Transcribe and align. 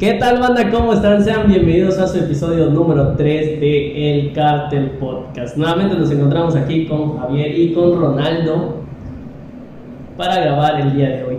¿Qué 0.00 0.14
tal, 0.14 0.40
banda? 0.40 0.70
¿Cómo 0.70 0.94
están? 0.94 1.22
Sean 1.22 1.46
bienvenidos 1.46 1.98
a 1.98 2.06
su 2.06 2.20
episodio 2.20 2.70
número 2.70 3.16
3 3.18 3.60
de 3.60 4.10
El 4.10 4.32
Cartel 4.32 4.92
Podcast. 4.92 5.58
Nuevamente 5.58 5.94
nos 5.94 6.10
encontramos 6.10 6.56
aquí 6.56 6.86
con 6.86 7.18
Javier 7.18 7.54
y 7.54 7.74
con 7.74 8.00
Ronaldo 8.00 8.76
para 10.16 10.40
grabar 10.40 10.80
el 10.80 10.94
día 10.94 11.10
de 11.10 11.24
hoy. 11.24 11.38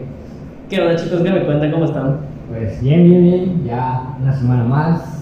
¿Qué 0.70 0.80
onda, 0.80 0.96
chicos? 0.96 1.22
¿Qué 1.24 1.32
me 1.32 1.44
cuentan? 1.44 1.72
¿Cómo 1.72 1.86
están? 1.86 2.18
Pues 2.52 2.80
bien, 2.84 3.04
bien, 3.04 3.24
bien. 3.24 3.64
Ya 3.66 4.16
una 4.22 4.32
semana 4.32 4.64
más. 4.64 5.18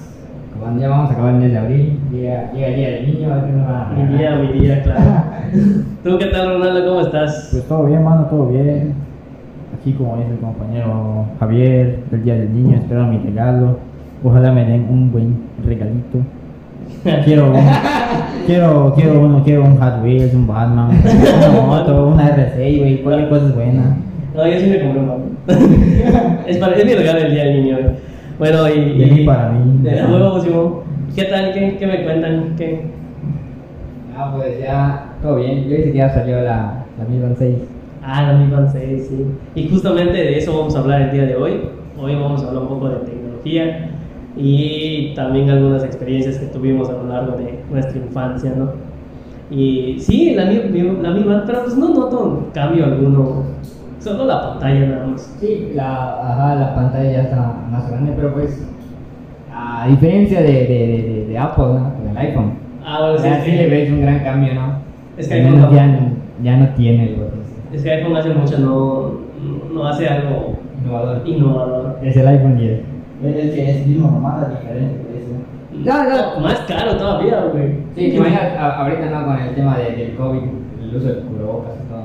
Ya 0.77 0.89
vamos 0.89 1.09
a 1.09 1.13
acabar 1.13 1.35
el 1.35 1.39
mes 1.39 1.51
de 1.53 1.57
abril, 1.57 1.99
llega, 2.11 2.51
llega 2.51 2.67
el 2.67 2.75
día 2.75 2.89
del 2.89 3.05
niño. 3.05 3.31
a 3.31 3.35
ver 3.37 3.45
qué 3.45 3.51
nos 3.53 3.67
van 3.67 3.75
a 3.75 3.89
Mi 3.95 4.17
día, 4.17 4.35
mi 4.35 4.59
día, 4.59 4.83
claro. 4.83 5.23
¿Tú 6.03 6.17
qué 6.17 6.25
tal, 6.25 6.55
Ronaldo? 6.55 6.89
¿Cómo 6.89 6.99
estás? 6.99 7.47
Pues 7.53 7.63
todo 7.69 7.85
bien, 7.85 8.03
mano, 8.03 8.25
todo 8.25 8.47
bien. 8.47 8.95
Aquí, 9.77 9.93
como 9.93 10.17
dice 10.17 10.31
el 10.31 10.39
compañero 10.39 11.25
Javier, 11.39 11.99
el 12.11 12.23
día 12.23 12.35
del 12.35 12.53
niño, 12.53 12.77
espero 12.77 13.05
mi 13.07 13.17
regalo. 13.19 13.77
Ojalá 14.23 14.51
me 14.51 14.65
den 14.65 14.87
un 14.89 15.11
buen 15.11 15.37
regalito. 15.65 16.19
Quiero, 17.23 17.51
un- 17.51 17.59
quiero, 18.45 18.93
quiero 18.95 19.21
uno, 19.21 19.43
quiero 19.43 19.63
un 19.63 19.77
Hot 19.77 20.03
Wheels, 20.03 20.33
un 20.33 20.47
Batman, 20.47 20.89
una 21.51 21.61
moto, 21.61 22.07
una 22.09 22.35
R6, 22.35 22.79
güey, 22.79 23.03
cualquier 23.03 23.29
cosa 23.29 23.45
es 23.47 23.55
buena. 23.55 23.97
No, 24.35 24.47
yo 24.47 24.59
sí 24.59 24.67
me 24.67 24.79
compré 24.81 25.01
un 25.01 25.29
es, 26.47 26.57
para, 26.57 26.75
es 26.75 26.85
mi 26.85 26.93
regalo 26.93 27.19
del 27.19 27.31
día 27.31 27.43
del 27.45 27.63
niño. 27.63 27.77
güey. 27.81 27.95
Bueno, 28.39 28.69
y. 28.69 28.97
De 28.99 29.05
mí 29.05 29.25
para 29.25 29.49
mí. 29.51 29.83
De 29.83 30.01
nuevo, 30.01 30.39
Simón. 30.41 30.73
¿Qué 31.15 31.23
tal? 31.25 31.53
¿Qué, 31.53 31.77
qué 31.77 31.87
me 31.87 32.03
cuentan? 32.03 32.53
¿Qué? 32.57 32.81
Ah, 34.17 34.33
pues 34.35 34.59
ya, 34.59 35.13
todo 35.21 35.37
bien. 35.37 35.63
Yo 35.65 35.75
dice 35.77 35.91
que 35.91 35.97
ya 35.97 36.09
salió 36.13 36.37
la, 36.41 36.85
la 36.97 37.05
Mi 37.09 37.19
Band 37.21 37.35
6. 37.37 37.55
Ah, 38.11 38.23
la 38.31 38.39
Mi 38.39 38.51
Band 38.51 38.69
6, 38.71 39.07
sí. 39.07 39.25
Y 39.53 39.69
justamente 39.69 40.13
de 40.13 40.37
eso 40.39 40.57
vamos 40.57 40.75
a 40.75 40.79
hablar 40.79 41.01
el 41.03 41.11
día 41.11 41.25
de 41.25 41.35
hoy. 41.35 41.61
Hoy 42.01 42.15
vamos 42.15 42.43
a 42.43 42.47
hablar 42.47 42.63
un 42.63 42.69
poco 42.69 42.89
de 42.89 42.95
tecnología 43.05 43.89
y 44.35 45.13
también 45.15 45.49
algunas 45.49 45.83
experiencias 45.83 46.37
que 46.37 46.47
tuvimos 46.47 46.89
a 46.89 46.93
lo 46.93 47.03
largo 47.07 47.37
de 47.37 47.59
nuestra 47.69 47.97
infancia, 47.97 48.53
¿no? 48.57 48.71
Y 49.51 49.97
sí, 49.99 50.33
la 50.35 50.45
la 50.45 51.11
Mi 51.11 51.23
Band, 51.23 51.43
pero 51.45 51.63
pues 51.63 51.75
no 51.77 51.89
noto 51.89 52.47
cambio 52.53 52.85
alguno, 52.85 53.43
solo 53.99 54.25
la 54.25 54.41
pantalla 54.41 54.87
nada 54.87 55.05
más. 55.07 55.37
Sí, 55.39 55.71
la, 55.75 56.19
ajá, 56.31 56.55
la 56.55 56.75
pantalla 56.75 57.11
ya 57.11 57.21
está 57.23 57.55
más 57.69 57.89
grande, 57.91 58.13
pero 58.15 58.33
pues, 58.33 58.65
a 59.53 59.87
diferencia 59.87 60.41
de, 60.41 60.47
de, 60.51 60.67
de, 60.67 61.25
de- 61.27 61.37
Apple, 61.37 61.65
¿no? 61.65 61.93
Con 61.95 62.07
el 62.09 62.17
iPhone. 62.17 62.53
Ah, 62.83 63.01
bueno, 63.01 63.17
sí, 63.19 63.23
ya 63.29 63.41
sí 63.43 63.51
le 63.51 63.67
ves 63.67 63.91
un 63.91 64.01
gran 64.01 64.19
cambio, 64.23 64.53
¿no? 64.55 64.79
Es 65.17 65.27
que 65.27 65.41
menos 65.41 65.59
no- 65.59 65.75
ya, 65.75 65.99
ya 66.43 66.57
no 66.57 66.69
tiene 66.75 67.03
el. 67.05 67.28
Es 67.73 67.83
que 67.83 67.91
iPhone 67.91 68.15
hace 68.17 68.29
mucho, 68.29 68.57
no, 68.59 69.11
no 69.73 69.87
hace 69.87 70.07
algo 70.07 70.57
Innovador. 70.83 71.21
innovador. 71.27 71.99
Es 72.03 72.15
el 72.17 72.27
iPhone 72.27 72.57
10. 72.57 72.79
Es 73.23 73.51
que 73.53 73.69
es 73.69 73.87
mismo 73.87 74.09
nomás, 74.11 74.49
diferente, 74.49 74.95
eso. 75.17 75.31
No, 75.85 76.03
no. 76.35 76.39
Más 76.41 76.59
caro 76.61 76.95
todavía, 76.97 77.41
güey. 77.53 77.73
Sí, 77.95 78.09
te 78.11 78.15
imaginas 78.15 78.57
ahorita 78.57 79.09
no 79.09 79.25
con 79.25 79.37
el 79.39 79.55
tema 79.55 79.77
de- 79.77 79.95
del 79.95 80.15
COVID, 80.15 80.41
el 80.83 80.95
uso 80.95 81.07
del 81.07 81.19
cubrebocas 81.23 81.73
y 81.85 81.89
todo. 81.89 82.03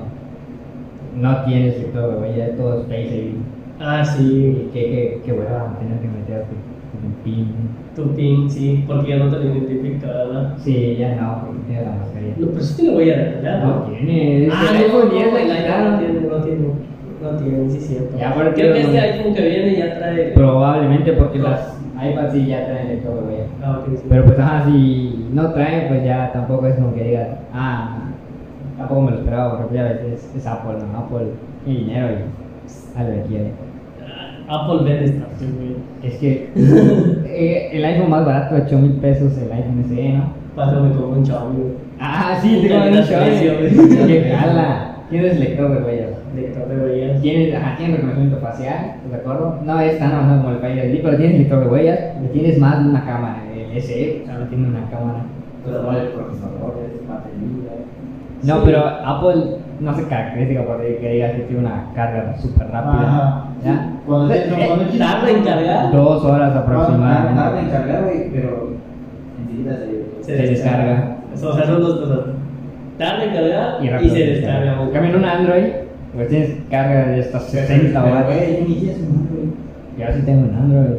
No 1.17 1.45
tiene 1.45 1.71
sector 1.73 2.11
de 2.15 2.21
huella, 2.21 2.57
todo 2.57 2.81
es 2.81 2.87
Face. 2.87 3.33
Ah, 3.81 4.05
sí. 4.05 4.69
Qué, 4.73 4.81
qué, 4.85 5.23
qué 5.25 5.33
hueva 5.33 5.77
tener 5.79 5.99
que 6.01 6.09
meterte 6.09 6.55
con 6.93 7.07
el 7.11 7.17
PIN. 7.25 7.55
Tu 7.95 8.03
PIN, 8.15 8.51
sí, 8.51 8.85
porque 8.87 9.11
ya 9.11 9.17
no 9.19 9.31
te 9.31 9.37
lo 9.39 9.55
identifica, 9.55 10.07
¿verdad? 10.09 10.55
Sí, 10.59 10.97
ya 10.99 11.15
no, 11.15 11.43
porque 11.47 11.61
tiene 11.69 11.83
la 11.85 11.93
mascarilla. 11.93 12.35
No, 12.39 12.47
pero 12.49 12.61
sí 12.61 12.77
tiene 12.83 12.97
huella 12.97 13.17
verdad, 13.17 13.65
No 13.65 13.83
tiene, 13.85 14.49
Ah, 14.53 14.67
el 14.71 14.75
no, 14.75 14.85
iPhone 14.85 15.09
no, 15.09 15.15
10 15.15 15.27
el 15.27 15.35
le 15.35 15.41
iPhone 15.41 15.57
quitaron. 15.57 15.93
no 15.93 15.99
tiene, 15.99 16.21
no 16.29 16.37
tiene, 16.43 16.69
no 17.23 17.31
tiene, 17.39 17.71
sí 17.71 17.81
cierto. 17.81 18.19
Ya, 18.19 18.35
porque 18.35 18.53
Creo 18.55 18.73
que 18.75 18.81
este 18.81 19.01
iPhone 19.01 19.35
que 19.35 19.43
viene 19.49 19.77
ya 19.77 19.99
trae... 19.99 20.33
Probablemente 20.35 21.13
porque 21.13 21.39
las 21.39 21.79
iPads 21.95 22.33
sí 22.33 22.47
ya 22.47 22.67
traen 22.67 22.89
de 22.89 23.09
huella. 23.09 23.45
Ah, 23.63 23.79
ok, 23.81 23.93
sí. 23.97 24.03
Pero 24.09 24.25
pues 24.25 24.39
ajá, 24.41 24.65
si 24.67 25.27
no 25.33 25.53
traen, 25.53 25.89
pues 25.89 26.05
ya 26.05 26.33
tampoco 26.33 26.67
es 26.67 26.75
como 26.75 26.95
que 26.95 27.05
digas, 27.05 27.29
ah, 27.53 27.99
tampoco 28.77 29.01
me 29.03 29.11
lo 29.13 29.19
esperaba, 29.19 29.59
porque 29.59 29.77
ya 29.77 29.85
ves, 29.85 30.29
es, 30.37 30.47
Apple, 30.47 30.79
¿no? 30.93 30.99
Apple 30.99 31.29
tiene 31.65 31.79
dinero 31.81 32.09
y 32.09 32.99
algo 32.99 33.13
le 33.13 33.23
quiere. 33.23 33.53
Apple 34.49 34.85
vende 34.85 35.05
esta, 35.05 35.27
güey. 35.41 35.77
Es 36.03 36.19
que 36.19 36.51
eh, 36.55 37.71
el 37.73 37.85
iPhone 37.85 38.11
más 38.11 38.27
barato, 38.27 38.57
8 38.67 38.79
mil 38.79 38.93
pesos, 38.95 39.37
el 39.39 39.51
iPhone 39.51 39.85
SE, 39.89 40.13
¿no? 40.13 40.33
Pásame 40.55 40.95
como 40.95 41.09
un 41.15 41.25
güey. 41.25 41.73
Ah, 41.99 42.39
sí, 42.41 42.63
tengo 42.63 42.85
un 42.85 42.91
güey. 42.91 44.07
Que 44.07 44.31
jala. 44.31 44.91
Tienes 45.11 45.39
lector 45.39 45.71
de 45.73 45.85
huellas. 45.85 46.11
Lector 46.35 46.69
de 46.69 46.77
huellas. 46.77 47.23
Tienes, 47.23 47.55
ajá, 47.55 47.77
tienes 47.77 47.97
reconocimiento 47.97 48.39
facial, 48.39 48.97
¿de 49.11 49.17
acuerdo? 49.17 49.61
No 49.65 49.81
es 49.81 49.99
tan 49.99 50.13
avanzado 50.13 50.43
como 50.43 50.55
el 50.55 50.61
Face 50.61 50.89
ID, 50.89 51.03
pero 51.03 51.17
tienes 51.17 51.39
lector 51.39 51.61
de 51.61 51.71
huellas 51.71 52.01
y 52.25 52.33
tienes 52.33 52.59
más 52.59 52.83
de 52.83 52.91
una 52.91 53.05
cámara. 53.05 53.43
El 53.55 53.81
SE, 53.81 54.23
o 54.23 54.27
sea, 54.27 54.39
no 54.39 54.47
tiene 54.47 54.69
una 54.69 54.89
cámara. 54.91 55.25
Pero 55.65 55.83
no 55.83 55.93
el 55.93 56.09
procesador, 56.09 56.79
es 56.85 57.09
batería. 57.09 57.75
No, 58.43 58.63
pero 58.65 58.87
Apple 58.87 59.57
no 59.81 59.95
se 59.97 60.05
caracteriza 60.09 60.63
por 60.65 60.81
que 60.81 61.11
digas 61.13 61.33
que 61.33 61.43
tiene 61.43 61.61
una 61.61 61.87
carga 61.95 62.37
súper 62.39 62.69
rápida. 62.69 63.03
Ajá. 63.03 63.45
¿Ya? 63.65 63.93
Cuando 64.07 64.35
Eh, 64.35 64.47
no, 64.51 64.57
eh, 64.57 64.65
cuando 64.67 64.85
quieres- 64.89 64.99
¿Tarda 65.09 65.31
en 65.31 65.43
cargar? 65.45 65.93
Dos 65.93 66.25
horas 66.25 66.55
Tarda 66.55 66.67
en 66.67 66.73
aproximadamente. 66.73 67.71
cargar, 67.73 68.03
güey, 68.05 68.31
pero 68.33 68.69
enseguida 69.41 69.77
se. 69.79 70.25
Se 70.25 70.43
descarga. 70.49 71.17
O 71.35 71.37
sea, 71.53 71.67
son 71.67 71.81
dos 71.83 72.01
cosas. 72.01 72.19
Tarda 72.99 73.25
en 73.25 73.35
cargar 73.35 73.77
Y 73.83 73.87
y, 73.87 73.91
rápido 73.91 74.15
se 74.15 74.21
se 74.25 74.31
descarga. 74.33 74.83
En 74.83 74.91
cambio, 74.91 75.11
en 75.11 75.17
un 75.17 75.25
Android, 75.25 75.65
pues 76.15 76.29
tienes 76.29 76.51
carga 76.71 77.07
de 77.09 77.21
hasta 77.21 77.41
60 77.41 78.03
Pero, 78.03 78.15
horas. 78.15 78.27
güey, 78.27 78.53
yo 78.61 78.69
ni 78.69 78.75
tienes 78.77 78.99
un 78.99 79.17
Android. 79.19 79.49
Yo 79.99 80.07
sí 80.17 80.23
tengo 80.27 80.49
un 80.49 80.55
Android. 80.55 80.99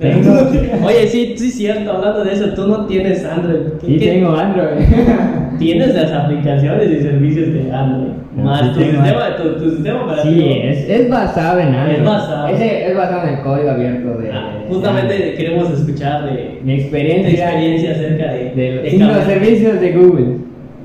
Pero 0.00 0.18
tienes- 0.50 0.82
Oye, 0.84 1.06
sí, 1.06 1.34
sí, 1.38 1.50
cierto, 1.50 1.92
hablando 1.92 2.24
de 2.24 2.32
eso, 2.32 2.48
tú 2.54 2.66
no 2.66 2.86
tienes 2.86 3.24
Android. 3.24 3.60
¿Qué- 3.80 3.86
Sí 3.86 3.98
qué- 3.98 4.10
tengo 4.10 4.32
Android. 4.36 4.80
Tienes 5.58 5.94
las 5.94 6.12
aplicaciones 6.12 6.90
y 6.90 7.00
servicios 7.02 7.52
de 7.52 7.72
Android. 7.72 8.12
No, 8.36 8.44
Más 8.44 8.72
tu, 8.74 8.80
sistema, 8.80 9.36
tu, 9.36 9.64
tu 9.64 9.70
sistema 9.70 10.02
operativo. 10.04 10.34
Sí, 10.34 10.58
es, 10.64 10.88
es 10.90 11.08
basado 11.08 11.60
en 11.60 11.68
Android. 11.74 11.98
Es 11.98 12.04
basado. 12.04 12.48
Ese 12.48 12.86
es 12.90 12.96
basado 12.96 13.28
en 13.28 13.34
el 13.34 13.40
código 13.42 13.70
abierto 13.70 14.18
de. 14.18 14.30
Ah, 14.32 14.58
de 14.60 14.68
justamente 14.74 15.14
Android. 15.14 15.34
queremos 15.36 15.70
escuchar 15.70 16.24
de, 16.24 16.58
Mi 16.64 16.76
de 16.76 16.80
experiencia. 16.82 17.44
experiencia 17.50 17.90
acerca 17.92 18.32
de, 18.32 18.50
de 18.54 18.90
de 18.98 18.98
los 18.98 19.24
servicios 19.24 19.80
de 19.80 19.92
Google. 19.92 20.26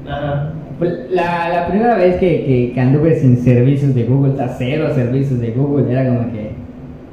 Ajá. 0.08 0.52
Pues 0.78 0.94
la, 1.12 1.50
la 1.50 1.68
primera 1.68 1.96
vez 1.96 2.16
que, 2.18 2.46
que, 2.46 2.72
que 2.74 2.80
anduve 2.80 3.16
sin 3.16 3.38
servicios 3.38 3.94
de 3.96 4.04
Google, 4.06 4.42
a 4.42 4.48
cero 4.48 4.88
servicios 4.96 5.40
de 5.42 5.52
Google, 5.52 5.92
era 5.92 6.06
como 6.08 6.32
que 6.32 6.52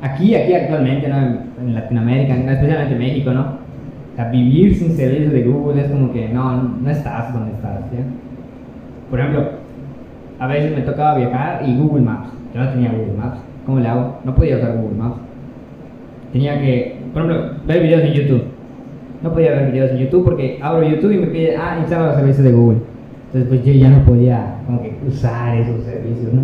aquí, 0.03 0.35
aquí 0.37 0.55
actualmente, 0.55 1.09
¿no? 1.09 1.17
en, 1.19 1.41
en 1.61 1.75
Latinoamérica, 1.75 2.35
especialmente 2.37 2.93
en 2.93 2.99
México, 2.99 3.33
¿no? 3.33 3.66
Sea, 4.17 4.31
vivir 4.31 4.75
sin 4.75 4.97
servicios 4.97 5.31
de 5.31 5.43
Google 5.43 5.83
es 5.83 5.91
como 5.91 6.11
que 6.11 6.29
no, 6.31 6.63
no 6.63 6.91
estás 6.91 7.35
donde 7.35 7.53
estás. 7.53 7.81
Por 9.11 9.21
ejemplo, 9.21 9.45
a 10.39 10.47
veces 10.47 10.75
me 10.75 10.83
tocaba 10.83 11.19
viajar 11.19 11.63
y 11.69 11.77
Google 11.77 12.03
Maps, 12.03 12.31
yo 12.55 12.65
no 12.65 12.71
tenía 12.71 12.93
Google 12.93 13.13
Maps, 13.19 13.39
¿cómo 13.67 13.79
le 13.79 13.89
hago? 13.89 14.19
No 14.25 14.35
podía 14.35 14.57
usar 14.57 14.77
Google 14.77 14.97
Maps. 14.97 15.17
Tenía 16.33 16.59
que, 16.61 16.97
por 17.13 17.25
ejemplo, 17.25 17.51
ver 17.67 17.83
videos 17.83 18.03
en 18.05 18.13
YouTube. 18.13 18.43
No 19.23 19.33
podía 19.33 19.51
ver 19.51 19.71
videos 19.71 19.91
en 19.91 19.99
YouTube 19.99 20.25
porque 20.25 20.59
abro 20.63 20.89
YouTube 20.89 21.13
y 21.13 21.19
me 21.19 21.27
pide, 21.27 21.57
ah, 21.57 21.77
instala 21.79 22.07
los 22.07 22.17
servicios 22.17 22.45
de 22.45 22.53
Google. 22.53 22.79
Entonces, 23.27 23.49
pues 23.49 23.65
yo 23.67 23.73
ya 23.73 23.91
no 23.91 24.05
podía 24.05 24.57
como 24.65 24.83
que 24.83 24.97
usar 25.07 25.59
esos 25.59 25.85
servicios, 25.85 26.33
¿no? 26.33 26.43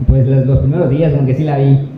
Y 0.00 0.04
pues 0.04 0.26
los, 0.26 0.44
los 0.44 0.58
primeros 0.58 0.90
días 0.90 1.12
como 1.14 1.26
que 1.26 1.34
sí 1.34 1.44
la 1.44 1.56
vi. 1.56 1.88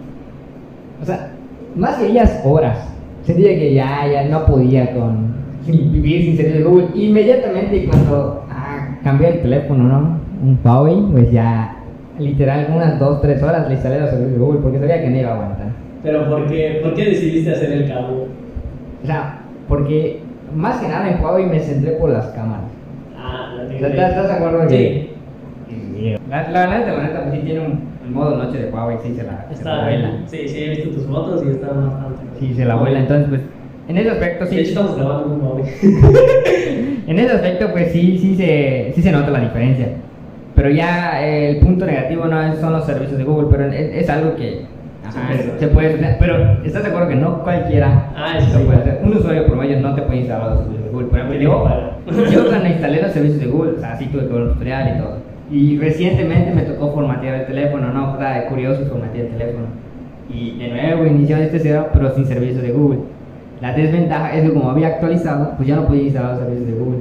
O 1.02 1.04
sea, 1.04 1.32
más 1.74 1.96
que 1.96 2.06
días, 2.06 2.42
horas. 2.44 2.97
Sentía 3.28 3.58
que 3.58 3.74
ya, 3.74 4.06
ya 4.10 4.24
no 4.24 4.46
podía 4.46 4.94
con 4.94 5.34
vivir 5.66 6.22
sin 6.22 6.36
servicios 6.38 6.64
de 6.64 6.64
Google. 6.64 6.86
Inmediatamente 6.94 7.84
cuando 7.84 8.46
ah, 8.50 8.96
cambié 9.04 9.28
el 9.28 9.42
teléfono, 9.42 9.84
¿no? 9.84 10.18
Un 10.42 10.58
Huawei, 10.64 11.02
pues 11.12 11.30
ya 11.30 11.76
literal 12.18 12.68
unas 12.74 12.98
2, 12.98 13.20
3 13.20 13.42
horas 13.42 13.68
le 13.68 13.74
instalé 13.74 14.00
los 14.00 14.08
servicios 14.08 14.32
de 14.32 14.38
Google 14.38 14.60
porque 14.62 14.78
sabía 14.78 15.02
que 15.02 15.10
no 15.10 15.16
iba 15.18 15.28
a 15.28 15.34
aguantar. 15.34 15.66
Pero 16.02 16.26
¿por 16.26 16.46
qué, 16.46 16.80
¿por 16.82 16.94
qué 16.94 17.04
decidiste 17.04 17.50
hacer 17.52 17.70
el 17.70 17.86
cambio? 17.86 18.28
O 19.02 19.06
sea, 19.06 19.40
porque 19.68 20.20
más 20.56 20.78
que 20.78 20.88
nada 20.88 21.10
en 21.10 21.22
Huawei 21.22 21.44
me 21.44 21.60
centré 21.60 21.90
por 21.92 22.08
las 22.08 22.28
cámaras. 22.28 22.64
Ah, 23.14 23.52
la. 23.58 23.74
¿Estás 23.74 24.08
estás 24.08 24.28
de 24.28 24.32
acuerdo 24.32 24.70
Sí. 24.70 25.10
que 25.66 26.18
la, 26.30 26.48
la 26.48 26.78
neta, 26.78 26.94
la 26.94 27.02
neta, 27.02 27.22
pues 27.24 27.34
sí 27.34 27.40
tiene 27.44 27.60
un, 27.60 27.80
el 28.08 28.14
modo 28.14 28.36
noche 28.36 28.58
de 28.58 28.70
Huawei, 28.70 28.96
sí 29.02 29.14
se 29.14 29.22
la, 29.22 29.46
se 29.52 29.64
la 29.64 29.70
Está, 29.72 29.82
vuela. 29.84 30.10
sí, 30.26 30.48
sí, 30.48 30.64
he 30.64 30.68
visto 30.70 30.90
tus 30.90 31.04
fotos 31.06 31.44
y 31.46 31.50
está 31.50 31.68
bastante. 31.68 32.18
Sí, 32.40 32.54
se 32.54 32.64
la 32.64 32.74
vuela. 32.76 32.98
Entonces, 33.00 33.28
pues, 33.28 33.40
en 33.88 33.98
ese 33.98 34.10
aspecto 34.10 34.44
De 34.46 34.50
hecho, 34.56 34.64
sí. 34.64 34.68
estamos 34.70 34.96
grabando 34.96 35.34
un 35.34 35.42
móvil. 35.42 35.64
En 37.06 37.18
ese 37.18 37.32
aspecto, 37.32 37.70
pues 37.72 37.90
sí, 37.92 38.18
sí 38.18 38.36
se, 38.36 38.92
sí 38.94 39.00
se 39.00 39.10
nota 39.12 39.30
la 39.30 39.40
diferencia. 39.40 39.88
Pero 40.54 40.68
ya 40.68 41.24
eh, 41.26 41.50
el 41.52 41.56
punto 41.60 41.86
negativo 41.86 42.26
no 42.26 42.54
son 42.56 42.72
los 42.74 42.84
servicios 42.84 43.16
de 43.16 43.24
Google, 43.24 43.48
pero 43.50 43.64
es, 43.66 43.72
es 44.02 44.10
algo 44.10 44.34
que 44.36 44.66
ajá, 45.06 45.12
Se 45.32 45.44
puede 45.46 45.58
se 45.58 45.68
puede 45.68 45.86
hacer. 45.94 46.16
Pero 46.18 46.62
¿estás 46.64 46.82
de 46.82 46.88
acuerdo 46.90 47.08
que 47.08 47.14
no 47.14 47.42
cualquiera 47.42 48.10
Ah, 48.14 48.36
eso 48.36 48.52
lo 48.52 48.58
sí. 48.58 48.64
puede 48.66 48.78
hacer? 48.80 49.00
Un 49.04 49.16
usuario 49.16 49.46
promedio 49.46 49.80
no 49.80 49.94
te 49.94 50.02
puede 50.02 50.18
instalar 50.20 50.50
los 50.50 50.58
servicios 50.64 50.84
de 50.84 50.90
Google. 50.90 51.40
Yo, 51.40 52.30
yo 52.30 52.46
cuando 52.48 52.68
instalé 52.68 53.02
los 53.02 53.12
servicios 53.12 53.40
de 53.40 53.46
Google, 53.46 53.72
o 53.76 53.80
sea, 53.80 53.96
sí 53.96 54.06
tuve 54.06 54.26
que 54.26 54.32
ver 54.34 54.42
un 54.42 54.48
tutorial 54.52 54.94
y 54.96 55.00
todo. 55.00 55.16
Y 55.50 55.78
recientemente 55.78 56.52
me 56.54 56.62
tocó 56.62 56.92
formatear 56.92 57.40
el 57.40 57.46
teléfono, 57.46 57.92
¿no? 57.92 58.12
Estaba 58.12 58.34
de 58.34 58.46
curioso 58.46 58.84
formatear 58.86 59.26
el 59.26 59.32
teléfono. 59.32 59.66
Y 60.28 60.58
de 60.58 60.68
nuevo 60.68 61.06
inició 61.06 61.36
este 61.38 61.58
cero, 61.58 61.88
pero 61.92 62.14
sin 62.14 62.26
servicios 62.26 62.62
de 62.62 62.72
Google. 62.72 62.98
La 63.62 63.72
desventaja 63.72 64.34
es 64.34 64.42
que 64.44 64.52
como 64.52 64.70
había 64.70 64.88
actualizado, 64.88 65.54
pues 65.56 65.66
ya 65.68 65.76
no 65.76 65.86
podía 65.86 66.02
instalar 66.04 66.32
los 66.32 66.40
servicios 66.40 66.66
de 66.68 66.74
Google. 66.74 66.98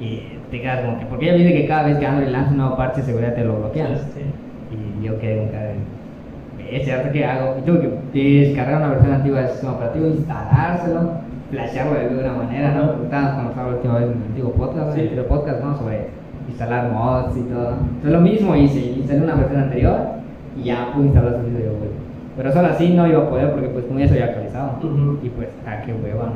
Y 0.00 0.22
te 0.50 0.60
quedas 0.60 0.80
como 0.84 0.98
que, 0.98 1.06
porque 1.06 1.26
ella 1.28 1.38
dice 1.38 1.52
que 1.54 1.66
cada 1.68 1.84
vez 1.86 1.98
que 1.98 2.06
Android 2.06 2.28
lanza 2.30 2.50
un 2.50 2.56
nuevo 2.58 2.76
parche 2.76 3.00
de 3.00 3.06
seguridad 3.06 3.34
te 3.34 3.44
lo 3.44 3.58
bloquean. 3.58 3.92
Este, 3.92 4.22
Y 4.70 5.04
yo 5.06 5.18
quedé 5.20 5.38
con 5.38 5.48
cara 5.48 5.66
de, 5.66 6.76
¿es 6.76 6.84
cierto 6.84 7.12
que 7.12 7.24
hago? 7.24 7.56
Y 7.58 7.62
tuve 7.62 7.90
que 8.12 8.40
descargar 8.48 8.78
una 8.82 8.88
versión 8.90 9.12
antigua 9.14 9.40
del 9.40 9.48
sistema 9.50 9.72
operativo, 9.74 10.06
instalárselo, 10.08 11.10
flashearlo 11.50 11.94
de 11.94 12.00
alguna 12.06 12.32
manera, 12.32 12.74
¿no? 12.74 12.86
Porque 12.88 13.04
estábamos 13.04 13.34
conversando 13.36 13.70
la 13.70 13.76
última 13.76 13.94
vez 13.94 14.04
en 14.04 14.10
el 14.10 14.22
antiguo 14.28 14.52
podcast, 14.52 14.94
Sí. 14.94 15.00
el 15.00 15.24
podcast, 15.24 15.62
¿no? 15.64 15.78
Sobre 15.78 16.06
instalar 16.58 16.92
mods 16.92 17.36
y 17.36 17.42
todo. 17.42 17.74
Entonces 17.80 18.12
lo 18.12 18.20
mismo 18.20 18.56
hice, 18.56 18.80
instalé 18.80 19.22
una 19.22 19.36
versión 19.36 19.62
anterior 19.62 19.98
y 20.60 20.64
ya 20.64 20.92
pude 20.92 21.06
instalar 21.06 21.34
el 21.34 21.40
servicio 21.40 21.60
de 21.60 21.70
Google. 21.70 21.90
Pero 22.36 22.52
solo 22.52 22.68
así 22.68 22.88
no 22.94 23.06
iba 23.06 23.22
a 23.22 23.30
poder 23.30 23.52
porque 23.52 23.68
pues 23.68 23.84
como 23.84 24.00
ya 24.00 24.08
se 24.08 24.14
había 24.14 24.26
actualizado. 24.26 24.78
Ujú. 24.82 25.18
Y 25.22 25.28
pues, 25.30 25.48
ah, 25.66 25.82
qué 25.86 25.92
hueva. 25.92 26.32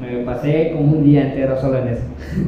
Me 0.00 0.24
pasé 0.24 0.72
como 0.72 0.96
un 0.96 1.04
día 1.04 1.28
entero 1.28 1.56
solo 1.60 1.78
en 1.78 1.88
eso. 1.88 2.02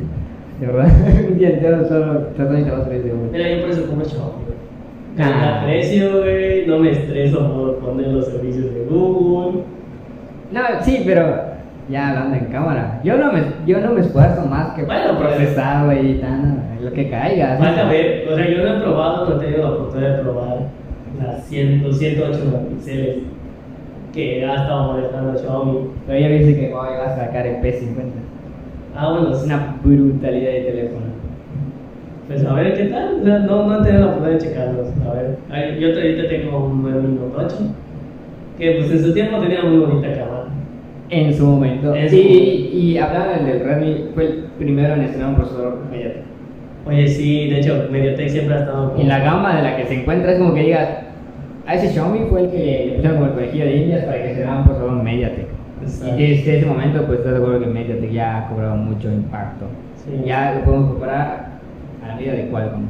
De 0.60 0.66
verdad, 0.66 0.88
un 1.31 1.38
día 1.38 1.50
entero 1.50 1.88
solo 1.88 2.19
tratando 2.34 2.52
de 2.52 2.58
instalar 2.58 2.81
el 2.81 2.87
servicio 2.87 3.12
de 3.12 3.19
Google. 3.19 3.38
Mira, 3.38 3.50
yo 3.50 3.60
por 3.62 3.70
eso 3.70 3.87
como 3.87 4.04
Xiaomi, 4.04 4.44
güey. 4.44 5.28
Ah. 5.32 5.62
Precio, 5.64 6.20
güey, 6.20 6.66
no 6.66 6.78
me 6.78 6.90
estreso 6.90 7.54
por 7.54 7.78
poner 7.78 8.08
los 8.08 8.26
servicios 8.26 8.75
de 8.75 8.84
Google. 8.90 9.62
No, 10.52 10.60
sí, 10.82 11.02
pero 11.06 11.50
ya 11.88 12.08
hablando 12.10 12.36
en 12.36 12.44
cámara, 12.46 13.00
yo 13.02 13.16
no 13.16 13.32
me, 13.32 13.42
yo 13.66 13.80
no 13.80 13.92
me 13.92 14.00
esfuerzo 14.00 14.46
más 14.46 14.74
que 14.74 14.82
Bueno, 14.84 15.14
pero- 15.18 15.30
procesar, 15.30 15.86
güey, 15.86 16.12
y 16.12 16.14
tan, 16.18 16.62
lo 16.82 16.92
que 16.92 17.08
caiga. 17.10 17.56
¿sí? 17.56 17.62
Falta 17.62 17.84
ver, 17.88 18.28
o 18.30 18.36
sea, 18.36 18.48
yo 18.48 18.62
no 18.64 18.76
he 18.76 18.80
probado, 18.80 19.28
no 19.28 19.36
he 19.36 19.44
tenido 19.44 19.62
la 19.64 19.70
oportunidad 19.70 20.16
de 20.16 20.22
probar 20.22 20.56
las 21.20 21.44
100, 21.46 21.82
los 21.82 21.98
108 21.98 22.38
megapíxeles 22.46 23.16
que 24.14 24.44
ha 24.44 24.54
estado 24.54 24.92
manejando 24.94 25.38
Xiaomi. 25.38 25.78
Pero 26.06 26.18
ella 26.18 26.28
dice 26.28 26.58
que 26.60 26.66
hoy 26.74 26.88
va 26.98 27.06
a 27.12 27.16
sacar 27.16 27.46
el 27.46 27.56
P50. 27.56 28.10
Ah, 28.96 29.12
bueno, 29.12 29.32
Es 29.36 29.44
una 29.44 29.76
brutalidad 29.84 30.50
de 30.52 30.60
teléfono. 30.62 31.06
pues 32.26 32.44
a 32.44 32.52
ver 32.54 32.74
qué 32.74 32.84
tal. 32.86 33.20
O 33.20 33.24
sea, 33.24 33.38
no, 33.40 33.66
no 33.66 33.80
he 33.80 33.84
tenido 33.84 34.00
la 34.06 34.10
oportunidad 34.12 34.40
de 34.40 34.46
checarlos. 34.48 34.86
A 35.50 35.54
ver, 35.54 35.78
yo 35.78 35.88
ahorita 35.88 36.28
tengo 36.28 36.66
un 36.66 36.84
Redmi 36.84 37.14
Note 37.18 37.34
8 37.36 37.56
que 38.58 38.70
pues 38.72 38.90
en 38.90 39.02
su 39.04 39.12
tiempo 39.14 39.38
tenía 39.38 39.62
muy 39.62 39.78
bonita 39.78 40.08
cámara. 40.12 40.44
En 41.10 41.34
su 41.34 41.46
momento. 41.46 41.94
En 41.94 42.08
su 42.08 42.16
y, 42.16 42.22
momento. 42.22 42.76
y 42.76 42.98
hablaban 42.98 43.44
del 43.46 43.60
Redmi, 43.60 44.04
fue 44.14 44.24
el 44.26 44.32
primero 44.58 44.94
en 44.94 45.02
estrenar 45.02 45.30
un 45.30 45.34
procesador 45.36 45.78
MediaTek. 45.90 46.22
Oye, 46.86 47.08
sí, 47.08 47.48
de 47.48 47.58
hecho, 47.60 47.88
MediaTek 47.90 48.28
siempre 48.28 48.54
ha 48.54 48.60
estado 48.60 48.90
como- 48.90 49.02
En 49.02 49.08
la 49.08 49.18
gama 49.18 49.56
de 49.56 49.62
la 49.62 49.76
que 49.76 49.84
se 49.86 50.00
encuentra 50.00 50.32
es 50.32 50.38
como 50.38 50.54
que 50.54 50.62
digas, 50.62 50.88
a 51.66 51.74
ese 51.74 51.88
Xiaomi 51.90 52.20
fue 52.30 52.42
el 52.44 52.50
que 52.50 52.56
le 52.86 52.92
pusieron 52.94 53.18
como 53.18 53.26
el 53.26 53.32
conejillo 53.34 53.64
de 53.64 53.76
indias 53.76 54.04
para 54.04 54.22
que 54.22 54.34
se 54.34 54.44
un 54.46 54.64
procesador 54.64 55.02
MediaTek. 55.02 55.46
Exacto. 55.82 56.14
Y 56.18 56.26
desde 56.28 56.56
ese 56.58 56.66
momento, 56.66 57.04
pues 57.06 57.18
estás 57.18 57.32
de 57.32 57.38
acuerdo 57.38 57.60
que 57.60 57.66
Mediatek 57.66 58.10
ya 58.10 58.38
ha 58.38 58.48
cobrado 58.48 58.76
mucho 58.76 59.10
impacto. 59.10 59.66
Sí. 59.96 60.22
Ya 60.26 60.54
lo 60.58 60.64
podemos 60.64 60.90
comparar 60.90 61.48
a 62.04 62.08
la 62.08 62.14
medida 62.16 62.32
de 62.32 62.48
Qualcomm. 62.48 62.86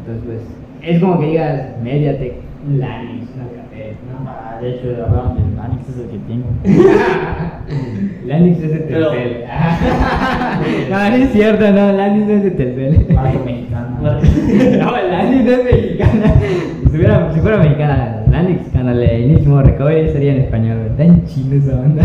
Entonces, 0.00 0.24
pues, 0.24 0.90
es 0.92 1.00
como 1.00 1.18
que 1.20 1.26
digas 1.26 1.62
Mediatek, 1.82 2.34
un 2.66 2.80
Lanix, 2.80 3.26
una 3.34 3.44
café, 3.62 3.65
¿no? 4.08 4.60
De 4.60 4.70
hecho, 4.70 4.88
hablaron 5.04 5.36
del 5.36 5.54
Manix, 5.54 5.88
es 5.88 5.98
el 5.98 6.08
que 6.08 6.18
tengo. 6.26 6.48
Lanix 8.26 8.62
es 8.62 8.70
de 8.70 8.78
Telcel. 8.78 9.44
no, 10.90 11.10
no 11.10 11.16
es 11.16 11.32
cierto, 11.32 11.70
no, 11.72 11.92
Lanix 11.92 12.26
no 12.26 12.32
es 12.32 12.42
de 12.44 12.50
Telcel. 12.52 13.14
Marca 13.14 13.38
mexicana. 13.44 13.98
no, 14.00 14.92
Lanix 14.92 15.44
no 15.44 15.50
es 15.52 15.64
mexicana. 15.64 16.34
Si 16.82 16.96
fuera, 16.96 17.32
si 17.34 17.40
fuera 17.40 17.58
mexicana, 17.58 18.24
Lanix, 18.30 18.68
cuando 18.72 18.92
le 18.92 19.20
inicio 19.20 19.62
recovery 19.62 20.08
sería 20.10 20.32
en 20.32 20.40
español, 20.42 20.78
¿verdad? 20.84 21.00
En 21.00 21.26
chino 21.26 21.54
esa 21.56 21.78
onda. 21.78 22.04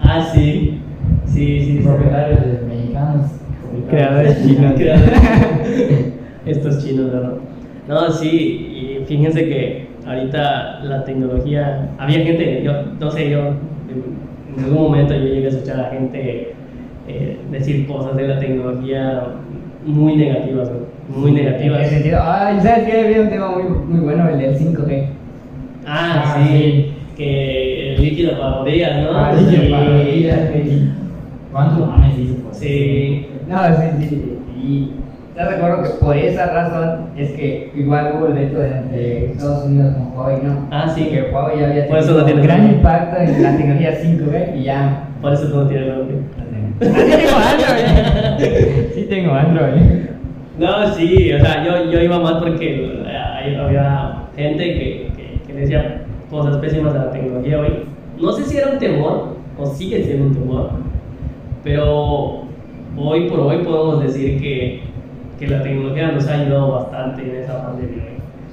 Ah, 0.00 0.26
sí. 0.32 0.80
Sí, 1.26 1.60
sí. 1.64 1.80
Propietarios 1.84 2.40
de 2.40 2.66
mexicanos. 2.66 3.26
Creadores 3.90 4.42
chinos. 4.46 4.74
Estos 6.46 6.84
chinos, 6.84 7.12
¿verdad? 7.12 7.34
No, 7.88 8.10
sí, 8.10 8.28
y 8.28 9.04
fíjense 9.06 9.48
que 9.48 9.88
ahorita 10.08 10.80
la 10.84 11.04
tecnología, 11.04 11.90
había 11.98 12.24
gente, 12.24 12.62
yo 12.64 12.72
no 12.98 13.10
sé, 13.10 13.30
yo 13.30 13.38
en, 13.40 14.56
en 14.56 14.64
algún 14.64 14.82
momento 14.84 15.14
yo 15.14 15.20
llegué 15.24 15.46
a 15.46 15.48
escuchar 15.50 15.80
a 15.80 15.90
gente 15.90 16.52
eh, 17.06 17.38
decir 17.50 17.86
cosas 17.86 18.16
de 18.16 18.28
la 18.28 18.38
tecnología 18.38 19.22
muy 19.84 20.16
negativas, 20.16 20.70
muy 21.14 21.30
¿En 21.30 21.36
qué 21.36 21.42
negativas. 21.42 21.88
sentido? 21.88 22.18
Ay, 22.22 22.60
¿sabes 22.60 22.84
qué? 22.84 23.00
Había 23.00 23.20
un 23.22 23.30
tema 23.30 23.48
muy, 23.50 23.64
muy 23.86 24.00
bueno, 24.04 24.28
el 24.28 24.38
del 24.38 24.54
5G. 24.58 25.04
Ah, 25.86 26.22
Ah, 26.36 26.44
sí, 26.46 26.92
que 27.16 27.94
el 27.94 28.02
líquido 28.02 28.38
para 28.38 28.58
botellas, 28.58 29.02
¿no? 29.04 29.16
Ah, 29.18 29.32
Sí. 29.36 29.56
sí, 29.56 29.70
para. 29.70 30.52
¿Cuántos 31.50 31.86
mames 31.88 32.18
hizo? 32.18 32.34
por 32.36 32.54
Sí. 32.54 33.26
No, 33.48 33.56
sí, 34.00 34.06
sí. 34.08 34.38
Y 34.62 34.90
te 35.38 35.44
recuerdo 35.44 35.82
que 35.84 35.88
por 36.04 36.16
esa 36.16 36.46
razón 36.46 37.10
es 37.16 37.30
que 37.30 37.70
igual 37.76 38.14
hubo 38.16 38.26
el 38.26 38.32
veto 38.32 38.58
de, 38.58 38.82
de 38.90 39.26
Estados 39.30 39.66
Unidos 39.66 39.94
con 39.94 40.16
Huawei, 40.18 40.42
¿no? 40.42 40.66
Ah, 40.72 40.90
sí. 40.92 41.04
Que 41.04 41.30
Huawei 41.32 41.60
ya 41.60 41.68
había 41.68 41.86
Por 41.86 41.98
eso 41.98 42.06
tenido 42.08 42.20
no 42.20 42.24
tiene 42.26 42.40
un 42.40 42.46
gran 42.46 42.58
nombre. 42.58 42.76
impacto 42.78 43.20
en 43.20 43.42
la 43.44 43.56
tecnología 43.56 44.02
5G 44.02 44.56
y 44.58 44.64
ya. 44.64 45.08
Por 45.22 45.32
eso 45.32 45.48
no 45.54 45.68
tienes 45.68 45.96
nombre. 45.96 46.16
Sí 46.80 46.90
tengo 47.08 47.36
Android. 47.36 48.88
Sí 48.94 49.06
tengo 49.08 49.32
Android. 49.34 49.80
No, 50.58 50.92
sí, 50.94 51.32
o 51.32 51.38
sea, 51.40 51.64
yo, 51.64 51.88
yo 51.92 52.00
iba 52.02 52.18
mal 52.18 52.40
porque 52.40 53.02
eh, 53.06 53.56
había 53.60 54.24
gente 54.36 54.64
que, 54.64 55.12
que, 55.16 55.40
que 55.46 55.52
decía 55.52 56.02
cosas 56.30 56.56
pésimas 56.56 56.94
de 56.94 56.98
la 56.98 57.10
tecnología 57.12 57.60
hoy. 57.60 57.84
No 58.20 58.32
sé 58.32 58.42
si 58.44 58.56
era 58.58 58.72
un 58.72 58.78
temor 58.80 59.36
o 59.56 59.66
sigue 59.66 60.02
siendo 60.02 60.26
un 60.26 60.34
temor, 60.34 60.70
pero 61.62 62.42
hoy 62.96 63.28
por 63.28 63.38
hoy 63.40 63.58
podemos 63.58 64.02
decir 64.02 64.40
que, 64.40 64.82
que 65.38 65.46
la 65.46 65.62
tecnología 65.62 66.12
nos 66.12 66.26
ha 66.28 66.34
ayudado 66.40 66.72
bastante 66.72 67.22
en 67.22 67.42
esa 67.42 67.62
pandemia. 67.66 68.02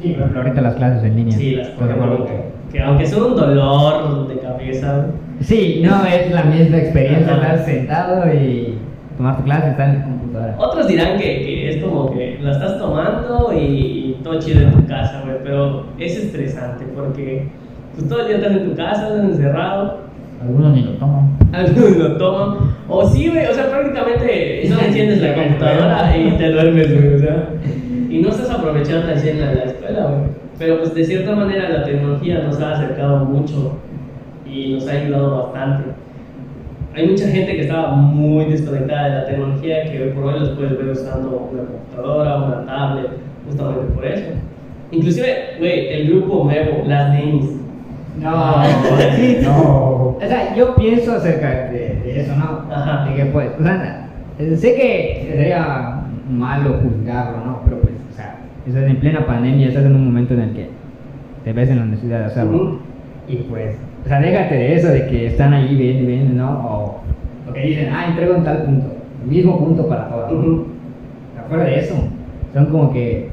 Sí, 0.01 0.09
por 0.09 0.19
ejemplo, 0.19 0.41
ahorita 0.41 0.61
las 0.61 0.75
clases 0.75 1.03
en 1.03 1.15
línea. 1.15 1.37
Sí, 1.37 1.55
las 1.55 1.67
¿Estás 1.69 1.87
de 1.87 1.93
acuerdo? 1.93 2.25
que, 2.25 2.43
que 2.71 2.83
aunque 2.83 3.05
son 3.05 3.31
un 3.31 3.35
dolor 3.35 4.27
de 4.27 4.39
cabeza, 4.39 5.05
Sí, 5.41 5.81
no 5.83 6.05
es 6.05 6.31
la 6.31 6.43
misma 6.43 6.77
experiencia 6.77 7.33
Ajá. 7.35 7.53
estar 7.55 7.65
sentado 7.65 8.33
y 8.33 8.77
tomar 9.17 9.37
tu 9.37 9.43
clase, 9.43 9.69
estar 9.71 9.89
en 9.89 10.01
tu 10.03 10.09
computadora. 10.09 10.55
Otros 10.57 10.87
dirán 10.87 11.17
que, 11.17 11.23
que 11.23 11.69
es 11.69 11.83
como 11.83 12.11
que 12.13 12.39
la 12.41 12.51
estás 12.51 12.79
tomando 12.79 13.51
y, 13.53 13.57
y 13.57 14.19
todo 14.23 14.39
chido 14.39 14.61
en 14.61 14.71
tu 14.71 14.85
casa, 14.87 15.21
güey, 15.25 15.37
pero 15.43 15.87
es 15.99 16.15
estresante 16.17 16.85
porque 16.95 17.47
pues, 17.95 18.07
todo 18.07 18.21
el 18.21 18.27
día 18.27 18.37
estás 18.37 18.51
en 18.53 18.69
tu 18.69 18.75
casa, 18.77 19.07
estás 19.09 19.23
encerrado, 19.25 20.04
Algunos 20.41 20.73
ni 20.73 20.81
lo 20.83 20.91
toman. 20.91 21.37
algunos 21.53 21.97
lo 21.97 22.17
toman, 22.17 22.57
o 22.87 23.07
sí, 23.07 23.29
güey, 23.29 23.47
o 23.47 23.53
sea, 23.53 23.69
prácticamente 23.69 24.63
no 24.69 24.79
enciendes 24.79 25.21
la 25.21 25.33
computadora 25.33 26.17
y 26.17 26.31
te 26.37 26.51
duermes, 26.51 26.93
güey, 26.93 27.15
o 27.15 27.19
sea, 27.19 27.49
y 28.09 28.19
no 28.19 28.29
estás 28.29 28.49
aprovechando 28.51 29.07
la 29.07 29.13
escena 29.13 29.49
de 29.49 29.55
la 29.55 29.63
escuela, 29.63 30.05
güey, 30.05 30.29
pero 30.59 30.79
pues 30.79 30.93
de 30.93 31.03
cierta 31.03 31.35
manera 31.35 31.69
la 31.69 31.83
tecnología 31.83 32.43
nos 32.43 32.59
ha 32.61 32.73
acercado 32.73 33.25
mucho 33.25 33.77
y 34.45 34.73
nos 34.73 34.87
ha 34.87 34.91
ayudado 34.91 35.51
bastante. 35.51 35.91
Hay 36.93 37.07
mucha 37.07 37.27
gente 37.27 37.55
que 37.55 37.61
estaba 37.63 37.91
muy 37.91 38.45
desconectada 38.45 39.03
de 39.03 39.15
la 39.15 39.25
tecnología 39.25 39.83
que 39.91 40.01
hoy 40.01 40.09
por 40.11 40.25
hoy 40.25 40.39
los 40.39 40.49
puedes 40.51 40.77
ver 40.77 40.87
usando 40.89 41.49
una 41.51 41.63
computadora, 41.63 42.37
una 42.37 42.65
tablet, 42.65 43.09
justamente 43.45 43.93
por 43.93 44.05
eso. 44.05 44.31
Inclusive, 44.91 45.55
güey, 45.59 45.87
el 45.89 46.07
grupo 46.09 46.45
nuevo, 46.45 46.83
las 46.87 47.09
Names. 47.09 47.64
No, 48.21 48.63
sí, 49.15 49.37
No. 49.43 50.17
O 50.17 50.21
sea, 50.21 50.55
yo 50.55 50.75
pienso 50.75 51.13
acerca 51.15 51.49
de, 51.71 52.01
de 52.03 52.21
eso, 52.21 52.35
¿no? 52.35 52.73
Ajá. 52.73 53.09
De 53.09 53.15
que 53.15 53.25
pues, 53.25 53.49
o 53.59 53.63
sea, 53.63 54.07
sé 54.37 54.75
que 54.75 55.27
sería 55.31 56.01
malo 56.29 56.79
juzgarlo, 56.81 57.45
¿no? 57.45 57.61
Pero 57.65 57.81
pues, 57.81 57.93
o 58.11 58.15
sea, 58.15 58.37
estás 58.65 58.83
en 58.83 58.97
plena 58.97 59.25
pandemia, 59.25 59.67
estás 59.67 59.85
en 59.85 59.95
un 59.95 60.05
momento 60.05 60.33
en 60.33 60.41
el 60.41 60.53
que 60.53 60.69
te 61.43 61.53
ves 61.53 61.69
en 61.69 61.79
la 61.79 61.85
necesidad 61.85 62.19
de 62.19 62.25
hacerlo. 62.25 62.79
Y 63.27 63.37
pues, 63.37 63.75
o 64.05 64.07
sea, 64.07 64.19
déjate 64.19 64.55
de 64.55 64.75
eso, 64.75 64.87
de 64.89 65.07
que 65.07 65.27
están 65.27 65.53
ahí 65.53 65.75
viendo 65.75 66.03
y 66.03 66.05
viendo, 66.05 66.43
¿no? 66.43 66.51
O, 66.51 67.01
o 67.49 67.53
que 67.53 67.61
dicen, 67.61 67.89
ah, 67.93 68.05
entrego 68.09 68.35
en 68.35 68.43
tal 68.43 68.63
punto, 68.63 68.87
el 69.23 69.29
mismo 69.29 69.59
punto 69.59 69.87
para 69.87 70.09
todos. 70.09 70.31
¿no? 70.31 70.65
Afuera 71.39 71.63
de 71.65 71.79
eso, 71.79 71.95
son 72.53 72.65
como 72.67 72.91
que, 72.93 73.29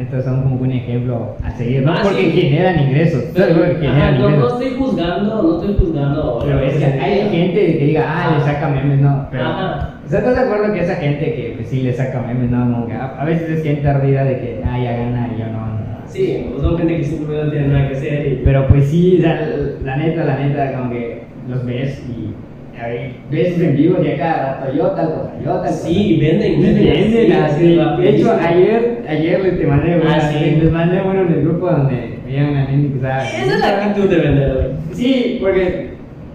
la 0.00 0.04
neta, 0.04 0.22
son 0.22 0.42
como 0.42 0.56
un 0.56 0.72
ejemplo 0.72 1.36
a 1.42 1.50
seguir, 1.50 1.82
¿no? 1.82 1.92
Ah, 1.92 2.00
Porque 2.02 2.30
sí. 2.30 2.30
generan 2.30 2.80
ingresos, 2.80 3.24
estoy 3.24 3.42
seguro 3.44 3.64
que 3.80 3.86
Ajá, 3.86 3.94
generan 3.94 4.14
no, 4.14 4.20
no 4.20 4.28
ingresos. 4.36 4.62
estoy 4.62 4.78
juzgando, 4.78 5.42
no 5.42 5.60
estoy 5.60 5.76
juzgando. 5.86 6.38
Pero 6.44 6.60
es 6.60 6.74
que 6.74 6.84
hay 6.84 7.28
gente 7.30 7.78
que 7.78 7.84
diga, 7.84 8.04
ah, 8.06 8.36
le 8.38 8.44
saca 8.44 8.68
memes, 8.68 9.00
no. 9.00 9.28
Pero, 9.30 9.44
Ajá. 9.44 9.94
o 10.04 10.08
sea, 10.08 10.18
¿estás 10.20 10.36
de 10.36 10.40
acuerdo 10.42 10.72
que 10.74 10.80
esa 10.80 10.94
gente 10.96 11.24
que 11.34 11.52
pues, 11.56 11.68
sí 11.68 11.82
le 11.82 11.92
saca 11.92 12.22
memes, 12.22 12.50
no? 12.50 12.86
Que 12.86 12.94
a, 12.94 13.06
a 13.20 13.24
veces 13.24 13.50
es 13.50 13.62
gente 13.62 13.88
ardida 13.88 14.24
de 14.24 14.38
que, 14.38 14.62
ah, 14.64 14.78
ya 14.82 14.92
gana 14.92 15.30
y 15.34 15.38
yo 15.38 15.46
no. 15.46 15.66
no. 15.66 15.80
Sí, 16.06 16.46
pues 16.50 16.62
son 16.62 16.78
gente 16.78 16.96
que 16.96 17.04
simplemente 17.04 17.44
no 17.44 17.50
tiene 17.52 17.68
nada 17.68 17.88
que 17.88 17.96
hacer 17.96 18.26
y... 18.26 18.40
Pero 18.44 18.66
pues 18.66 18.84
sí, 18.88 19.18
sea, 19.20 19.48
la 19.84 19.96
neta, 19.96 20.24
la 20.24 20.38
neta, 20.38 20.72
como 20.72 20.90
que 20.90 21.22
los 21.48 21.64
ves 21.64 22.02
y 22.08 22.34
ahí 22.82 23.16
ves 23.30 23.60
en 23.60 23.76
vivo 23.76 23.96
a 23.96 24.00
cosa, 24.00 25.32
yo 25.44 25.54
tal 25.56 25.68
cosa. 25.68 25.68
Sí, 25.72 26.18
venden, 26.20 26.60
Venden, 26.62 26.84
venden 26.84 26.92
así, 27.02 27.14
venden 27.14 27.42
así, 27.42 27.78
así. 27.78 28.02
De 28.02 28.08
hecho, 28.10 28.32
ayer, 28.40 29.02
ayer 29.08 29.40
les 29.42 29.58
te 29.58 29.66
mandé, 29.66 29.92
Ah, 29.94 30.00
una- 30.02 30.20
sí. 30.32 30.56
les 30.60 30.72
mandé 30.72 31.00
uno 31.02 31.22
en 31.22 31.32
el 31.32 31.42
grupo 31.42 31.70
donde 31.70 32.18
nena 32.26 32.66
que 32.66 32.86
estaba. 32.94 33.24
Esa 33.28 33.54
es 33.54 33.60
la 33.60 33.84
actitud 33.86 34.08
de 34.08 34.16
vender, 34.16 34.52
güey. 34.54 34.66
Sí, 34.92 35.38
porque. 35.40 35.90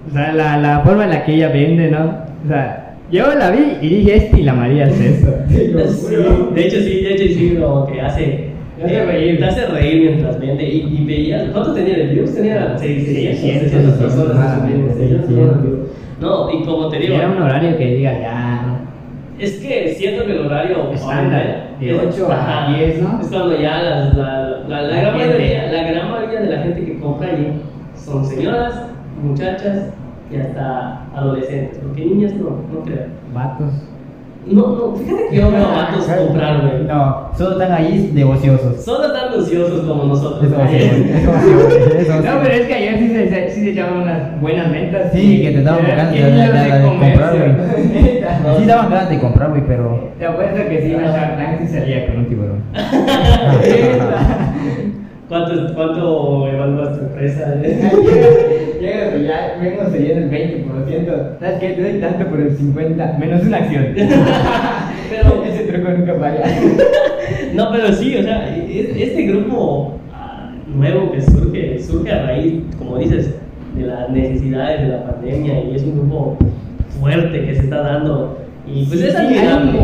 O 0.09 0.13
sea, 0.13 0.33
la, 0.33 0.57
la 0.57 0.79
forma 0.81 1.05
en 1.05 1.09
la 1.09 1.23
que 1.25 1.33
ella 1.35 1.49
vende, 1.49 1.89
¿no? 1.89 2.05
O 2.45 2.47
sea, 2.47 2.95
yo 3.11 3.33
la 3.35 3.51
vi 3.51 3.77
y 3.81 3.89
dije, 3.89 4.15
este 4.17 4.41
y 4.41 4.43
la 4.43 4.53
María 4.53 4.83
es 4.85 4.99
eso. 4.99 5.33
Sí, 5.49 5.57
de 6.53 6.65
hecho 6.67 6.77
sí, 6.77 7.01
de 7.01 7.13
hecho 7.13 7.23
sí, 7.33 7.57
como 7.59 7.87
que 7.87 8.01
hace... 8.01 8.45
Te 8.77 8.83
hace 8.83 8.95
eh, 8.97 9.05
reír. 9.05 9.37
Te 9.39 9.45
hace 9.45 9.65
reír 9.67 10.01
mientras 10.03 10.39
vende 10.39 10.63
y, 10.63 10.97
y 10.99 11.05
veías... 11.05 11.43
¿Cuánto 11.53 11.73
tenía 11.73 11.97
de 11.97 12.07
views? 12.07 12.35
Tenía 12.35 12.77
600, 12.77 13.39
600, 13.39 13.71
600 13.71 13.93
personas. 13.99 14.61
Aproximadamente, 16.19 16.19
600. 16.19 16.21
No, 16.21 16.51
y 16.51 16.63
como 16.65 16.89
te 16.89 16.97
digo... 16.99 17.15
era 17.15 17.27
un 17.29 17.41
horario 17.41 17.77
que 17.77 17.85
diga 17.95 18.19
ya. 18.19 18.61
Es 19.37 19.57
que 19.59 19.93
siento 19.95 20.25
que 20.25 20.31
el 20.31 20.45
horario 20.45 20.91
Estándar, 20.93 21.71
de 21.79 21.91
es- 21.95 22.01
8 22.17 22.31
a 22.31 22.35
ajá, 22.35 22.73
10, 22.73 23.01
¿no? 23.01 23.19
Es 23.19 23.27
cuando 23.27 23.59
ya 23.59 23.81
las- 23.83 24.15
la, 24.15 24.49
la, 24.67 24.81
gran 24.81 25.17
mayoría, 25.17 25.71
la 25.71 25.83
gran 25.83 26.11
mayoría 26.11 26.39
de 26.41 26.49
la 26.55 26.63
gente 26.63 26.85
que 26.85 26.99
compra 26.99 27.29
allí 27.31 27.47
son 27.95 28.25
señoras, 28.25 28.83
muchachas 29.21 29.89
y 30.31 30.37
hasta 30.37 31.01
adolescentes, 31.15 31.79
porque 31.83 32.05
niñas 32.05 32.33
no, 32.35 32.49
no 32.73 32.79
creo. 32.85 33.07
Vatos. 33.33 33.73
No, 34.47 34.61
no, 34.75 34.95
fíjate 34.95 35.27
que 35.29 35.35
yo 35.37 35.49
veo 35.51 35.65
a 35.65 35.71
vatos 35.75 36.05
comprar, 36.05 36.61
güey. 36.61 36.83
No, 36.83 37.29
solo 37.35 37.51
están 37.53 37.71
ahí 37.71 38.11
de 38.13 38.23
ociosos. 38.23 38.79
Son 38.83 39.01
tan 39.01 39.15
ansiosos 39.33 39.81
como 39.87 40.03
nosotros. 40.03 40.53
A 40.53 40.67
ser. 40.67 40.91
No, 42.23 42.31
pero 42.43 42.53
es 42.53 42.67
que 42.67 42.73
ayer 42.75 42.99
sí 42.99 43.07
se, 43.09 43.49
sí 43.49 43.61
se 43.61 43.71
echaban 43.71 44.03
unas 44.03 44.39
buenas 44.39 44.71
ventas. 44.71 45.11
Sí, 45.13 45.41
que 45.41 45.49
te 45.51 45.63
daban 45.63 45.83
ganas 45.87 46.11
de- 46.13 46.81
comprar, 46.85 47.35
güey. 47.37 47.55
Sí 48.59 48.65
daban 48.65 48.89
ganas 48.91 49.09
de 49.09 49.19
comprar, 49.19 49.49
güey, 49.49 49.63
pero... 49.65 50.11
Te 50.19 50.25
apuesto 50.27 50.69
que 50.69 50.81
sí, 50.81 50.93
una 50.95 51.07
Shark 51.07 51.37
Tank 51.37 51.59
sí 51.61 51.67
salía 51.67 52.05
con 52.05 52.17
un 52.17 52.25
tiburón. 52.27 52.61
¿Cuánto, 55.27 55.73
¿Cuánto 55.73 56.47
evalúas 56.47 56.99
tu 56.99 57.05
empresa? 57.05 57.55
Llega 58.85 59.17
y 59.17 59.23
ya 59.25 59.57
vengo 59.61 59.89
cediendo 59.91 60.25
el 60.25 60.31
20%. 60.31 61.39
¿Sabes 61.39 61.59
qué? 61.59 61.69
Te 61.69 61.81
doy 61.91 62.01
tanto 62.01 62.25
por 62.27 62.39
el 62.39 62.57
50%, 62.57 63.17
menos 63.17 63.43
una 63.45 63.57
acción. 63.57 63.85
Pero- 63.95 65.43
ese 65.45 65.63
truco 65.63 65.89
nunca 65.89 66.15
falla. 66.15 66.43
No, 67.53 67.71
pero 67.71 67.91
sí, 67.93 68.15
o 68.17 68.23
sea, 68.23 68.55
es- 68.57 68.95
este 68.97 69.23
grupo 69.27 69.97
ah, 70.13 70.51
nuevo 70.67 71.11
que 71.11 71.21
surge, 71.21 71.79
surge 71.81 72.11
a 72.11 72.25
raíz, 72.25 72.63
como 72.77 72.97
dices, 72.97 73.33
de 73.75 73.83
las 73.87 74.09
necesidades 74.09 74.81
de 74.81 74.87
la 74.89 75.05
pandemia 75.05 75.63
y 75.63 75.75
es 75.75 75.83
un 75.83 75.95
grupo 75.99 76.37
fuerte 76.99 77.45
que 77.45 77.55
se 77.55 77.61
está 77.61 77.81
dando. 77.81 78.39
Y 78.67 78.85
pues 78.87 78.99
Sí, 78.99 79.07
es 79.07 79.15
admirable. 79.15 79.79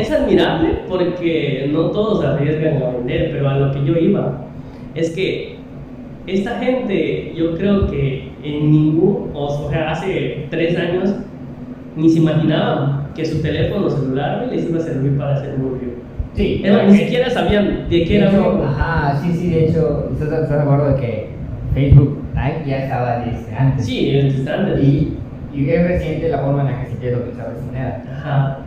Es 0.00 0.10
admirable 0.12 0.68
porque 0.88 1.68
no 1.72 1.90
todos 1.90 2.24
arriesgan 2.24 2.82
a 2.82 2.90
vender, 2.90 3.30
pero 3.32 3.48
a 3.48 3.58
lo 3.58 3.72
que 3.72 3.84
yo 3.84 3.96
iba 3.96 4.44
es 4.94 5.10
que 5.10 5.56
esta 6.26 6.58
gente, 6.60 7.32
yo 7.34 7.56
creo 7.56 7.90
que 7.90 8.29
en 8.42 8.70
ningún, 8.70 9.30
o 9.34 9.68
sea, 9.70 9.90
hace 9.92 10.46
tres 10.50 10.76
años 10.78 11.14
ni 11.96 12.08
se 12.08 12.18
imaginaban 12.20 13.08
que 13.14 13.24
su 13.24 13.42
teléfono 13.42 13.90
celular 13.90 14.48
les 14.50 14.68
iba 14.68 14.78
a 14.78 14.82
servir 14.82 15.16
para 15.18 15.34
hacer 15.36 15.54
un 15.56 15.74
review. 15.74 15.90
Sí, 16.34 16.62
Era- 16.64 16.84
ni 16.86 16.96
siquiera 16.96 17.28
sabían 17.28 17.88
de 17.90 18.04
qué 18.04 18.08
De 18.10 18.16
era 18.18 18.30
hecho, 18.30 18.54
un 18.54 18.62
Ajá, 18.62 19.20
sí, 19.20 19.32
sí, 19.32 19.50
de 19.50 19.64
hecho, 19.66 20.08
¿estás, 20.12 20.48
de 20.48 20.54
acuerdo 20.56 20.94
de 20.94 21.00
que 21.00 21.28
Facebook 21.74 22.18
Live 22.34 22.62
ya 22.66 22.78
estaba 22.84 23.18
desde 23.18 23.54
antes? 23.54 23.84
Sí, 23.84 24.10
el 24.10 24.26
estándar. 24.28 24.78
Y, 24.80 25.16
y 25.52 25.68
es 25.70 25.86
reciente 25.88 26.28
la 26.28 26.38
forma 26.38 26.60
en 26.62 26.66
la 26.68 26.84
que 26.84 26.90
se 26.92 26.96
quiere 26.98 27.16
utilizar 27.16 27.52
esa 27.52 27.66
moneda. 27.66 28.04
Ajá. 28.16 28.58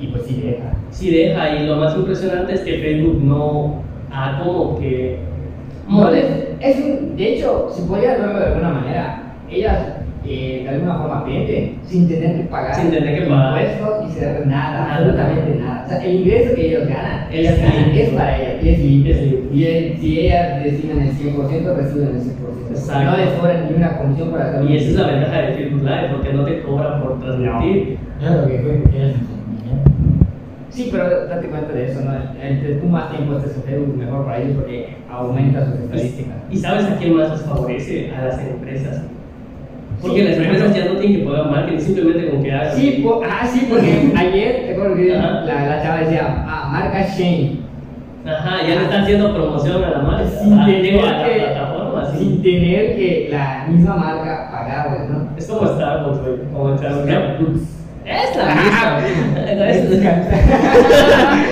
Y 0.00 0.08
pues 0.08 0.24
sí 0.24 0.42
deja. 0.44 0.72
Sí 0.90 1.10
deja, 1.10 1.54
y 1.56 1.66
lo 1.66 1.76
más 1.76 1.94
impresionante 1.96 2.54
es 2.54 2.60
que 2.62 2.78
Facebook 2.78 3.22
no 3.22 3.76
ha 4.10 4.40
como 4.42 4.78
que... 4.80 5.18
No, 5.88 6.10
es, 6.10 6.26
es 6.62 6.76
un, 6.78 7.16
de 7.16 7.34
hecho, 7.34 7.68
se 7.74 7.82
podría 7.82 8.16
verlo 8.16 8.38
de 8.38 8.46
alguna 8.46 8.68
manera. 8.70 9.22
Ellas 9.50 9.78
eh, 10.24 10.60
de 10.62 10.68
alguna 10.68 10.98
forma 10.98 11.24
venden 11.24 11.78
sin 11.84 12.08
tener 12.08 12.36
que 12.36 12.44
pagar 12.44 12.74
Sin 12.76 12.90
tener 12.92 13.18
que 13.24 13.28
pagar. 13.28 13.60
impuestos 13.60 14.08
y 14.08 14.18
ser 14.18 14.46
nada, 14.46 14.72
Nada. 14.80 14.94
absolutamente 14.96 15.60
nada. 15.60 15.82
O 15.84 15.88
sea, 15.88 16.04
el 16.04 16.14
ingreso 16.14 16.54
que 16.54 16.66
ellos 16.68 16.88
ganan, 16.88 17.26
Es 17.32 17.38
ellas 17.40 17.58
ganan, 17.58 17.90
es 17.90 18.08
para 18.10 18.38
ellas 18.40 18.62
y 18.64 18.68
es 18.68 18.78
libre. 18.78 19.40
Y 19.52 19.64
el- 19.64 19.96
si 19.98 20.20
ellas 20.20 20.62
destinan 20.64 21.00
el 21.00 21.10
100%, 21.12 21.74
reciben 21.74 22.08
el 22.14 22.20
100%. 22.20 22.70
Exacto. 22.70 23.10
No 23.10 23.16
les 23.16 23.28
cobran 23.30 23.68
ni 23.68 23.76
una 23.76 23.98
comisión 23.98 24.30
por 24.30 24.40
hacer 24.40 24.64
Y 24.70 24.76
esa 24.76 24.88
es 24.88 24.94
la 24.94 25.06
ventaja 25.08 25.38
de 25.42 25.52
Facebook 25.54 25.82
Live, 25.82 26.08
porque 26.12 26.32
no 26.32 26.44
te 26.44 26.62
cobran 26.62 27.02
por 27.02 27.20
transmitir. 27.20 27.98
Claro 28.20 28.46
que 28.46 28.58
fue, 28.58 28.82
Sí, 30.72 30.88
pero 30.90 31.26
date 31.26 31.48
cuenta 31.48 31.72
de 31.74 31.90
eso, 31.90 32.00
¿no? 32.00 32.12
Entre 32.42 32.76
tú 32.76 32.86
más 32.86 33.10
tiempo 33.10 33.36
estés 33.36 33.56
en 33.56 33.62
Facebook, 33.62 33.96
mejor 33.96 34.24
para 34.24 34.38
ellos 34.38 34.56
porque 34.56 34.96
aumenta 35.10 35.66
sus 35.66 35.74
estadísticas. 35.80 36.34
¿Y 36.50 36.56
sabes 36.56 36.84
a 36.86 36.96
quién 36.96 37.14
más 37.14 37.30
les 37.30 37.42
favorece? 37.42 38.10
A 38.10 38.24
las 38.24 38.38
empresas. 38.40 39.02
Porque 40.00 40.16
Sí, 40.20 40.28
las 40.28 40.36
empresas 40.38 40.74
ya 40.74 40.84
no 40.86 40.98
tienen 40.98 41.20
que 41.20 41.26
pagar 41.28 41.50
marketing, 41.50 41.78
simplemente 41.78 42.30
con 42.30 42.42
que 42.42 42.52
hagan. 42.52 42.74
Sí, 42.76 43.00
po- 43.04 43.20
ah, 43.22 43.46
sí, 43.46 43.66
porque 43.68 44.12
ayer, 44.16 44.62
te 44.66 44.72
acuerdo 44.72 44.96
que 44.96 45.08
la, 45.10 45.42
la 45.44 45.82
chava 45.82 46.00
decía, 46.00 46.44
ah, 46.48 46.68
marca 46.72 47.06
Shane. 47.06 47.60
Ajá, 48.24 48.62
ya 48.62 48.74
le 48.76 48.82
están 48.84 49.02
haciendo 49.02 49.34
promoción 49.34 49.84
a 49.84 49.90
la 49.90 49.98
marca. 49.98 50.26
Sin 50.28 50.52
ah, 50.58 50.64
tener, 50.66 51.00
a 51.04 51.18
la 51.18 51.24
que, 51.24 51.34
plataforma, 51.40 52.06
sí. 52.12 52.18
sin 52.18 52.42
tener 52.42 52.96
que 52.96 53.28
la 53.30 53.66
misma 53.68 53.96
marca 53.96 54.48
pagara, 54.50 55.06
¿no? 55.10 55.28
Es 55.36 55.46
como 55.46 55.66
Starbucks, 55.66 56.20
güey. 56.20 56.38
Como 56.52 56.78
Starbucks. 56.78 57.71
Es 58.04 58.36
la 58.36 58.54
misma. 58.54 58.98
Es-. 59.70 59.86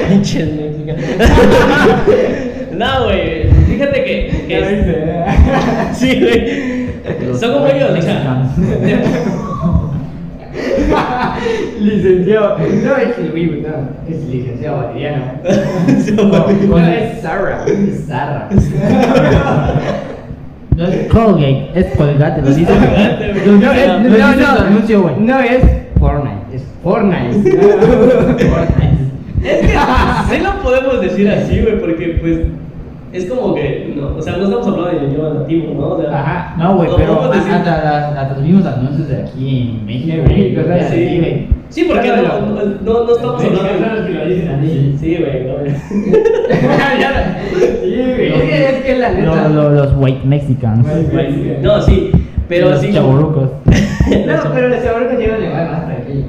Pinches. 0.09 0.49
No, 2.73 3.05
güey. 3.05 3.49
Fíjate 3.67 4.05
que. 4.05 4.45
Que 4.49 4.61
hice. 4.61 4.97
sí, 5.93 6.21
güey. 6.21 6.89
Son 7.39 7.53
como 7.53 7.67
ellos, 7.67 7.91
o 7.99 8.03
sea. 8.03 8.47
licenciado. 11.81 12.59
No 12.59 12.97
es 12.97 13.19
el 13.19 13.31
vivo, 13.33 13.55
no. 13.63 13.89
Es 14.13 14.23
licenciado 14.25 14.77
valeriano. 14.79 15.25
No, 16.17 16.25
No, 16.25 16.49
es 16.79 17.21
Sarah. 17.23 17.65
Es 17.67 18.05
Sarra. 18.07 18.49
No 20.77 20.85
es 20.87 21.07
Colgate, 21.09 21.71
es 21.75 21.87
Colgate, 21.97 22.43
lo 22.43 22.51
dice. 22.55 22.73
No, 23.47 23.73
es, 23.73 23.89
no, 24.03 24.37
no, 24.37 24.47
anuncio, 24.61 25.03
güey. 25.03 25.15
no 25.19 25.41
es 25.41 25.63
Fortnite, 26.01 26.57
es 26.57 26.65
Fortnite. 26.83 28.49
Fortnite. 28.49 29.01
Es 29.43 29.61
que 29.63 29.69
sí 30.37 30.43
lo 30.43 30.63
podemos 30.63 31.01
decir 31.01 31.27
así, 31.31 31.61
güey, 31.63 31.81
porque 31.81 32.19
pues. 32.21 32.41
Es 33.13 33.25
como 33.27 33.55
que. 33.55 33.93
No, 33.97 34.15
o 34.17 34.23
sea, 34.23 34.37
no 34.37 34.45
estamos 34.45 34.67
hablando 34.69 35.01
de 35.01 35.07
idioma 35.07 35.31
nativo, 35.41 35.75
¿no? 35.75 35.89
O 35.95 36.01
sea, 36.01 36.21
Ajá. 36.21 36.55
No, 36.59 36.77
güey, 36.77 36.91
pero 36.97 37.33
decir- 37.33 37.53
hasta, 37.53 37.83
las- 37.85 38.17
hasta 38.19 38.35
los 38.35 38.43
mismos 38.45 38.67
anuncios 38.67 39.09
de 39.09 39.17
aquí 39.23 39.79
en 39.81 39.87
México. 39.87 40.17
Güey, 40.27 40.55
¿sabes? 40.55 40.87
Sí, 40.91 41.19
güey. 41.19 41.47
Sí, 41.71 41.85
porque 41.89 42.09
no, 42.09 42.17
no, 42.23 42.65
no, 42.83 43.05
no 43.05 43.13
estamos 43.13 43.43
hablando. 43.43 44.07
que 44.07 44.13
lo 44.13 44.27
dicen 44.27 44.49
así. 44.51 44.97
Sí, 45.01 45.17
güey. 45.19 45.45
no. 45.45 45.55
Sí, 47.83 47.97
güey. 47.97 48.33
Es 48.53 48.83
que, 48.85 48.97
la 48.99 49.11
neta. 49.13 49.49
Los, 49.49 49.93
white 49.97 50.21
Mexicans. 50.25 50.87
No, 51.63 51.81
sí, 51.83 52.11
pero 52.51 52.69
los 52.71 52.81
sí. 52.81 52.93
chavorrucos. 52.93 53.51
No, 54.11 54.55
pero 54.55 54.69
los 54.69 54.83
chavorrucos 54.83 55.19
llevan 55.19 55.45
igual 55.45 55.71
más 55.71 55.87
tranquilo. 55.87 56.25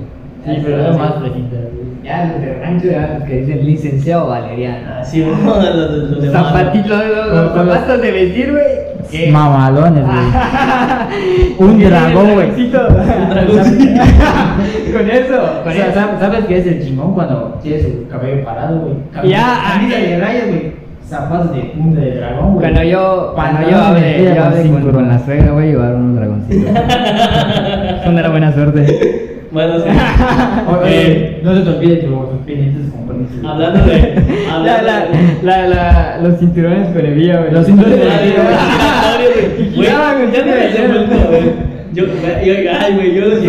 Sí, 0.46 0.62
pero 0.64 0.90
es 0.92 0.98
más 0.98 1.16
fresita. 1.16 1.58
Ya 2.04 2.26
los 2.26 2.42
de 2.42 2.54
rancho 2.62 2.88
ya 2.88 3.26
que 3.26 3.42
dicen 3.42 3.66
licenciado 3.66 4.28
valeriano. 4.28 4.88
Ah, 5.00 5.04
sí, 5.04 5.20
no, 5.26 5.56
los, 5.56 5.76
los, 5.76 6.12
los. 6.12 6.32
Zapatitos, 6.32 6.90
los, 6.90 7.08
los, 7.08 7.28
los 7.28 7.66
los- 7.66 7.74
zapatos 7.76 8.02
de 8.02 8.12
vestir, 8.12 8.52
güey. 8.52 8.64
¿Qué? 9.10 9.32
Mamalones, 9.32 10.04
güey. 10.06 10.18
Un 11.60 11.82
el 11.82 11.90
dragón, 11.90 12.34
güey. 12.34 12.52
dragoncito. 12.52 12.88
dragoncito. 13.30 14.02
Con 14.98 15.10
eso, 15.10 15.44
O 15.60 15.64
con 15.64 15.74
sea, 15.74 15.86
eso. 15.88 15.94
¿sabes, 16.00 16.20
¿sabes 16.20 16.46
qué 16.46 16.58
es 16.58 16.68
el 16.68 16.84
chingón 16.86 17.14
cuando 17.14 17.60
tiene 17.64 17.82
su 17.84 18.08
cabello 18.10 18.44
parado, 18.44 18.80
güey? 18.80 18.96
Ya, 19.30 19.60
camisa 19.64 19.96
ah, 19.98 20.02
de 20.02 20.20
rayas, 20.20 20.48
güey. 20.48 20.81
Zapatos 21.12 21.54
de 21.54 21.62
punta 21.76 22.00
de 22.00 22.16
dragón, 22.16 22.54
güey. 22.54 22.62
Cuando 22.72 22.84
yo, 22.90 23.32
cuando 23.36 23.62
yo 23.70 23.78
tela 23.96 24.54
yo 24.64 24.72
con, 24.72 24.92
con 24.94 25.08
la 25.10 25.20
suegra, 25.20 25.52
voy 25.52 25.64
a 25.64 25.68
llevar 25.68 25.96
unos 25.96 26.16
dragoncitos. 26.16 26.70
Son 28.06 28.16
de 28.16 28.22
la 28.22 28.30
buena 28.30 28.54
suerte. 28.54 29.44
Bueno, 29.52 29.74
sí. 29.80 29.90
Oye, 30.82 31.12
Eh, 31.12 31.42
no 31.44 31.54
se 31.54 31.62
te 31.64 31.70
olvide 31.70 31.96
tu- 31.98 32.08
tus 32.16 32.40
pendientes 32.46 32.90
con 32.94 33.06
permiso. 33.08 33.46
hablando 33.46 33.84
de. 33.86 34.16
La, 34.48 34.56
Hablando 34.56 34.88
la, 34.88 35.00
de. 35.02 35.44
la, 35.44 35.68
la, 35.68 36.18
los 36.24 36.40
cinturones 36.40 36.88
con 36.96 37.06
hebilla, 37.06 37.40
güey. 37.42 37.52
Los 37.52 37.66
cinturones 37.66 38.00
güey, 38.00 39.76
güey, 39.76 39.88
Ya, 39.88 40.14
güey, 40.14 40.32
ya 40.32 40.46
me 40.46 40.52
ya, 40.52 40.54
había 40.54 40.72
ya. 40.74 40.88
vuelto, 40.88 41.16
güey. 41.28 41.72
Yo, 41.94 42.06
yo, 42.06 42.72
ay, 42.80 42.94
güey, 42.96 43.14
yo 43.16 43.26
los 43.26 43.42
llegué 43.42 43.48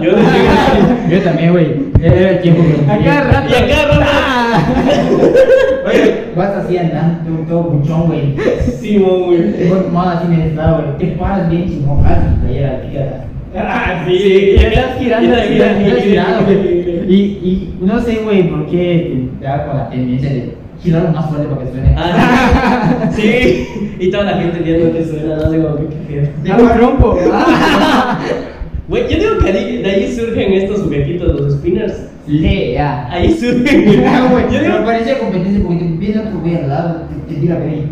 Yo 0.00 0.12
los 0.12 0.20
llegué 0.20 0.48
a 0.48 1.10
Yo 1.10 1.18
también, 1.20 1.52
güey. 1.52 1.81
Era 2.02 2.30
el 2.30 2.40
tiempo 2.42 2.62
que. 2.62 2.90
A 2.92 2.98
cada 2.98 3.20
rato. 3.32 3.48
Y 3.50 3.54
acá, 3.54 3.86
rato. 3.86 5.22
Oye, 5.86 6.24
vas 6.36 6.50
así 6.56 6.78
andando, 6.78 7.44
todo 7.48 7.62
buchón, 7.64 8.06
güey. 8.06 8.34
Simón, 8.80 9.24
güey. 9.26 9.52
Te 9.52 9.66
pones 9.66 9.92
mal 9.92 10.16
así 10.16 10.28
necesitado, 10.28 10.82
güey. 10.82 10.98
Te 10.98 11.16
paras 11.18 11.50
bien 11.50 11.68
chingón, 11.68 12.02
casi, 12.02 12.26
playera, 12.42 12.80
tía. 12.82 13.24
Ah, 13.56 14.02
Sí, 14.06 14.18
sí. 14.18 14.28
Y 14.28 14.56
estás 14.56 14.98
girando, 14.98 15.28
y 15.28 15.32
estás 15.32 15.46
girando, 15.48 15.84
girando, 15.84 15.88
Estás 15.88 16.04
girando, 16.04 16.48
sí, 16.48 16.54
güey. 16.54 16.84
sí, 16.84 17.04
Y, 17.08 17.48
y 17.48 17.84
no 17.84 18.00
sé, 18.00 18.16
güey, 18.24 18.48
por 18.48 18.66
qué 18.66 19.24
te 19.38 19.44
da 19.44 19.66
con 19.66 19.76
la 19.76 19.90
tendencia 19.90 20.30
de 20.30 20.54
girarlo 20.82 21.10
más 21.10 21.28
fuerte 21.28 21.46
para 21.48 21.62
que 21.62 21.70
suene. 21.70 21.94
Ah, 21.98 23.10
sí, 23.14 23.68
y 23.98 24.10
toda 24.10 24.24
la 24.24 24.38
gente 24.38 24.58
viendo 24.60 24.92
que 24.92 25.04
suena, 25.04 25.36
no 25.36 25.50
sé 25.50 25.62
cómo 25.62 25.76
que 25.76 25.86
qué 26.08 26.30
Ya 26.44 26.56
lo 26.58 26.68
rompo. 26.68 27.18
Güey, 28.88 29.02
yo 29.08 29.16
digo 29.18 29.38
que 29.38 29.50
ahí- 29.50 29.82
de 29.82 29.90
ahí 29.90 30.12
surgen 30.12 30.52
estos 30.54 30.82
juguetitos, 30.82 31.40
los 31.40 31.54
spinners. 31.54 32.08
Sí, 32.26 32.72
ya. 32.74 33.08
Ahí 33.10 33.32
surgen. 33.32 34.04
Ah, 34.06 34.28
güey, 34.30 34.44
Yo 34.44 34.60
digo, 34.60 34.72
pero 34.74 34.84
parecía 34.84 35.18
competencia 35.18 35.62
porque 35.62 35.78
te 35.78 35.84
empieza 35.86 36.20
a 36.20 36.30
tu 36.30 36.38
al 36.44 36.68
lado, 36.68 37.02
te, 37.28 37.34
te 37.34 37.40
tira 37.40 37.56
ahí. 37.56 37.90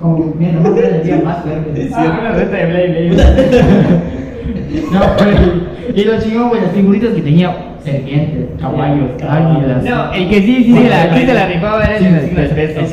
Como 0.00 0.16
que 0.32 0.38
mientras 0.38 0.62
más 0.64 0.74
grande, 0.74 0.98
tira 1.00 1.20
más 1.24 1.42
fuerte. 1.42 1.82
Sí. 1.88 1.88
Ah, 1.94 2.18
una 2.20 2.32
reta 2.32 2.56
de 2.56 2.66
Blade, 2.66 3.10
No, 4.92 5.00
güey. 5.18 6.00
Y 6.00 6.04
lo 6.04 6.20
chingón, 6.20 6.48
güey, 6.50 6.60
las 6.62 6.72
figuritas 6.72 7.10
que 7.14 7.22
tenía 7.22 7.54
serpientes, 7.84 8.60
caballos, 8.60 9.10
águilas. 9.28 9.84
No, 9.84 10.12
el 10.12 10.28
que 10.28 10.40
sí, 10.42 10.64
sí, 10.64 10.74
se 10.74 10.88
la, 10.88 11.14
sí 11.16 11.26
se 11.26 11.34
la 11.34 11.46
rifaba 11.46 11.84
era 11.84 11.96
el 11.96 12.04
signo 12.04 12.20
de 12.20 12.48
peso. 12.48 12.80
El 12.80 12.86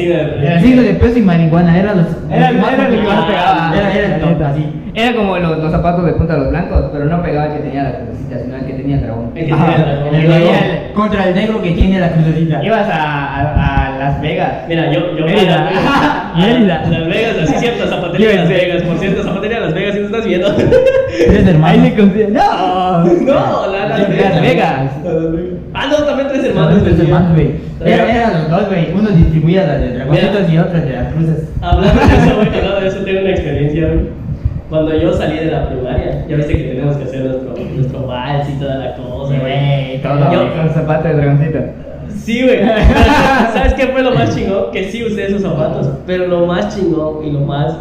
signo 0.61 0.81
de 0.83 0.93
peso. 0.95 1.17
Y 1.19 1.21
marihuana 1.21 1.77
era 1.77 1.93
los. 1.95 2.07
Era- 2.31 2.49
el 2.49 2.55
que 2.55 2.61
más 3.07 3.25
pegaba. 3.25 3.73
Era, 3.75 4.15
el 4.15 4.21
top, 4.21 4.43
así. 4.43 4.65
Era 4.93 5.15
como 5.15 5.37
los, 5.37 5.59
los 5.59 5.71
zapatos 5.71 6.05
de 6.05 6.13
punta 6.13 6.33
de 6.33 6.39
los 6.39 6.49
blancos, 6.49 6.85
pero 6.91 7.05
no 7.05 7.21
pegaba 7.21 7.47
el 7.47 7.53
que 7.53 7.59
tenía 7.67 7.83
la 7.83 7.91
crucecita, 7.99 8.39
sino 8.39 8.55
el 8.55 8.65
que 8.65 8.73
tenía 8.73 8.95
el 8.95 9.01
dragón. 9.03 9.31
El 9.35 9.45
que 9.45 9.51
tenía 9.53 9.75
el 9.75 10.27
dragón 10.27 10.55
Contra 10.95 11.27
el 11.29 11.35
negro 11.35 11.61
que 11.61 11.71
tiene 11.71 11.99
la 11.99 12.09
crucecita. 12.11 12.63
Ibas 12.63 12.89
a, 12.89 12.95
a, 12.95 13.86
a 13.86 13.86
Las 14.07 14.21
Vegas. 14.21 14.51
Mira, 14.67 14.91
yo, 14.91 15.17
yo 15.17 15.25
Mérida. 15.25 15.69
Mérida. 16.37 16.83
Las 16.89 17.07
Vegas, 17.07 17.35
así 17.43 17.53
cierto, 17.59 17.87
zapatería 17.87 18.35
Las. 18.35 18.49
Vegas. 18.49 18.81
Por 18.83 18.97
cierto, 18.99 19.23
zapatería 19.23 19.59
Las 19.59 19.73
Vegas, 19.73 19.93
si 19.95 19.99
nos 20.01 20.11
estás 20.11 20.25
viendo. 20.25 20.55
Tres 21.27 21.47
hermanos. 21.47 21.69
Ahí 21.83 21.89
se 21.89 21.95
consigue. 21.97 22.27
¡No! 22.29 23.03
No, 23.03 23.71
la, 23.71 23.85
Las 23.87 23.99
Las 23.99 24.09
Vegas. 24.09 24.41
Vegas. 24.41 24.91
Ah, 25.73 25.87
no, 25.91 25.97
también 26.05 26.27
tres 26.29 26.43
hermanos. 26.45 26.83
Tres 26.83 26.99
hermanos, 26.99 27.33
güey. 27.33 27.51
Era- 27.85 28.15
Eran 28.15 28.33
los 28.33 28.49
dos, 28.49 28.67
güey. 28.67 28.91
Uno 28.93 29.09
distribuía 29.09 29.67
las 29.67 29.79
de 29.81 29.93
dragoncitos 29.93 30.49
y 30.51 30.57
otros 30.57 30.83
de 30.83 30.93
las 30.93 31.13
cruces. 31.13 31.49
Hablando 31.61 32.01
de 32.01 32.15
eso, 32.15 32.35
güey, 32.35 32.47
hablando 32.57 32.79
de 32.81 32.87
eso, 32.87 32.97
tengo 32.99 33.19
una 33.21 33.29
experiencia, 33.29 33.87
güey. 33.87 33.99
Cuando 34.69 34.97
yo 34.97 35.13
salí 35.13 35.37
de 35.37 35.45
la 35.45 35.69
primaria, 35.69 36.25
ya 36.27 36.35
viste 36.35 36.57
que 36.57 36.63
tenemos 36.63 36.97
que 36.97 37.03
hacer 37.05 37.21
nuestro, 37.21 37.53
nuestro 37.75 38.05
vals 38.07 38.49
y 38.49 38.53
toda 38.59 38.75
la 38.75 38.95
cosa, 38.95 39.33
Sí, 39.33 39.39
güey. 39.39 40.01
todo 40.01 40.31
Yo- 40.33 40.53
con 40.57 40.69
zapatos 40.73 41.03
de 41.05 41.13
dragoncito. 41.13 41.59
Sí, 42.15 42.43
güey. 42.43 42.59
¿Sabes 43.53 43.73
qué 43.73 43.87
fue 43.87 44.01
lo 44.03 44.11
más 44.11 44.35
chingón? 44.35 44.71
Que 44.71 44.85
sí 44.85 45.03
usé 45.03 45.25
esos 45.27 45.41
zapatos. 45.41 45.89
Pero 46.05 46.27
lo 46.27 46.45
más 46.45 46.75
chingón 46.75 47.25
y 47.25 47.31
lo 47.31 47.39
más 47.41 47.77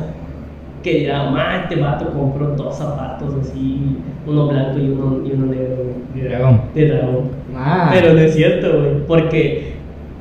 que 0.82 1.04
ya, 1.04 1.24
man, 1.30 1.62
este 1.62 1.76
vato 1.80 2.10
compró 2.12 2.48
dos 2.54 2.76
zapatos 2.76 3.34
así, 3.40 3.96
uno 4.24 4.46
blanco 4.46 4.78
y 4.78 4.88
uno, 4.88 5.26
y 5.26 5.32
uno 5.32 5.46
negro, 5.46 5.76
güey, 5.82 6.22
De 6.22 6.28
dragón. 6.28 6.60
de 6.74 6.86
dragón. 6.88 7.30
Ah. 7.56 7.90
Pero 7.92 8.14
no 8.14 8.20
es 8.20 8.34
cierto, 8.34 8.68
güey, 8.78 9.06
porque 9.08 9.72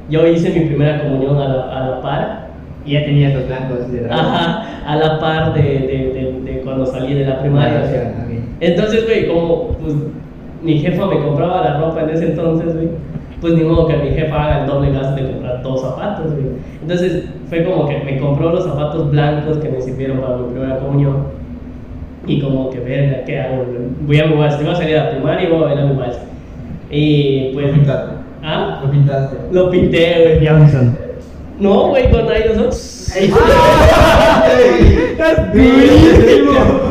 yo 0.10 0.26
hice 0.28 0.50
mi 0.50 0.66
primera 0.66 1.04
comunión 1.04 1.38
a 1.38 1.48
la, 1.48 1.64
a 1.78 1.90
la 1.90 2.02
par. 2.02 2.46
Y 2.84 2.94
ya 2.94 3.04
tenía 3.06 3.30
esos 3.30 3.48
blancos 3.48 3.92
de 3.92 4.02
dragón. 4.02 4.26
Ajá, 4.26 4.82
a 4.88 4.96
la 4.96 5.20
par 5.20 5.54
de, 5.56 5.62
de, 5.62 6.12
de, 6.14 6.52
de 6.52 6.62
cuando 6.62 6.86
salí 6.86 7.14
de 7.16 7.26
la 7.26 7.40
primaria. 7.42 7.82
Ah, 7.84 7.88
sí, 7.88 8.36
ok. 8.36 8.40
Entonces, 8.60 9.06
güey, 9.06 9.28
como 9.28 9.70
pues, 9.82 9.94
mi 10.62 10.80
jefa 10.80 11.06
me 11.08 11.20
compraba 11.20 11.62
la 11.64 11.80
ropa 11.80 12.02
en 12.02 12.10
ese 12.12 12.26
entonces, 12.30 12.74
güey, 12.76 12.90
pues 13.42 13.54
ni 13.54 13.64
modo 13.64 13.88
que 13.88 13.98
mi 13.98 14.10
jefa 14.10 14.44
haga 14.44 14.62
el 14.62 14.68
doble 14.68 14.92
gasto 14.92 15.16
de 15.16 15.32
comprar 15.32 15.62
dos 15.62 15.82
zapatos, 15.82 16.34
güey. 16.34 16.46
Entonces, 16.82 17.26
fue 17.50 17.64
como 17.64 17.88
que 17.88 18.00
me 18.00 18.20
compró 18.20 18.52
los 18.52 18.64
zapatos 18.64 19.12
blancos 19.12 19.58
que 19.58 19.70
me 19.70 19.82
sirvieron 19.82 20.20
para 20.20 20.38
mi 20.38 20.52
primera 20.52 20.80
comunión. 20.80 21.28
Y 22.28 22.42
como 22.42 22.70
que, 22.70 22.80
verga, 22.80 23.24
¿qué 23.26 23.40
hago? 23.40 23.66
güey? 23.66 23.78
Voy 24.02 24.20
a, 24.20 24.24
a, 24.24 24.28
voy 24.34 24.48
a 24.48 24.76
salir 24.76 24.98
a 24.98 25.12
primaria 25.12 25.48
y 25.48 25.52
voy 25.52 25.64
a 25.64 25.66
bailar 25.66 25.88
mi 25.88 25.96
vals. 25.96 26.18
Y 26.90 27.52
pues. 27.54 27.68
Lo 27.68 27.74
pintaste. 27.74 28.16
¿Ah? 28.44 28.82
Lo 28.84 28.92
pintaste. 28.92 29.38
Lo 29.52 29.70
pinté, 29.70 30.38
güey. 30.40 30.48
Johnson. 30.48 30.98
No, 31.60 31.90
güey, 31.90 32.10
con 32.12 32.28
ahí 32.30 32.44
nosotros. 32.48 32.92
Durísimo, 35.54 36.85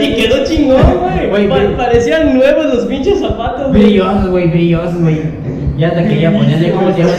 Y 0.00 0.14
quedó 0.16 0.44
chingón, 0.44 0.80
güey. 1.00 1.28
Güey, 1.30 1.48
Pa- 1.48 1.56
güey. 1.56 1.76
parecían 1.76 2.34
nuevos 2.36 2.66
los 2.74 2.84
pinches 2.86 3.20
zapatos, 3.20 3.68
güey. 3.68 3.82
Brillosos, 3.84 4.30
güey, 4.30 4.48
brillosos, 4.50 5.00
güey. 5.00 5.20
Ya 5.78 5.92
te 5.92 6.04
quería 6.06 6.30
ponerle, 6.32 6.70
¿cómo 6.70 6.92
se 6.92 6.98
llama 7.02 7.12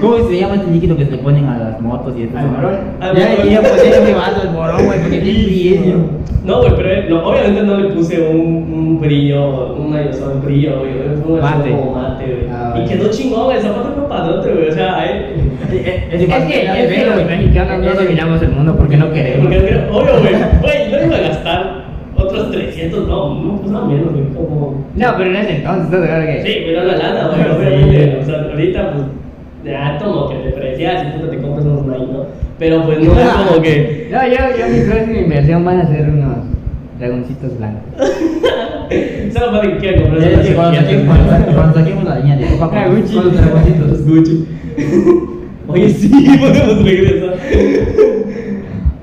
¿cómo 0.00 0.28
se 0.28 0.40
llama 0.40 0.54
este 0.56 0.70
líquido 0.72 0.96
que 0.96 1.06
se 1.06 1.18
ponen 1.18 1.44
a 1.46 1.56
las 1.58 1.80
motos 1.80 2.14
y 2.18 2.24
eso? 2.24 2.36
Al 2.36 2.48
morón. 2.50 2.76
Al 3.00 3.16
Ya 3.16 3.36
quería 3.36 3.60
ponerle 3.62 4.14
vato 4.14 4.42
el 4.42 4.50
morón, 4.50 4.86
güey, 4.86 5.00
porque 5.02 5.18
tiene 5.20 5.44
brillo. 5.44 5.96
No, 6.44 6.58
güey, 6.62 6.74
pero 6.74 6.90
eh, 6.90 7.06
no, 7.08 7.24
obviamente 7.24 7.62
no 7.62 7.76
le 7.76 7.90
puse 7.90 8.20
un, 8.20 8.36
un 8.72 9.00
brillo, 9.00 9.76
un 9.76 9.94
aerosol 9.94 10.40
brillo, 10.44 10.80
güey. 10.80 10.92
Fue 11.24 11.34
un 11.34 11.40
Mate. 11.40 11.70
como 11.70 11.92
mate, 11.92 12.24
güey. 12.24 12.48
Ah, 12.50 12.74
y 12.84 12.88
quedó 12.88 13.08
chingón, 13.10 13.44
güey. 13.44 13.56
El 13.58 13.62
zapato 13.62 13.92
fue 13.94 14.08
padrote, 14.08 14.52
güey. 14.52 14.68
O 14.68 14.72
sea, 14.72 15.04
eh. 15.06 15.34
Es 15.76 16.26
que, 16.46 16.82
es 16.82 16.92
que 16.92 17.06
los 17.06 17.26
mexicanos 17.26 17.84
no 17.84 17.94
dominamos 17.94 18.42
el 18.42 18.50
mundo 18.50 18.76
porque 18.76 18.96
no 18.96 19.12
queremos. 19.12 19.46
Porque 19.46 19.80
obvio, 19.90 20.20
güey. 20.20 20.34
Güey, 20.60 20.90
no 20.92 21.06
iba 21.06 21.16
a 21.16 21.20
gastar 21.28 21.82
otros 22.16 22.50
300, 22.52 23.08
no, 23.08 23.34
no, 23.42 23.56
pues 23.60 23.70
no 23.70 23.86
menos, 23.86 24.12
güey. 24.12 24.24
Como. 24.34 24.84
No, 24.94 25.14
pero 25.16 25.30
en 25.30 25.36
ese 25.36 25.56
entonces, 25.56 25.84
¿estás 25.84 26.00
de 26.02 26.06
acuerdo 26.08 26.26
que? 26.26 26.42
Sí, 26.46 26.62
pero 26.66 26.84
la 26.84 26.96
lana, 26.96 27.28
güey. 27.28 28.18
O 28.20 28.24
sea, 28.24 28.40
ahorita, 28.50 28.92
pues, 28.92 29.04
ya 29.64 29.98
como 30.02 30.28
que 30.28 30.36
te 30.36 30.50
precias 30.50 31.04
y 31.06 31.18
puta 31.18 31.30
te 31.30 31.38
compras 31.38 31.64
unos 31.64 31.86
Nike, 31.86 32.12
¿no? 32.12 32.26
Pero 32.58 32.84
pues 32.84 32.98
no 33.00 33.18
es 33.18 33.28
como 33.28 33.62
que. 33.62 34.08
No, 34.12 34.26
yo, 34.26 34.34
yo 34.58 34.68
mi 34.68 34.90
próxima 34.90 35.18
inversión 35.18 35.64
van 35.64 35.80
a 35.80 35.86
ser 35.88 36.08
unos 36.08 36.36
dragoncitos 36.98 37.58
blancos. 37.58 37.82
Solo 39.32 39.52
para 39.52 39.62
que 39.62 39.76
quiera 39.78 40.02
comprar 40.02 40.44
cuando 41.54 41.74
saquemos, 41.74 42.04
la 42.04 42.18
línea 42.18 42.36
de 42.36 42.44
Ah, 42.60 42.88
Gucci. 42.88 43.14
con 43.14 43.24
los 43.24 43.36
dragoncitos. 43.36 44.06
Gucci. 44.06 44.46
Oye, 45.72 45.88
sí, 45.88 46.08
podemos 46.40 46.84
regresar. 46.84 47.34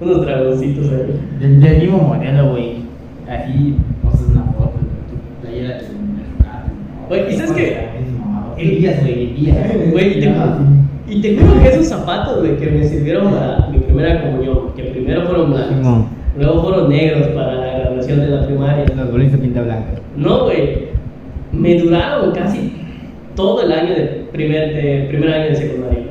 Unos 0.02 0.22
dragoncitos 0.26 0.90
ahí. 0.92 1.20
Del, 1.40 1.62
del 1.62 1.82
mismo 1.82 1.98
modelo, 1.98 2.52
güey. 2.52 2.80
Así, 3.28 3.76
posas 4.04 4.28
una 4.32 4.44
foto 4.44 4.74
tu 5.10 5.42
playera 5.42 5.76
del 5.78 5.84
mercado. 5.84 6.70
Güey, 7.08 7.34
¿y 7.34 7.38
sabes 7.38 7.52
qué? 7.52 7.90
Elías, 8.58 9.02
güey, 9.02 9.32
Elías. 9.32 9.58
Güey, 9.92 10.18
y 10.18 10.22
te, 10.22 10.34
y 11.08 11.22
te 11.22 11.38
juro 11.38 11.62
que 11.62 11.70
esos 11.70 11.88
zapatos, 11.88 12.40
güey, 12.40 12.58
que 12.58 12.68
me 12.68 12.84
sirvieron 12.84 13.32
para 13.32 13.68
mi 13.70 13.80
primera 13.80 14.22
comunión, 14.22 14.74
que 14.76 14.84
primero 14.84 15.26
fueron 15.26 15.52
blancos, 15.54 16.06
luego 16.38 16.64
fueron 16.64 16.90
negros 16.90 17.28
para 17.30 17.56
la 17.56 17.80
graduación 17.80 18.20
de 18.20 18.28
la 18.28 18.46
primaria. 18.46 18.86
Los 18.96 19.12
bolitos 19.12 19.40
pinta 19.40 19.62
blanca. 19.62 19.96
No, 20.16 20.44
güey, 20.46 20.90
me 21.52 21.80
duraron 21.80 22.32
casi 22.32 22.74
todo 23.36 23.64
el 23.64 23.72
año 23.72 23.96
de 23.96 24.28
primer, 24.32 24.74
de 24.74 25.08
primer 25.10 25.32
año 25.32 25.50
de 25.50 25.56
secundaria. 25.56 26.04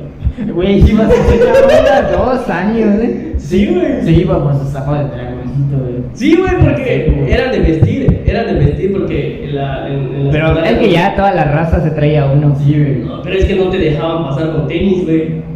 Güey, 0.53 0.81
sí, 0.81 0.93
vas 0.93 1.09
a 1.09 2.11
Dos 2.11 2.49
años, 2.49 2.99
¿eh? 3.01 3.33
Sí, 3.37 3.67
güey. 3.67 4.01
Se 4.03 4.11
iba 4.11 4.41
con 4.43 4.59
sus 4.59 4.69
zapatos 4.69 5.11
de 5.11 5.17
dragoncito, 5.17 5.77
güey. 5.79 6.03
Sí, 6.13 6.35
güey, 6.35 6.51
porque 6.59 7.25
eran 7.27 7.51
de 7.51 7.59
vestir, 7.59 8.21
eran 8.25 8.47
de 8.47 8.53
vestir 8.65 8.91
porque 8.91 9.45
en 9.45 9.55
la, 9.55 9.87
en, 9.87 9.93
en 9.93 10.25
la 10.25 10.31
Pero 10.31 10.63
es 10.63 10.77
que 10.77 10.91
ya 10.91 11.15
toda 11.15 11.33
la 11.33 11.45
raza 11.45 11.81
se 11.81 11.91
traía 11.91 12.25
uno. 12.25 12.55
Sí, 12.63 12.73
güey. 12.73 12.95
No, 12.99 13.21
pero 13.21 13.35
es 13.37 13.45
que 13.45 13.55
no 13.55 13.69
te 13.69 13.77
dejaban 13.77 14.25
pasar 14.25 14.51
con 14.51 14.67
tenis, 14.67 15.05
güey. 15.05 15.48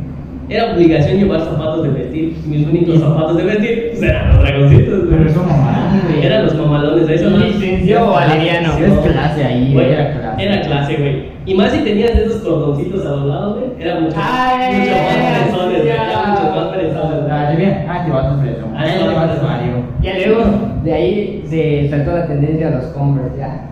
Era 0.53 0.71
obligación 0.71 1.17
llevar 1.17 1.41
zapatos 1.41 1.81
de 1.81 1.89
vestir. 1.89 2.37
Mis 2.45 2.67
únicos 2.67 2.99
zapatos 2.99 3.37
de 3.37 3.43
vestir 3.43 3.87
pues, 3.89 4.03
eran 4.03 4.29
los 4.29 4.39
dragoncitos, 4.39 5.05
güey. 5.07 5.17
Pero 5.17 5.33
son 5.33 5.47
mamalones, 5.47 6.03
güey. 6.03 6.25
Eran 6.27 6.45
los 6.45 6.55
mamalones 6.55 7.07
de 7.07 7.15
eso, 7.15 7.29
¿no? 7.31 7.37
Licenció 7.39 8.11
Valeriano. 8.11 8.77
Es 8.77 9.11
clase 9.11 9.43
ahí, 9.45 9.73
Güey, 9.73 9.91
era 9.93 10.11
clase. 10.13 10.43
Era 10.45 10.61
clase, 10.61 10.95
güey. 10.97 11.23
Y 11.47 11.55
más 11.55 11.71
si 11.71 11.79
tenías 11.79 12.11
esos 12.11 12.43
cordoncitos 12.43 13.03
a 13.03 13.09
los 13.09 13.25
lados, 13.25 13.57
güey. 13.57 13.71
Era 13.79 13.99
mucho, 13.99 14.15
Ay, 14.15 14.77
mucho 14.77 14.91
más 14.91 15.41
fresones, 15.41 15.77
güey. 15.81 15.87
ya. 15.87 16.11
Era 16.11 16.27
mucho 16.27 16.55
más 16.55 16.75
fresones. 16.75 17.31
Ah, 17.31 17.53
bien. 17.57 17.85
Ah, 17.89 18.03
te 18.05 18.11
vas 18.11 18.25
a 18.25 18.33
hacer 18.35 18.49
eso. 18.49 18.65
Ah, 18.75 18.85
sí, 18.85 18.99
te 18.99 19.13
vas 19.15 19.29
a 19.29 19.35
sí. 19.35 19.41
Mario. 19.43 19.83
Y 20.03 20.27
luego 20.27 20.43
de 20.83 20.93
ahí 20.93 21.43
se 21.47 21.89
saltó 21.89 22.11
la 22.11 22.27
tendencia 22.27 22.67
a 22.67 22.71
los 22.71 22.85
Converse, 22.91 23.39
ya. 23.39 23.71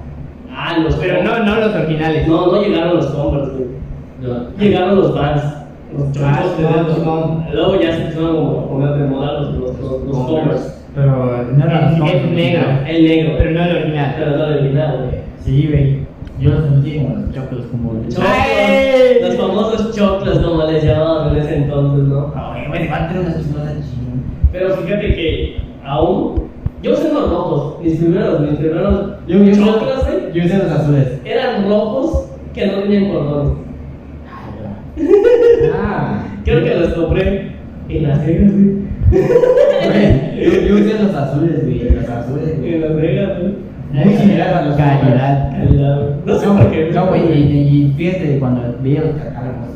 Ah, 0.51 0.79
los 0.83 0.95
Pero 0.95 1.21
no, 1.23 1.43
no 1.45 1.55
los 1.57 1.75
originales. 1.75 2.27
No, 2.27 2.47
no 2.47 2.59
llegaron 2.59 2.95
los 2.95 3.05
Converse, 3.05 3.51
güey. 3.51 4.39
Llegaron 4.57 4.95
los 4.95 5.13
Vans. 5.13 5.61
Los 5.97 6.17
Ah, 6.23 6.43
sí, 6.56 6.63
de 6.63 6.69
esos. 6.69 7.04
Converse. 7.04 7.54
Luego 7.56 7.82
ya 7.82 7.91
se 7.91 8.01
empezaron 8.04 8.36
como 8.38 8.60
a 8.60 8.67
poner 8.69 8.93
de 8.97 9.06
moda 9.08 9.39
los, 9.41 9.54
los, 9.58 9.80
los, 9.80 10.04
los 10.06 10.17
Converse. 10.17 10.82
Pero 10.95 11.12
no 11.58 11.65
los 11.65 11.91
es 11.91 11.99
Converse, 11.99 12.27
negro. 12.32 12.63
El 12.88 13.04
negro. 13.08 13.34
Pero 13.38 13.51
no 13.51 13.63
el 13.63 13.75
original. 13.77 14.15
Pero 14.17 14.38
no 14.38 14.45
el 14.45 14.54
original, 14.60 14.97
güey. 14.97 15.21
Sí, 15.39 15.67
güey. 15.67 16.12
Yo 16.39 16.49
los 16.51 16.63
sentí 16.65 16.97
como 16.97 17.15
los 17.17 17.32
chocos, 17.36 17.65
como 17.69 17.91
el 17.91 18.08
Choclos, 18.10 19.21
los 19.21 19.36
famosos 19.36 19.95
choclos 19.95 20.39
como 20.39 20.63
les 20.65 20.84
llamaban 20.84 21.36
en 21.36 21.43
ese 21.43 21.56
entonces, 21.58 22.08
¿no? 22.08 22.34
Ay, 22.36 22.63
güey, 22.67 22.88
va 22.89 22.95
a 23.06 23.08
tener 23.10 23.25
una 23.27 23.36
chismosa 23.38 23.71
chingón. 23.73 24.23
Pero 24.51 24.69
fíjate 24.77 25.13
que 25.13 25.58
aún, 25.86 26.49
yo 26.82 26.93
usé 26.93 27.13
los 27.13 27.30
rojos, 27.30 27.80
mis 27.84 27.97
primeros, 27.99 28.39
mis 28.41 28.58
primeros 28.58 29.12
Yo, 29.27 29.38
yo, 29.38 29.54
choclos, 29.54 30.04
güey, 30.08 30.34
yo 30.34 30.45
usé 30.45 30.58
los 30.58 30.71
azules. 30.71 31.21
eran 31.25 31.69
rojos 31.69 32.25
que 32.56 32.65
no 32.65 32.73
tenían 32.80 33.12
cordones. 33.13 33.54
Ah. 35.73 36.23
Creo 36.43 36.63
que 36.63 36.75
los 36.75 36.93
compré 36.93 37.51
en 37.89 38.03
Las 38.07 38.25
Vegas, 38.25 38.51
güey. 38.51 38.81
Güey, 39.11 40.43
yo, 40.43 40.61
yo 40.67 40.75
usé 40.75 41.03
los 41.03 41.13
azules, 41.15 41.63
güey. 41.63 41.89
Los 41.89 42.09
azules, 42.09 42.59
güey. 42.59 42.75
En 42.75 42.81
Las 42.81 42.95
Vegas, 42.95 43.39
güey. 43.39 43.53
Muy 43.91 44.13
similar 44.15 44.53
a 44.53 44.61
los 44.65 44.75
Calidad. 44.77 45.51
Calidad. 45.51 46.09
No 46.25 46.39
sé 46.39 46.45
No, 46.45 46.57
por 46.57 46.71
qué. 46.71 46.91
no, 46.93 47.07
güey, 47.07 47.21
y, 47.33 47.57
y 47.57 47.93
fíjate 47.97 48.39
cuando 48.39 48.77
veía 48.81 49.01
los 49.01 49.15
catálogos. 49.15 49.67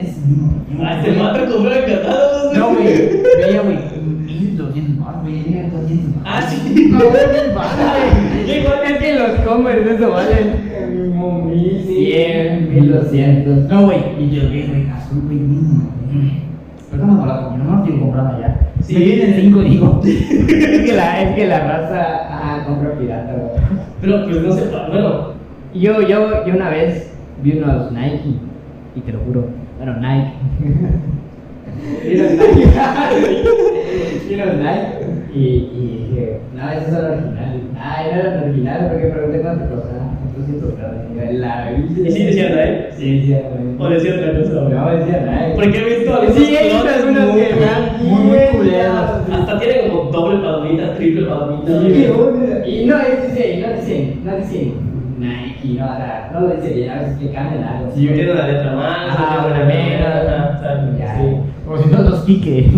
Es. 0.00 0.08
Este 0.08 1.12
mata 1.18 1.46
comprar 1.46 1.78
el 1.78 1.84
catálogo, 1.84 2.48
güey. 2.48 2.58
No, 2.58 2.72
güey, 2.74 2.86
veía, 3.46 3.62
güey, 3.62 3.78
1200 4.26 4.96
más, 4.98 5.22
güey, 5.22 5.34
1200 5.34 6.16
más. 6.16 6.24
Ah, 6.24 6.42
sí. 6.48 6.88
No, 6.90 6.98
güey, 6.98 7.26
mil 7.32 7.54
baros, 7.54 7.72
güey. 8.32 8.46
¿Qué 8.46 8.60
igual 8.60 8.78
es 8.84 8.98
que 8.98 9.14
los 9.14 9.30
Converse 9.40 9.94
eso 9.94 10.10
valen 10.10 10.73
como 11.24 11.44
1100, 11.46 12.70
1200. 12.70 13.70
No, 13.70 13.86
güey, 13.86 13.98
y 14.18 14.30
yo 14.30 14.48
güey, 14.48 14.88
azul, 14.90 15.22
güey, 15.24 15.38
mínimo. 15.38 15.90
Pero 16.90 17.06
no, 17.06 17.14
no, 17.14 17.56
no, 17.56 17.64
no 17.64 17.84
estoy 17.84 17.98
comprando 17.98 18.36
allá. 18.36 18.60
Sí. 18.80 18.94
Me 18.94 19.00
vienen 19.00 19.34
5, 19.40 19.60
digo. 19.62 20.02
Es 20.04 20.90
que 20.90 20.92
la, 20.92 21.22
es 21.22 21.34
que 21.34 21.46
la 21.46 21.60
raza 21.60 22.28
ah, 22.30 22.64
compra 22.66 22.98
pirata, 22.98 23.32
güey. 23.32 23.50
Pero 24.00 24.24
pues 24.24 24.42
no 24.42 24.52
sé, 24.52 24.64
bueno. 24.90 25.34
Yo, 25.74 26.02
yo, 26.02 26.46
yo 26.46 26.54
una 26.54 26.70
vez 26.70 27.12
vi 27.42 27.58
unos 27.58 27.90
Nike, 27.90 28.36
y 28.94 29.00
te 29.00 29.12
lo 29.12 29.18
juro, 29.20 29.46
bueno, 29.78 29.96
Nike. 29.96 30.32
Vi 32.04 32.20
unos 32.20 32.32
Nike. 32.32 32.68
Vi 34.28 34.34
unos 34.34 34.56
Nike. 34.56 35.04
Y, 35.34 35.40
y 35.40 36.06
dije, 36.10 36.40
no, 36.54 36.70
esos 36.70 36.94
son 36.94 37.04
originales. 37.04 37.62
Ay, 37.80 38.06
no 38.12 38.20
eran 38.20 38.44
originales 38.44 38.92
porque 38.92 39.06
pregunté 39.06 39.40
cuánto 39.40 39.74
costaban. 39.74 40.03
200 40.46 40.72
pesos. 40.72 41.40
La 41.40 41.72
¿Y 41.72 41.78
Nike? 41.78 42.10
Sí, 42.10 42.22
decía 42.24 42.48
Nike. 42.50 43.42
O 43.78 43.88
decía 43.88 44.14
otra 44.14 44.38
cosa. 44.38 44.52
No, 44.68 44.90
decía. 44.96 45.52
Porque 45.54 45.78
he 45.78 45.84
visto 45.98 46.14
algunos 46.14 46.36
Sí, 46.36 46.56
clones 46.70 47.04
muy- 47.04 48.10
muy, 48.10 48.22
muy 48.24 48.38
bien 48.38 48.48
culeros. 48.52 49.10
Hasta 49.32 49.58
tiene 49.58 49.88
como 49.88 50.10
doble 50.10 50.38
palomita, 50.44 50.94
triple 50.94 51.26
palomita. 51.26 51.80
Sí, 51.80 51.86
y 52.66 52.86
no 52.86 52.96
dice, 52.98 53.42
no 53.60 53.68
dicen, 53.76 54.20
no 54.24 54.36
dicen 54.36 54.72
Nike, 55.18 55.78
no, 55.78 55.84
o 55.84 55.96
sea, 55.96 56.30
no 56.32 56.40
lo 56.40 56.46
bien, 56.74 56.90
a 56.90 57.00
veces 57.00 57.18
que 57.18 57.30
cambian 57.30 57.64
algo. 57.64 57.90
Sí, 57.94 58.06
Tiene 58.06 58.32
una 58.32 58.46
letra 58.48 58.72
más, 58.72 59.16
tiene 59.16 59.46
una 59.48 59.64
sí. 61.16 61.36
Como 61.64 61.76
si 61.82 61.88
no 61.90 62.02
los 62.02 62.20
quique. 62.24 62.68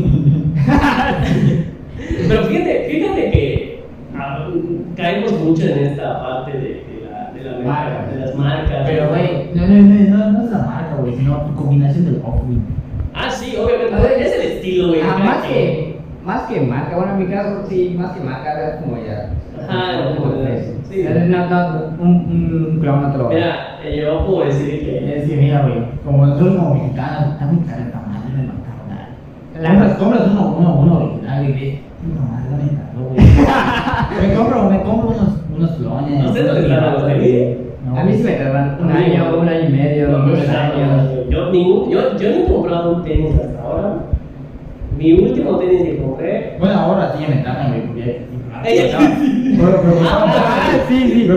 Pero 2.29 2.43
fíjate, 2.45 2.89
fíjate 2.91 3.31
que 3.31 3.81
ah, 4.17 4.49
caemos 4.97 5.33
mucho 5.41 5.63
en 5.67 5.79
esta 5.79 6.21
parte 6.23 6.53
de, 6.53 6.59
de 6.61 6.96
la, 7.47 7.59
de 7.59 7.65
marca, 7.65 8.07
las 8.19 8.35
marcas. 8.35 8.83
Pero, 8.87 9.09
güey, 9.09 9.51
no, 9.55 9.67
no, 9.67 9.75
no, 9.75 10.17
no, 10.17 10.33
no 10.33 10.45
es 10.45 10.51
la 10.51 10.59
marca, 10.59 10.97
güey, 11.01 11.15
sino 11.15 11.41
tu 11.43 11.55
combinación 11.55 12.05
del 12.05 12.23
off-wing. 12.25 12.63
Ah, 13.15 13.31
sí, 13.31 13.57
obviamente. 13.57 13.95
Ver, 13.95 14.23
es 14.23 14.35
el 14.35 14.53
estilo, 14.53 14.89
güey. 14.89 15.01
Ah, 15.01 15.19
más 15.19 15.45
que, 15.45 15.99
más 16.25 16.43
que 16.43 16.61
marca, 16.61 16.97
bueno, 16.97 17.13
en 17.13 17.19
mi 17.19 17.27
caso 17.27 17.65
sí, 17.69 17.97
más 17.99 18.13
que 18.13 18.25
marca, 18.25 18.69
es 18.69 18.83
como 18.83 18.97
ya. 18.99 19.31
Ajá, 19.63 20.15
como 20.17 20.27
no, 20.27 20.47
sí. 20.89 21.05
No, 21.29 21.49
no, 21.49 22.03
un, 22.03 22.81
no 22.83 23.13
te 23.13 23.19
lo. 23.19 23.29
Mira, 23.29 23.79
eh, 23.83 24.03
yo 24.03 24.27
puedo 24.27 24.45
decir 24.45 24.81
que. 24.81 25.17
Es 25.17 25.29
que 25.29 25.37
mira, 25.37 25.63
güey, 25.63 25.85
como 26.05 26.27
nosotros 26.27 26.57
como 26.57 26.75
mexicanos, 26.75 27.33
está 27.33 27.47
muy 27.47 27.65
cara 27.65 27.83
esta 27.83 28.01
madre 28.01 28.17
Compras, 29.57 29.97
compras 29.97 30.23
uno, 30.31 30.57
uno, 30.59 30.75
uno 30.81 30.99
original 30.99 31.43
madre, 31.43 31.81
no, 32.95 33.05
güey. 33.09 33.19
me 34.29 34.35
compro, 34.35 34.71
me 34.71 34.83
compro 34.83 35.09
unos, 35.09 35.46
unos 35.57 35.71
clones. 35.73 36.25
¿A 36.25 36.27
ustedes 36.29 36.47
unos 36.51 36.61
les 36.61 36.69
tardan 36.69 36.93
los 36.95 37.03
piratas, 37.03 37.19
tenis? 37.21 37.33
güey. 37.33 37.67
No, 37.87 37.97
A 38.01 38.05
mí 38.05 38.13
sí 38.15 38.23
me 38.25 38.33
tardan 38.33 38.79
un 38.81 38.91
año, 38.91 39.31
no. 39.31 39.39
un 39.39 39.49
año 39.49 39.69
y 39.69 39.73
medio, 39.73 40.09
No, 40.09 40.19
dos 40.19 40.27
no, 40.39 40.53
no, 40.53 40.59
años. 40.59 41.11
Yo, 41.31 41.51
ningún, 41.53 41.91
yo, 41.91 42.17
yo 42.19 42.31
no 42.31 42.37
he 42.37 42.45
comprado 42.45 42.93
un 42.97 43.03
tenis 43.05 43.35
hasta 43.35 43.63
ahora. 43.63 43.95
Mi 44.99 45.13
último 45.13 45.59
tenis 45.59 45.83
que 45.83 45.99
compré. 46.03 46.57
Bueno, 46.59 46.75
ahora 46.81 47.13
sí 47.17 47.25
me 47.29 47.43
tratan, 47.43 47.69
güey, 47.69 47.87
porque 47.87 48.27
Ella- 48.67 48.99
Pero, 48.99 49.81
pero, 49.83 49.97
Ah, 50.05 50.85
sí, 50.89 51.11
sí, 51.13 51.29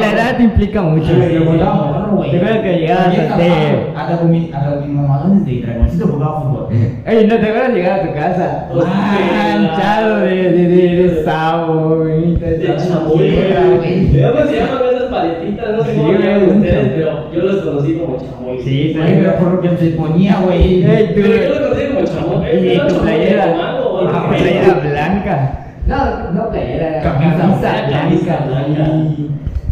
la 0.00 0.12
edad 0.12 0.38
implica 0.38 0.80
mucho. 0.82 1.10
Te 1.12 2.36
acuerdas 2.36 2.58
que. 2.62 2.86
Hasta 3.96 4.16
con 4.18 4.30
mi- 4.30 4.50
hasta 4.54 4.70
con 4.70 4.80
mis 4.88 4.96
mamadones 4.96 5.44
de 5.44 5.60
dragoncito 5.62 6.06
jugaba 6.08 6.40
fútbol. 6.42 6.68
Oye, 7.06 7.26
¿no 7.26 7.36
te 7.36 7.46
acuerdas 7.46 7.74
llegar 7.74 8.00
a 8.00 8.02
tu 8.08 8.14
casa? 8.14 8.68
Hostia. 8.72 8.94
Manchado 9.58 10.16
de, 10.20 10.34
de, 10.52 10.68
de, 10.68 11.02
de 11.14 11.24
sabo, 11.24 11.96
güey. 11.98 12.34
De 12.36 12.76
chamoy, 12.76 13.16
güey. 13.16 13.28
güey. 13.76 14.22
¿Cómo 14.22 14.46
se 14.46 14.56
llaman 14.56 14.82
esas 14.94 15.10
paletitas? 15.10 15.70
No 15.76 15.84
sé 15.84 15.94
cómo 15.94 16.12
llaman 16.12 16.56
ustedes, 16.56 16.88
pero 16.94 17.32
yo 17.32 17.42
los 17.42 17.56
conocí 17.64 17.94
como 17.94 18.16
chamoy. 18.18 18.62
Sí, 18.62 18.96
pero 18.96 19.34
por 19.36 19.52
lo 19.54 19.60
que 19.60 19.76
se 19.76 19.86
ponía, 19.90 20.36
güey. 20.44 20.82
Pero 20.82 21.28
yo 21.28 21.48
los 21.48 21.58
conocí 21.58 21.82
como 21.92 22.04
chamoy. 22.06 22.48
y 22.50 22.78
tu 22.88 22.94
playera, 23.02 23.54
playera 24.28 24.74
blanca. 24.74 25.64
No, 25.88 26.30
no 26.32 26.50
playera, 26.50 26.88
era 26.88 27.02
Camisa, 27.02 27.38
camisa 27.38 27.88
camisa 27.90 28.36
blanca. 28.46 28.90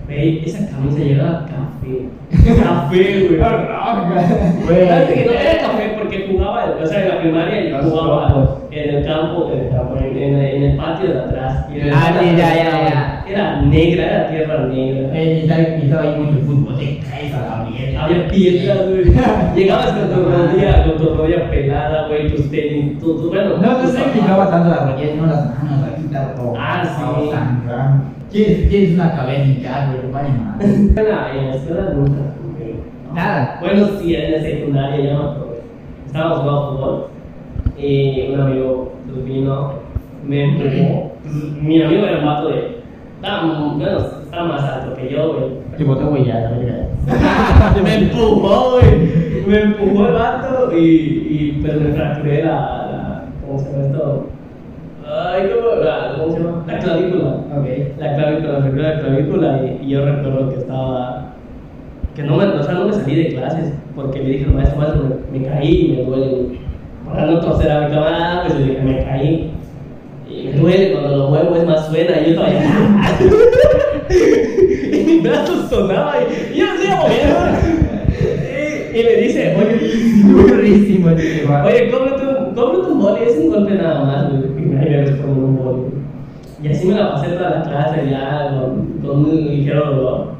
Güey, 0.06 0.42
esa 0.46 0.66
camisa 0.70 0.98
llevaba 0.98 1.44
café. 1.44 2.08
Café, 2.62 3.28
güey. 3.28 3.38
Güey. 4.66 5.26
No 5.26 5.32
era 5.32 5.60
café 5.60 5.95
porque 6.16 6.32
jugaba, 6.32 6.74
o 6.82 6.86
sea, 6.86 7.02
en 7.02 7.08
la 7.08 7.20
primaria 7.20 7.68
yo 7.70 7.78
jugaba 7.90 8.56
en 8.70 8.94
el 8.94 9.04
campo, 9.06 9.50
en 9.52 9.60
el, 9.60 9.70
campo, 9.70 9.96
en, 9.98 10.16
en- 10.16 10.40
en 10.40 10.62
el 10.62 10.76
patio 10.76 11.12
de 11.12 11.20
atrás. 11.20 11.66
Y 11.74 11.80
Ah, 11.90 12.20
ya, 12.22 12.54
ya, 12.54 13.24
Era 13.28 13.62
negra, 13.62 14.04
era 14.04 14.28
tierra 14.30 14.66
negra. 14.66 15.08
Eh, 15.18 15.40
y 15.42 15.84
estaba 15.84 16.02
ahí 16.02 16.20
mucho 16.20 16.38
fútbol. 16.46 16.76
Había 17.98 18.28
piedras, 18.28 18.88
güey. 18.88 19.04
Llegabas 19.54 19.92
con 19.92 20.08
tu 20.10 20.28
rodilla, 20.28 20.84
con 20.84 20.98
tu 20.98 21.14
rodilla 21.14 21.50
pelada, 21.50 22.08
güey, 22.08 22.30
tus 22.30 22.50
tenis, 22.50 22.98
tu, 22.98 23.16
tu, 23.20 23.28
bueno. 23.30 23.56
No, 23.56 23.82
no 23.82 23.88
se 23.88 24.02
implicaba 24.02 24.50
tanto 24.50 24.68
la 24.70 24.90
rodilla, 24.92 25.12
sino 25.12 25.26
las 25.26 25.46
manos. 25.46 25.88
Aquí 25.92 26.04
está 26.06 26.34
todo. 26.34 26.54
Ah, 26.58 26.82
sí. 26.84 27.02
todo 27.02 27.30
sangrando. 27.32 28.04
¿Quieres, 28.30 28.68
quieres 28.68 28.94
una 28.94 29.12
cabeza 29.16 29.44
güey? 29.92 30.12
Vale, 30.12 30.28
madre. 30.30 30.66
En 31.36 31.46
la, 31.48 31.54
escuela 31.54 31.90
nunca. 31.94 32.20
Nada. 33.14 33.56
Bueno, 33.60 33.86
sí, 33.98 34.14
en 34.14 34.32
la 34.32 34.40
secundaria 34.40 35.04
ya 35.04 35.14
acuerdo. 35.24 35.45
Estábamos 36.16 36.38
jugando 36.40 36.70
fútbol 36.70 37.06
y 37.76 38.30
un 38.32 38.40
amigo 38.40 38.92
vino, 39.26 39.72
me 40.24 40.44
empujó. 40.44 41.12
Mi 41.60 41.82
amigo 41.82 42.06
era 42.06 42.20
un 42.20 42.24
vato 42.24 42.48
de. 42.48 42.78
Estaba, 43.16 43.42
mu- 43.42 43.74
bueno, 43.78 43.98
estaba 44.24 44.44
más 44.48 44.62
alto 44.64 44.96
que 44.96 45.10
yo, 45.12 45.34
güey. 45.34 45.44
Te 45.76 45.84
botó, 45.84 46.06
güey, 46.06 46.24
ya, 46.24 46.40
la 46.40 47.82
me 47.82 47.94
empujó, 47.96 48.70
güey. 48.78 49.44
Me 49.46 49.60
empujó 49.60 50.06
el 50.06 50.14
vato 50.14 50.72
y, 50.74 50.80
y 50.80 51.58
pues 51.60 51.78
me 51.82 51.92
fracturé 51.92 52.44
la, 52.44 52.50
la. 52.54 53.24
¿Cómo 53.46 53.58
se 53.58 53.70
llama 53.72 53.84
esto? 53.84 54.26
Ay, 55.06 55.50
¿cómo, 55.54 55.84
la, 55.84 56.14
¿cómo 56.16 56.32
se 56.32 56.38
llama? 56.42 56.64
La 56.66 56.78
clavícula. 56.78 57.28
Ok. 57.58 57.66
La 57.98 58.14
clavícula, 58.16 58.52
me 58.60 58.70
fracturé 58.70 58.82
la 58.82 59.00
clavícula 59.00 59.60
y, 59.64 59.84
y 59.84 59.88
yo 59.90 60.02
recuerdo 60.06 60.48
que 60.48 60.56
estaba. 60.56 61.34
Que 62.16 62.22
no 62.22 62.38
me, 62.38 62.46
o 62.46 62.62
sea, 62.62 62.72
no 62.72 62.86
me 62.86 62.92
salí 62.94 63.14
de 63.14 63.34
clases 63.34 63.74
porque 63.94 64.20
le 64.20 64.30
dije 64.30 64.46
maestro, 64.46 64.78
maestro, 64.78 65.04
me, 65.30 65.38
me 65.38 65.46
caí 65.46 65.68
y 65.68 65.96
me 65.96 66.04
duele. 66.04 66.58
Para 67.04 67.26
no 67.26 67.40
torcer 67.40 67.70
a 67.70 67.86
mi 67.86 67.94
camarada, 67.94 68.44
pues 68.44 68.58
le 68.58 68.64
dije, 68.64 68.82
me 68.82 69.04
caí. 69.04 69.50
Y 70.28 70.44
me 70.46 70.52
duele 70.54 70.92
cuando 70.92 71.16
lo 71.16 71.28
muevo, 71.28 71.54
es 71.56 71.66
más 71.66 71.86
suena. 71.88 72.20
Y 72.20 72.30
yo 72.30 72.36
todavía. 72.36 72.62
y 74.92 75.04
mi 75.04 75.20
brazo 75.20 75.68
sonaba 75.68 76.14
y, 76.18 76.54
y 76.54 76.58
yo 76.58 76.66
me 76.66 76.78
seguía 76.78 76.96
moviendo. 76.96 77.36
y, 78.94 78.98
y 78.98 79.04
me 79.04 79.22
dice, 79.22 79.54
oye, 79.56 80.06
Durísimo. 80.26 81.08
Oye, 81.08 81.90
cómprate 81.90 82.26
un, 82.26 82.98
boli, 82.98 83.22
es 83.24 83.36
un 83.38 83.50
golpe 83.50 83.74
nada 83.74 84.04
más. 84.04 84.32
Y 84.32 84.62
me 84.62 84.84
respondió 84.84 85.44
un 85.44 85.56
boli. 85.56 85.82
Y 86.62 86.68
así 86.68 86.88
me 86.88 86.94
la 86.94 87.12
pasé 87.12 87.28
toda 87.28 87.50
la 87.50 87.62
clase 87.62 88.10
ya 88.10 88.58
con, 88.58 89.00
con 89.02 89.24
un 89.24 89.48
ligero 89.48 89.86
dolor. 89.86 90.36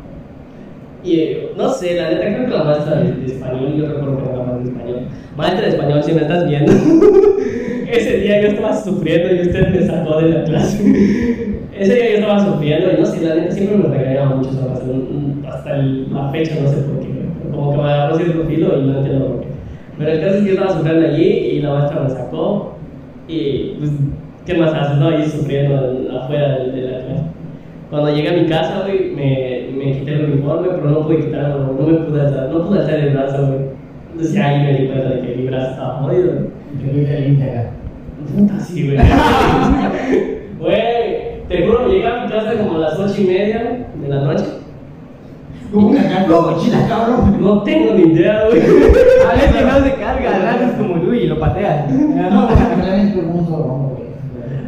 Y 1.06 1.38
no 1.56 1.68
sé, 1.70 1.94
la 1.96 2.10
neta 2.10 2.22
creo 2.34 2.46
que 2.46 2.52
la 2.52 2.64
maestra 2.64 2.96
de, 2.96 3.12
de 3.12 3.26
español, 3.26 3.74
yo 3.76 3.86
recuerdo 3.86 4.16
que 4.18 4.24
la 4.24 4.42
maestra 4.44 4.56
de 4.58 4.68
español. 4.70 4.98
Maestra 5.36 5.62
de 5.62 5.68
español, 5.68 6.02
si 6.02 6.12
me 6.12 6.20
estás 6.22 6.48
viendo, 6.48 6.72
ese 7.90 8.16
día 8.18 8.40
yo 8.42 8.48
estaba 8.48 8.76
sufriendo 8.76 9.34
y 9.34 9.40
usted 9.42 9.68
me 9.68 9.86
sacó 9.86 10.20
de 10.20 10.30
la 10.30 10.44
clase. 10.44 10.82
Ese 11.78 11.94
día 11.94 12.08
yo 12.12 12.14
estaba 12.20 12.42
sufriendo 12.42 12.90
y 12.90 13.00
no 13.00 13.04
sé, 13.04 13.20
la 13.22 13.34
neta 13.34 13.50
siempre 13.50 13.76
me 13.76 13.94
regañaba 13.94 14.36
mucho 14.36 14.48
esa. 14.48 14.64
Hasta 15.54 15.76
el- 15.76 16.10
la 16.12 16.30
fecha 16.30 16.54
no 16.62 16.68
sé 16.70 16.76
por 16.78 17.00
qué. 17.00 17.08
Como 17.50 17.70
que 17.72 17.76
me 17.76 17.84
agarró 17.84 18.16
cierto 18.16 18.44
filo 18.46 18.78
y 18.78 18.82
no 18.86 18.98
entiendo 18.98 19.26
por 19.26 19.40
qué. 19.42 19.46
Pero 19.98 20.10
el 20.10 20.20
caso 20.22 20.34
es 20.36 20.40
que 20.40 20.46
yo 20.46 20.52
estaba 20.54 20.72
sufriendo 20.72 21.06
allí 21.06 21.22
y 21.24 21.60
la 21.60 21.74
maestra 21.74 22.00
me 22.00 22.08
sacó. 22.10 22.76
Y 23.28 23.74
pues, 23.78 23.90
¿qué 24.46 24.54
más 24.54 24.72
haces? 24.72 24.96
No, 24.96 25.08
ahí 25.08 25.24
sufriendo 25.28 25.74
en- 26.08 26.16
afuera 26.16 26.58
de, 26.60 26.72
de 26.72 26.80
la 26.80 26.98
clase. 27.04 27.22
Cuando 27.90 28.14
llegué 28.16 28.28
a 28.30 28.32
mi 28.42 28.46
casa, 28.48 28.82
güey, 28.86 29.10
me, 29.14 29.65
me 29.76 29.98
quité 29.98 30.14
el 30.14 30.32
uniforme, 30.32 30.68
pero 30.68 30.90
no 30.90 31.06
pude 31.06 31.18
quitarlo, 31.18 31.74
no 31.78 31.86
me 31.86 31.94
pude 31.98 32.20
alzar, 32.20 32.48
no 32.50 32.66
pude 32.66 32.80
alzar 32.80 32.94
el 32.98 33.14
brazo, 33.14 33.46
güey. 33.46 33.60
Entonces 34.12 34.36
ahí 34.38 34.62
me 34.62 34.78
di 34.78 34.86
cuenta 34.88 35.08
de 35.10 35.20
que 35.20 35.36
mi 35.36 35.46
brazo 35.46 35.70
estaba 35.70 35.94
jodido. 35.98 36.32
Te 36.80 36.92
doy 36.92 37.04
el 37.04 37.28
Instagram. 37.28 37.66
Puta, 38.34 38.60
sí, 38.60 38.86
güey. 38.86 38.98
Güey, 40.58 41.42
te 41.48 41.66
juro, 41.66 41.86
llegué 41.86 42.06
a 42.06 42.24
mi 42.24 42.30
casa 42.30 42.54
como 42.56 42.76
a 42.76 42.78
las 42.78 42.98
ocho 42.98 43.20
y 43.20 43.24
media 43.24 43.86
de 44.00 44.08
la 44.08 44.22
noche. 44.22 44.44
¿Cómo 45.72 45.92
cargar 45.92 46.26
tu 46.26 46.32
mochila, 46.32 46.88
cabrón? 46.88 47.36
No 47.42 47.62
tengo 47.62 47.92
ni 47.92 48.12
idea, 48.12 48.46
güey. 48.46 48.60
A 49.30 49.34
veces 49.34 49.66
no 49.66 49.84
se 49.84 49.94
carga, 49.96 50.38
lo 50.38 50.48
haces 50.48 50.70
como 50.78 51.00
tú 51.02 51.12
y 51.12 51.26
lo 51.26 51.38
pateas. 51.38 51.92
No, 51.92 52.48
güey. 53.90 54.06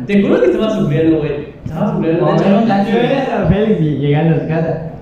Te 0.07 0.23
juro 0.23 0.41
que 0.41 0.47
estaba 0.47 0.71
sufriendo, 0.71 1.19
güey. 1.19 1.49
Estaba 1.65 1.95
súper 1.95 2.21
No. 2.21 2.37
Yo 2.37 2.99
era 2.99 3.43
a 3.43 3.47
Félix 3.47 3.81
y 3.81 3.97
llegando 3.99 4.37
a 4.37 4.41
su 4.41 4.49
casa. 4.49 4.93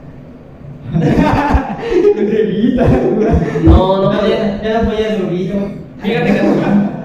Ceguita, 2.15 2.87
No, 3.65 4.03
no 4.03 4.19
podía. 4.19 4.61
Ya 4.63 4.83
no 4.83 4.91
podía 4.91 5.17
subir. 5.17 5.53
Fíjate 5.99 6.27
que, 6.33 6.41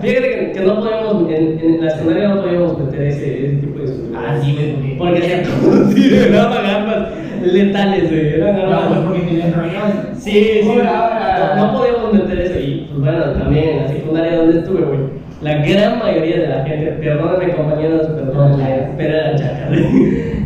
fíjate 0.02 0.30
que, 0.30 0.52
que 0.52 0.60
no 0.65 0.80
podíamos, 0.80 1.30
en, 1.32 1.60
en 1.60 1.82
la 1.86 1.88
escenario 1.88 2.30
no 2.36 2.41
podíamos 2.44 2.78
meter 2.80 3.02
ese, 3.04 3.46
ese 3.46 3.56
tipo 3.58 3.80
de 3.80 3.88
sonido. 3.88 4.20
Ah, 4.20 4.38
sí, 4.41 4.54
güey, 4.54 4.98
porque- 4.98 4.98
Porque 4.98 5.22
se 5.22 6.10
sí, 6.10 6.15
eran 6.28 6.52
armas 6.54 7.08
letales, 7.41 8.10
güey. 8.10 8.34
Eran 8.36 8.56
No, 8.56 8.62
pues 8.62 8.74
armas. 8.84 9.00
porque 9.06 9.22
te 9.22 9.41
enrollabas. 9.48 9.94
Sí, 10.20 10.32
sí. 10.62 10.70
Ahora. 10.70 11.54
No, 11.56 11.67
no 11.67 11.78
podíamos 11.80 12.13
meter 12.13 12.39
eso. 12.41 12.60
Y 12.60 12.88
pues 12.91 13.00
bueno, 13.02 13.32
también 13.34 13.70
en 13.70 13.78
la 13.78 13.88
secundaria 13.88 14.38
donde 14.38 14.60
estuve, 14.60 14.82
güey. 14.82 15.00
La 15.41 15.56
gran 15.65 15.98
mayoría 16.00 16.39
de 16.41 16.48
la 16.50 16.63
gente, 16.65 16.91
perdóname 17.02 17.54
compañeros, 17.56 18.06
perdóname, 18.08 18.89
pero 18.98 19.15
eran 19.17 19.36
chacas. 19.38 19.70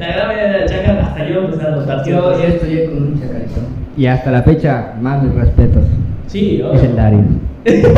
La 0.07 0.13
gran 0.15 0.27
mayoría 0.27 0.51
de 0.53 0.59
las 0.61 0.71
chacas, 0.71 1.07
hasta 1.07 1.27
yo 1.27 1.39
empecé 1.45 1.67
a 1.67 1.71
notar 1.71 2.05
Yo, 2.05 2.37
yo 2.37 2.43
estudié 2.47 2.85
con 2.85 2.97
un 2.97 3.19
chacarito. 3.19 3.59
Y 3.97 4.05
hasta 4.05 4.31
la 4.31 4.43
fecha, 4.43 4.93
más 5.01 5.23
mis 5.23 5.33
respetos. 5.33 5.83
Sí, 6.27 6.57
yo. 6.57 6.73
Es 6.73 6.83
el 6.83 6.95
Dario. 6.95 7.19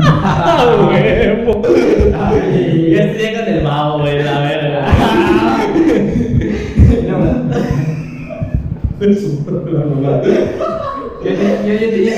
Ah, 0.00 0.64
huevo. 0.88 1.60
Yo 1.62 3.00
estudié 3.00 3.34
con 3.34 3.46
el 3.52 3.64
babo, 3.64 3.98
güey, 3.98 4.22
la 4.22 4.38
verga. 4.40 4.86
Mamá. 7.10 7.34
Yo, 11.24 11.24
te- 11.24 11.66
yo, 11.66 11.72
yo 11.74 11.90
tenía 11.90 12.14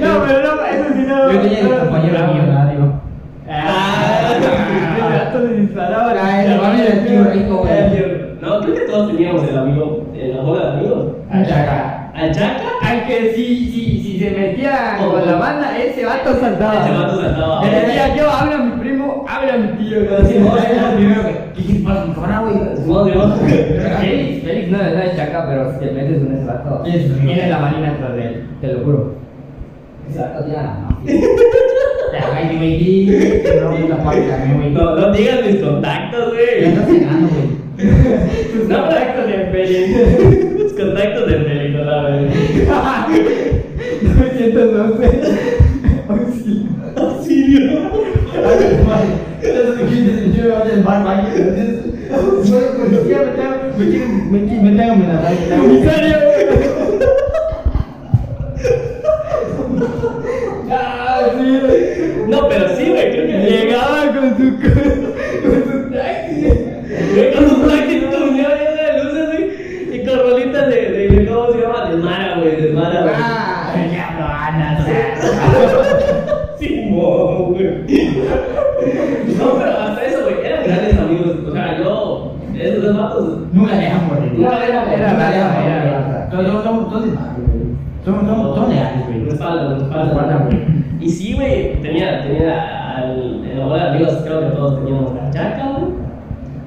No, 0.00 0.10
pero 0.26 0.38
no, 0.42 0.52
eso 0.64 0.84
sí 0.94 1.02
no. 1.06 1.30
yo 1.32 1.38
tenía 1.40 1.62
mi 1.62 1.68
compañero 1.70 2.18
millonario. 2.32 2.80
Ah. 3.48 4.93
El 5.06 5.18
gato 5.18 5.46
se 5.46 5.54
disparaba. 5.54 6.14
Ah, 6.20 6.44
el 6.44 6.52
hermano 6.52 6.82
del 6.82 7.06
tío 7.06 7.24
rico, 7.24 7.56
güey. 7.58 8.24
No, 8.40 8.60
creo 8.60 8.74
que 8.74 8.80
todos 8.80 9.10
teníamos 9.12 9.48
el 9.48 9.56
amigo, 9.56 10.06
en 10.14 10.36
la 10.36 10.42
bola 10.42 10.66
de 10.66 10.78
amigos. 10.78 11.06
Al 11.30 11.46
Chaca. 11.46 12.10
¿Al 12.14 12.30
Chaca? 12.32 12.62
Al 12.82 13.06
que 13.06 13.32
si, 13.34 13.70
si, 13.70 14.02
si 14.02 14.18
se 14.18 14.30
metía 14.30 14.98
Oh. 15.00 15.12
con 15.12 15.26
la 15.26 15.36
banda, 15.36 15.76
ese 15.78 16.04
vato 16.04 16.34
saltaba. 16.38 16.84
Ese 16.84 16.94
vato 16.96 17.20
saltaba. 17.20 17.64
Le 17.64 17.80
decía 17.80 18.14
yo, 18.16 18.30
habla 18.30 18.54
a 18.56 18.58
mi 18.58 18.80
primo, 18.80 19.24
habla 19.28 19.54
a 19.54 19.56
mi 19.58 19.68
tío. 19.78 19.98
Sí, 20.26 20.38
¿no? 20.38 20.56
Era 20.58 20.90
el 20.90 20.96
primero 20.96 21.22
que. 21.22 21.44
¿Qué 21.54 21.74
para 21.84 22.04
mi 22.04 22.12
cámara, 22.14 22.38
güey? 22.40 22.54
Félix, 24.00 24.44
Félix 24.44 24.70
no, 24.70 24.78
no 24.78 24.84
es 25.00 25.16
chaca, 25.16 25.46
pero 25.48 25.72
si 25.72 25.78
te 25.78 25.92
metes 25.92 26.22
con 26.22 26.34
ese 26.34 26.44
vato, 26.44 26.82
tiene 26.82 27.48
la 27.48 27.58
marina 27.58 27.90
atrás 27.92 28.14
de 28.14 28.22
él, 28.26 28.46
te 28.60 28.72
lo 28.72 28.84
juro. 28.84 29.14
Ese 30.10 30.18
vato 30.20 30.44
tiene 30.44 30.62
la 30.62 30.74
mafia. 30.74 31.14
Ya, 32.14 32.28
güey, 33.70 33.88
no, 33.88 33.96
güey. 34.04 34.70
No, 34.70 34.94
no 34.96 35.12
digas 35.12 35.38
mis 35.46 35.56
contactos, 35.56 36.24
Ya 36.24 36.28
güey. 36.30 36.64
estás 36.64 36.86
cenando, 36.86 37.28
güey. 37.28 37.48
Tus 38.52 38.68
No, 38.68 38.80
contactos 38.82 39.26
de 39.26 39.36
Félix. 39.50 40.58
Los 40.58 40.72
contactos 40.74 41.26
del 41.26 41.44
delito, 41.44 41.78
la 41.84 42.02
verdad. 42.02 42.30
912. 44.02 45.04
Auxilio. 46.08 46.70
Auxilio. 46.96 47.78
Sí. 61.66 61.80
No, 62.28 62.48
pero 62.48 62.68
sí, 62.76 62.90
güey, 62.90 63.10
creo 63.10 63.26
que 63.26 63.32
Llegaba 63.50 64.06
con 64.14 64.36
su, 64.36 64.44
con 64.60 65.62
su 65.64 65.90
taxi. 65.92 66.36
Con 67.34 67.48
sus 67.48 67.58
plaquitos, 67.58 68.36
ya 68.36 68.48
de 68.54 69.02
luces, 69.04 69.26
güey. 69.26 69.44
Y 70.00 70.06
con 70.06 70.18
rolitas 70.18 70.68
de, 70.68 70.76
de, 70.90 71.08
de, 71.08 71.26
¿cómo 71.26 71.52
se 71.52 71.58
llama? 71.60 71.90
De 71.90 71.96
Mara, 71.96 72.38
güey, 72.40 72.56
de 72.60 72.70
Mara, 72.72 73.00
güey. 73.02 73.14
Ah, 73.16 73.74
ya 73.92 74.16
lo 74.18 74.24
van 74.26 74.62
a 74.62 74.78
hacer. 74.78 75.04
Simón, 76.58 77.52
güey. 77.52 77.66
No, 79.38 79.54
pero 79.58 79.70
hasta 79.78 80.04
eso, 80.04 80.18
güey, 80.24 80.36
eran 80.46 80.64
grandes 80.64 80.98
amigos. 80.98 81.36
O 81.48 81.52
sea, 81.52 81.78
yo, 81.78 82.32
esos 82.56 82.82
dos 82.84 82.96
vatos. 82.96 83.38
Nunca 83.52 83.76
dejamos 83.76 84.20
de 84.20 84.26
No, 84.38 84.52
era- 84.52 84.66
era 84.94 85.12
Nunca 85.12 85.30
raro, 85.30 85.34
dejamos 85.34 85.64
de 85.64 85.70
era 85.70 85.80
hablar. 85.80 86.28
raro. 86.30 86.42
Somos- 86.48 86.62
somos- 86.64 86.84
somos 86.92 87.04
de 87.04 87.10
madre, 87.12 87.42
güey. 87.46 87.64
Somos 88.04 88.68
leales, 88.68 89.06
güey. 89.06 90.63
Y 91.04 91.08
sí, 91.10 91.34
güey, 91.34 91.80
tenía, 91.82 92.22
tenía 92.22 92.96
al, 92.96 93.44
en 93.44 93.58
la 93.58 93.66
bola 93.66 93.84
de 93.84 93.90
amigos, 93.96 94.14
creo 94.24 94.40
que 94.40 94.56
todos 94.56 94.78
teníamos 94.78 95.14
la 95.14 95.30
chaca, 95.30 95.72
güey. 95.78 95.92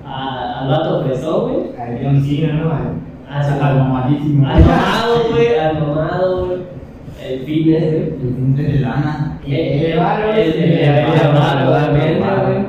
Al 0.06 0.67
vato 0.69 1.04
fresón, 1.04 1.52
güey. 1.52 1.82
Al 1.82 1.95
leoncino, 2.02 2.54
¿no? 2.54 2.71
Al- 2.71 2.97
Al- 3.30 3.62
Al 3.62 3.76
mamadísimo. 3.80 4.47
Al 4.47 4.62
mamado, 4.62 5.15
güey, 5.32 5.58
al 5.60 5.80
mamado, 5.80 6.45
güey. 6.45 6.60
El 7.28 7.39
fitness, 7.41 7.84
güey. 7.91 8.04
El 8.04 8.10
pinche 8.36 8.63
de 8.63 8.80
lana. 8.80 9.39
El- 9.45 9.54
el- 9.54 9.80
de 9.82 9.95
varos, 9.97 10.36
el- 10.36 10.39
el- 10.39 10.47
el 10.47 10.54
de 10.54 10.84
el- 10.84 12.15
el- 12.15 12.21
varos. 12.21 12.45
güey. 12.47 12.67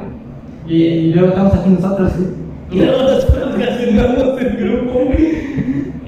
Y, 0.69 1.13
luego 1.13 1.29
estamos 1.29 1.55
aquí 1.55 1.71
nosotros. 1.71 2.13
¿sí? 2.13 2.25
Y 2.71 2.79
luego 2.81 3.03
nosotros 3.03 3.57
gestionamos 3.57 4.41
el 4.41 4.57
grupo, 4.57 4.93
güey. 5.07 5.49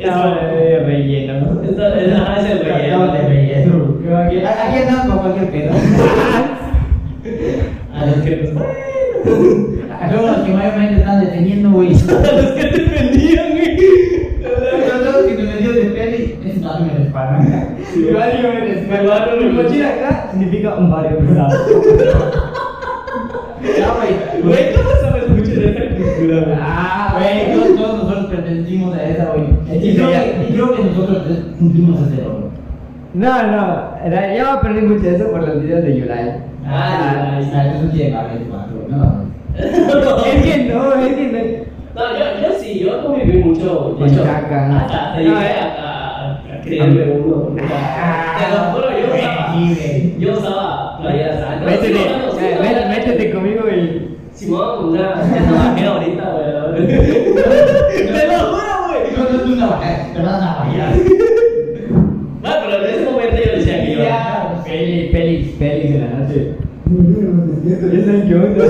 Estaba 0.01 0.35
de 0.35 0.79
relleno. 0.81 1.63
Esa- 1.63 1.95
esa- 2.01 2.37
es 2.41 2.51
el 2.51 2.57
Estamos 2.67 3.13
de 3.13 3.21
relleno. 3.23 3.99
relleno. 4.09 4.49
Aquí 4.49 4.77
andamos 4.89 5.07
con 5.07 5.19
cualquier 5.19 5.51
pedo. 5.51 5.73
A 7.95 8.07
los 8.07 8.15
que, 8.17 8.51
bueno. 8.55 8.67
Luego 10.11 10.27
los 10.27 10.37
que 10.39 10.53
mayormente 10.53 10.95
están 11.01 11.21
deteniendo, 11.21 11.71
güey. 11.71 11.89
A 12.09 12.33
los 12.33 12.51
que 12.53 12.65
te 12.65 12.83
vendían, 12.85 13.51
güey. 13.51 13.77
Los 15.05 15.27
que 15.27 15.35
te 15.35 15.43
metió 15.43 15.73
de 15.73 15.83
peli, 15.83 16.39
es 16.47 16.63
más 16.63 16.81
me 16.81 16.89
respaldan. 16.99 17.77
Mi 17.97 18.11
barrio 18.11 18.49
me 18.55 18.61
respalda. 18.61 19.27
Mi 19.39 19.49
mochila 19.53 19.89
acá 19.89 20.29
significa 20.33 20.75
un 20.77 20.91
barrio 20.91 21.19
pesado. 21.19 21.51
Ya, 23.79 23.93
güey. 23.95 24.43
Güey, 24.43 24.75
¿cómo 24.75 24.91
sabes 25.03 25.29
mucho 25.29 25.51
de 25.61 25.67
esta 25.69 25.83
cultura, 25.97 26.41
güey? 26.45 26.57
Ah, 26.61 27.15
güey, 27.19 27.55
todos, 27.55 27.77
todos 27.77 28.10
a 28.51 29.03
esa. 29.05 29.35
Y 29.75 29.95
creo, 29.95 30.09
que, 30.11 30.47
y 30.49 30.53
creo 30.55 30.75
que 30.75 30.83
nosotros 30.85 31.23
cumplimos 31.59 32.01
ese 32.09 32.23
rol. 32.25 32.51
No, 33.15 33.43
no, 33.43 33.91
era- 34.05 34.35
yo 34.37 34.51
aprendí 34.51 34.83
mucho 34.83 35.03
de 35.03 35.17
eso 35.17 35.31
por 35.31 35.47
los 35.47 35.63
videos 35.63 35.83
de 35.85 35.97
Yulai. 36.01 36.29
Ah, 36.67 37.39
Ah, 37.53 37.67
eso 37.67 37.91
sí 37.93 38.03
es 38.03 38.15
vale, 38.15 38.29
no, 38.49 38.97
no. 38.97 39.25
Es 39.57 40.43
que 40.45 40.65
no, 40.73 40.95
es 40.95 41.15
que 41.15 41.67
No, 41.95 42.03
yo, 42.19 42.25
yo 42.49 42.59
sí, 42.61 42.79
yo 42.81 43.05
conviví 43.05 43.39
mucho. 43.43 43.97
Con. 43.99 44.09
Hasta 44.09 45.15
te 45.15 45.21
llegué 45.25 45.35
a, 45.35 45.75
a, 45.83 46.33
a 46.37 46.61
creerme 46.63 47.03
uno. 47.19 47.57
Te 47.57 48.55
lo 48.55 48.61
juro, 48.73 48.89
yo 48.91 49.15
usaba. 49.17 49.57
Yo 50.19 50.33
usaba 50.33 50.99
playeras 51.01 51.41
no. 51.41 51.47
altas. 51.49 51.67
Métete, 51.67 52.01
eh, 52.01 52.87
métete 52.89 53.31
conmigo 53.33 53.63
y. 53.69 54.17
Simón, 54.41 54.89
una. 54.89 55.01
Ya 55.01 55.43
trabajé 55.49 55.85
ahorita, 55.85 56.25
güey. 56.33 56.87
Te 56.87 58.27
lo 58.27 58.39
juro, 58.39 58.73
güey. 58.89 59.03
No, 59.15 59.23
no, 59.31 59.39
tú 59.45 59.55
no 59.55 59.69
vas 59.69 60.15
te 60.15 60.23
vas 60.23 60.43
a 60.43 60.55
fallar. 60.55 60.95
Bueno, 62.41 62.57
pero 62.65 62.87
en 62.87 62.95
ese 62.95 63.05
momento 63.05 63.37
yo 63.37 63.53
decía 63.59 63.85
que 63.85 63.93
yo. 63.93 64.01
Félix, 64.65 65.13
Félix, 65.13 65.59
Félix 65.59 65.95
en 65.95 66.01
la 66.01 66.07
noche. 66.19 66.55
Ya 67.67 68.05
saben 68.07 68.29
qué 68.29 68.35
onda. 68.35 68.65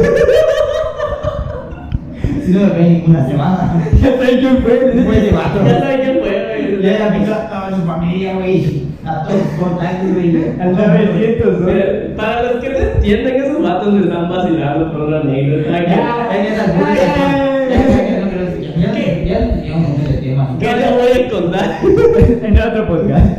Si 2.44 2.50
no 2.50 2.60
me 2.62 2.70
ven 2.70 2.92
ninguna 2.94 3.28
semana. 3.28 3.84
Ya 4.02 4.10
saben 4.16 4.40
quién 4.40 4.56
fue. 4.64 4.72
De. 4.72 5.30
Ya 5.30 5.78
saben 5.78 6.00
quién 6.00 6.18
fue, 6.18 6.32
güey. 6.46 6.82
Ya 6.82 6.98
la 6.98 7.16
pica 7.16 7.32
a 7.36 7.48
toda 7.48 7.76
su 7.78 7.86
familia, 7.86 8.34
güey. 8.34 8.89
A 9.04 9.22
todos 9.24 9.40
sus 9.42 9.52
contactos, 9.64 10.12
güey. 10.14 10.44
Al 10.60 10.72
900, 10.76 11.60
¿no? 11.60 11.66
Mira, 11.66 11.86
Para 12.16 12.42
los 12.42 12.52
que 12.62 12.68
no 12.70 12.76
entienden, 12.78 13.36
esos 13.36 13.62
vatos 13.62 13.92
me 13.94 14.00
están 14.02 14.28
vacilando 14.28 14.92
por 14.92 15.00
una 15.02 15.20
anécdota. 15.20 15.70
Ya. 15.70 15.86
Ya. 15.86 16.28
¿Qué 20.58 20.66
les 20.66 20.90
voy 20.92 21.24
a 21.24 21.30
contar? 21.30 21.70
En 22.42 22.58
otro 22.58 22.88
podcast. 22.88 23.38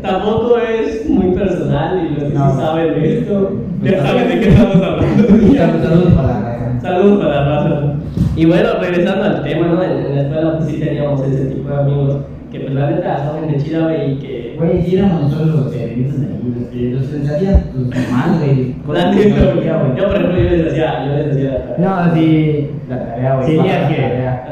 Tampoco 0.00 0.58
es 0.58 1.08
muy 1.08 1.32
personal 1.34 2.08
y 2.10 2.14
los 2.20 2.32
que 2.32 2.38
No. 2.38 2.56
saben 2.56 2.94
de 3.00 3.18
esto 3.18 3.52
ya 3.82 4.02
saben 4.06 4.28
de 4.28 4.40
qué 4.40 4.48
estamos 4.48 4.76
hablando. 4.76 5.28
Saludos 5.28 6.12
para 6.14 6.28
la 6.28 6.40
raza. 6.40 6.80
Saludos 6.80 7.24
para 7.24 7.44
la 7.44 7.64
raza. 7.64 7.92
Y 8.34 8.44
bueno, 8.46 8.68
regresando 8.80 9.24
al 9.24 9.42
tema, 9.42 9.66
¿no? 9.66 9.82
En, 9.82 9.90
en 10.06 10.14
la 10.16 10.22
escuela 10.22 10.56
pues 10.58 10.70
sí 10.70 10.78
teníamos 10.80 11.20
ese 11.22 11.44
tipo 11.46 11.68
de 11.68 11.76
amigos 11.76 12.16
que 12.52 12.60
pues 12.60 12.74
la 12.74 12.90
neta 12.90 13.16
estaban 13.16 13.50
de 13.50 13.56
chida, 13.56 13.84
güey, 13.84 14.12
y 14.12 14.16
que... 14.16 14.54
Güey, 14.58 14.82
si 14.82 14.96
éramos 14.96 15.22
nosotros 15.22 15.64
los 15.64 15.72
servicios 15.72 16.20
de 16.20 16.26
ahí, 16.26 16.54
los 16.54 16.68
que 16.68 16.90
los 16.90 17.06
que 17.06 17.18
les 17.18 17.30
hacían 17.30 17.62
tus 17.72 17.86
mamás, 17.88 18.38
güey. 18.38 18.74
La 18.92 19.10
que 19.10 19.24
neta, 19.24 19.40
no 19.40 19.54
güey. 19.54 19.96
Yo, 19.96 20.06
por 20.06 20.16
ejemplo, 20.16 20.36
yo 20.36 20.50
les 20.50 20.64
decía, 20.66 21.06
yo 21.06 21.16
les 21.16 21.26
decía 21.34 21.50
la 21.52 21.58
tarea. 21.64 22.06
No, 22.06 22.14
sí. 22.14 22.70
La 22.90 23.06
tarea, 23.06 23.36
güey. 23.36 23.46
Tenías 23.46 23.80
la 23.80 23.88
que- 23.88 24.02
tarea. 24.02 24.48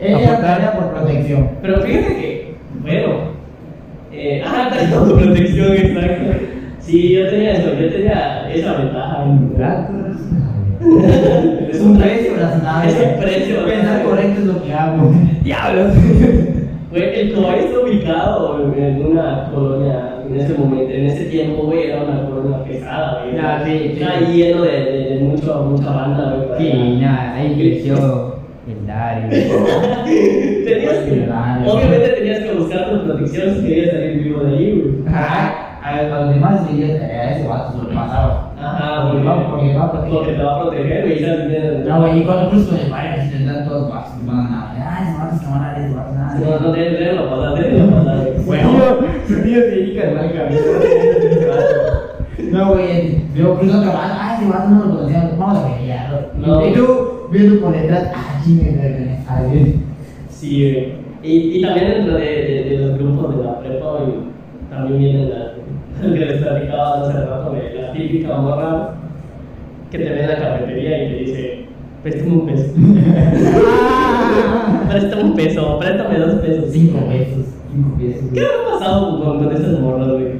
Era 0.00 0.40
tarea 0.40 0.72
por 0.72 0.94
protección. 0.94 1.50
Pero 1.60 1.82
fíjate 1.82 2.08
que, 2.16 2.54
bueno, 2.80 3.08
eh, 4.10 4.42
ah, 4.46 4.68
tarea 4.70 5.00
de 5.00 5.14
protección, 5.14 5.72
exacto. 5.72 6.32
Sí, 6.80 7.12
yo 7.14 7.28
tenía 7.28 7.52
eso, 7.52 7.74
yo 7.74 7.92
tenía 7.92 8.50
esa 8.52 8.72
ventaja. 8.74 9.24
Es 11.70 11.80
un 11.80 11.98
precio 11.98 12.36
razonable. 12.38 12.90
Es 12.90 12.98
un 13.14 13.20
precio 13.20 13.64
Pensar 13.64 14.02
correcto 14.04 14.40
es 14.40 14.46
lo 14.46 14.62
que 14.62 14.72
hago. 14.72 15.12
¡Diablos! 15.42 15.94
El 16.94 17.32
Cobain 17.34 17.64
está 17.64 17.80
ubicado 17.80 18.72
en 18.76 19.06
una 19.06 19.50
colonia, 19.52 20.22
en 20.28 20.40
ese 20.40 20.54
momento, 20.54 20.92
en 20.92 21.06
ese 21.06 21.24
tiempo, 21.24 21.64
güey, 21.64 21.90
era 21.90 22.04
una 22.04 22.24
colonia 22.24 22.62
pesada, 22.64 23.24
güey. 23.24 23.36
Ah, 23.38 23.62
sí, 23.64 23.90
Está 23.94 24.18
sí. 24.20 24.32
lleno 24.32 24.62
de, 24.62 24.70
de, 24.70 25.14
de 25.14 25.20
mucho, 25.24 25.64
mucha 25.70 25.90
banda, 25.90 26.36
güey. 26.36 26.70
Sí, 26.70 26.98
nada, 27.00 27.34
ahí 27.34 27.54
creció 27.54 28.36
el 28.68 28.86
Dario. 28.86 29.28
Tenías 30.64 31.66
obviamente 31.66 32.08
tenías 32.10 32.38
que 32.44 32.52
buscar 32.54 32.90
tu 32.90 33.04
protección 33.04 33.56
si 33.56 33.66
querías 33.66 33.90
salir 33.90 34.22
vivo 34.22 34.40
de 34.44 34.56
ahí, 34.56 34.80
güey. 35.02 35.14
A, 35.14 35.80
a 35.82 36.02
los 36.02 36.34
demás 36.34 36.60
ese 36.70 37.48
vato 37.48 37.72
se 37.72 37.78
lo 37.88 37.94
pasaba. 37.94 38.52
Ajá, 38.58 39.10
porque 39.10 39.24
va, 39.26 39.50
porque 39.50 39.74
va 39.74 39.84
a 39.84 39.92
proteger. 39.92 40.14
Porque 40.14 40.32
te 40.32 40.42
va 40.42 40.56
a 40.56 40.60
proteger, 40.62 41.04
güey. 41.04 41.84
No, 41.88 42.00
güey, 42.00 42.20
y 42.20 42.24
cuando 42.24 42.50
todos 42.50 43.90
van 44.26 44.46
a 44.46 44.50
nada. 44.50 44.96
Ay, 44.96 45.06
se 45.06 45.18
matan, 45.18 45.38
se 45.38 45.46
van 45.46 45.62
a 45.62 45.72
dar, 45.72 45.88
se 45.88 45.94
van 45.94 46.06
a 46.06 46.12
dar. 46.12 46.13
No, 46.40 46.60
no, 46.60 46.72
déjenlo 46.72 46.98
déjenlo 46.98 47.30
pasar, 47.30 47.54
déjenlo 47.54 47.96
pasar, 47.96 48.18
güey. 48.18 48.44
Bueno, 48.44 48.70
su 49.26 49.42
tío 49.42 49.60
se 49.60 49.70
dedica 49.70 50.02
al 50.08 50.32
camino. 50.32 50.60
No, 52.50 52.72
güey, 52.72 53.22
yo 53.34 53.58
cruzo 53.58 53.78
otro 53.78 53.92
vato, 53.92 54.14
ay, 54.20 54.36
ese 54.38 54.52
vato 54.52 54.70
no 54.70 54.84
lo 54.84 54.96
conocíamos, 54.96 55.38
vamos 55.38 55.58
a 55.58 55.76
pelearlo. 55.76 56.18
No. 56.36 56.66
Y 56.66 56.72
tú, 56.72 57.28
viendo 57.30 57.60
por 57.60 57.72
detrás, 57.72 58.12
ah, 58.14 58.40
chingue, 58.44 58.70
güey, 58.70 59.18
ay, 59.28 59.80
Sí, 60.28 60.72
güey. 60.72 61.04
Y, 61.22 61.58
y 61.58 61.62
también 61.62 61.90
dentro 61.90 62.14
de, 62.14 62.24
de, 62.24 62.64
de 62.70 62.78
los 62.78 62.98
grupos 62.98 63.36
de 63.36 63.44
la 63.44 63.58
prepa, 63.60 63.86
güey, 63.92 64.12
también 64.70 64.98
viene 64.98 65.28
la 65.28 65.54
que 66.00 66.08
les 66.08 66.42
platicaba 66.42 67.00
hace 67.00 67.12
rato 67.24 67.52
de 67.52 67.80
la 67.80 67.92
típica 67.92 68.36
morra 68.36 68.94
que 69.90 69.98
te 69.98 70.10
ve 70.10 70.22
en 70.22 70.28
la 70.28 70.36
cafetería 70.36 71.04
y 71.04 71.08
te 71.08 71.16
dice, 71.16 71.66
préstame 72.04 72.32
un 72.32 72.46
peso. 72.46 72.64
préstame 74.90 75.24
un 75.24 75.34
peso, 75.34 75.78
préstame 75.78 76.18
dos 76.18 76.34
pesos. 76.34 76.64
Cinco 76.70 76.98
pesos, 77.08 77.46
cinco 77.72 77.96
pesos. 77.96 78.24
¿Qué 78.34 78.40
ha 78.40 78.70
pasado 78.70 79.24
con, 79.24 79.44
con 79.44 79.56
estas 79.56 79.80
morras, 79.80 80.08
güey? 80.08 80.34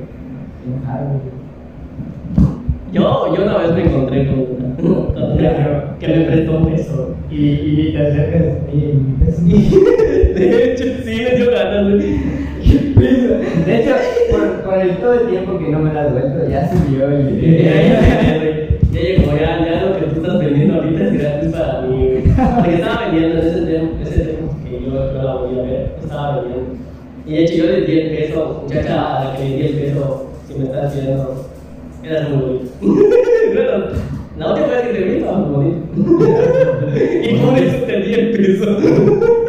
Yo, 2.93 3.35
yo 3.35 3.43
una 3.43 3.57
vez 3.59 3.73
me 3.73 3.85
encontré 3.87 4.27
con 4.27 4.41
una, 4.79 5.97
que 5.99 6.09
me 6.09 6.25
prestó 6.25 6.59
un 6.59 6.67
peso. 6.67 7.15
Y, 7.31 7.37
y 7.37 7.93
te 7.93 8.07
acercas, 8.07 8.59
peso. 9.25 9.43
De 10.35 10.65
hecho, 10.65 10.85
sí, 11.03 11.23
me 11.23 11.31
dio 11.37 11.51
ganas. 11.51 11.87
De 13.67 13.81
hecho, 13.81 13.95
por, 14.31 14.63
por 14.63 14.79
el 14.79 14.97
todo 14.99 15.15
el 15.15 15.29
tiempo 15.29 15.59
que 15.59 15.71
no 15.71 15.79
me 15.81 15.95
la 15.95 16.03
has 16.03 16.13
vuelto, 16.13 16.47
ya 16.49 16.71
subió 16.71 17.09
el 17.09 18.74
Ya 18.95 19.01
llegó, 19.01 19.33
ya, 19.33 19.65
ya 19.65 19.85
lo 19.87 19.99
que 19.99 20.07
tú 20.07 20.21
estás 20.23 20.39
vendiendo 20.39 20.75
ahorita 20.77 21.05
es 21.05 21.13
gratis 21.19 21.51
para 21.53 21.81
mí. 21.83 22.23
Porque 22.55 22.75
estaba 22.75 23.07
vendiendo 23.11 23.41
en 23.41 23.47
ese 23.49 23.61
tiempo, 23.67 23.95
ese 24.03 24.21
tiempo 24.21 24.57
que 24.65 24.71
yo, 24.85 25.13
yo 25.13 25.23
la 25.23 25.35
volví 25.35 25.59
a 25.59 25.63
ver, 25.63 25.93
estaba 26.03 26.41
vendiendo. 26.41 26.75
Y 27.27 27.33
de 27.33 27.43
hecho 27.45 27.55
yo 27.55 27.65
le 27.67 27.81
di 27.83 27.99
el 28.01 28.17
peso, 28.17 28.61
muchacha 28.63 29.17
a 29.21 29.25
la 29.25 29.37
que 29.37 29.49
le 29.49 29.57
di 29.57 29.63
el 29.67 29.73
peso, 29.75 30.27
si 30.47 30.55
me 30.59 30.65
estás 30.67 30.95
viendo, 30.95 31.47
era 32.05 32.29
muy 32.29 32.43
bonito. 32.43 32.71
Bueno, 33.55 33.85
la 34.39 34.49
última 34.51 34.67
vez 34.67 34.83
que 34.83 34.93
te 34.95 35.05
vi 35.05 35.17
estaba 35.19 35.39
muy 35.39 35.55
bonito. 35.55 35.87
y 37.23 37.35
por 37.37 37.59
eso 37.59 37.77
te 37.87 38.01
di 38.01 38.15
el 38.15 38.31
peso. 38.33 38.77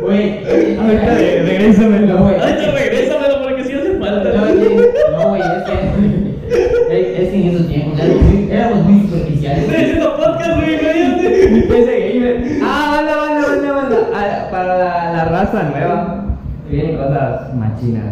Güey, 0.01 0.77
Ahorita 0.77 1.15
re- 1.15 1.41
regrésamelo, 1.43 2.17
güey. 2.23 2.35
Ahorita 2.39 2.71
regrésamelo 2.71 3.41
porque 3.43 3.63
si 3.63 3.73
hace 3.73 3.97
falta. 3.97 4.31
No, 4.31 4.43
oye, 4.43 4.91
no, 5.11 5.29
güey, 5.29 5.41
es 5.41 5.63
que. 5.63 6.24
Es, 6.49 7.29
que 7.29 7.35
en 7.41 7.47
esos 7.49 7.67
tiempos 7.67 7.99
éramos 7.99 8.23
muy- 8.23 8.51
éramos 8.51 8.85
muy 8.85 8.99
superficiales. 9.07 9.59
Estoy 9.63 9.75
haciendo 9.83 10.15
podcast, 10.17 10.55
güey. 10.57 11.51
Mi 11.51 11.61
PC 11.61 12.09
gamer. 12.13 12.43
Ah, 12.63 12.91
banda, 12.95 13.15
banda, 13.17 13.47
banda, 13.47 13.71
banda. 13.73 13.97
Ah, 14.13 14.47
Para 14.51 14.77
la, 14.77 15.13
la 15.13 15.25
raza 15.25 15.63
nueva, 15.63 16.25
se 16.69 16.75
vienen 16.75 16.95
cosas 16.97 17.53
machinas. 17.55 18.03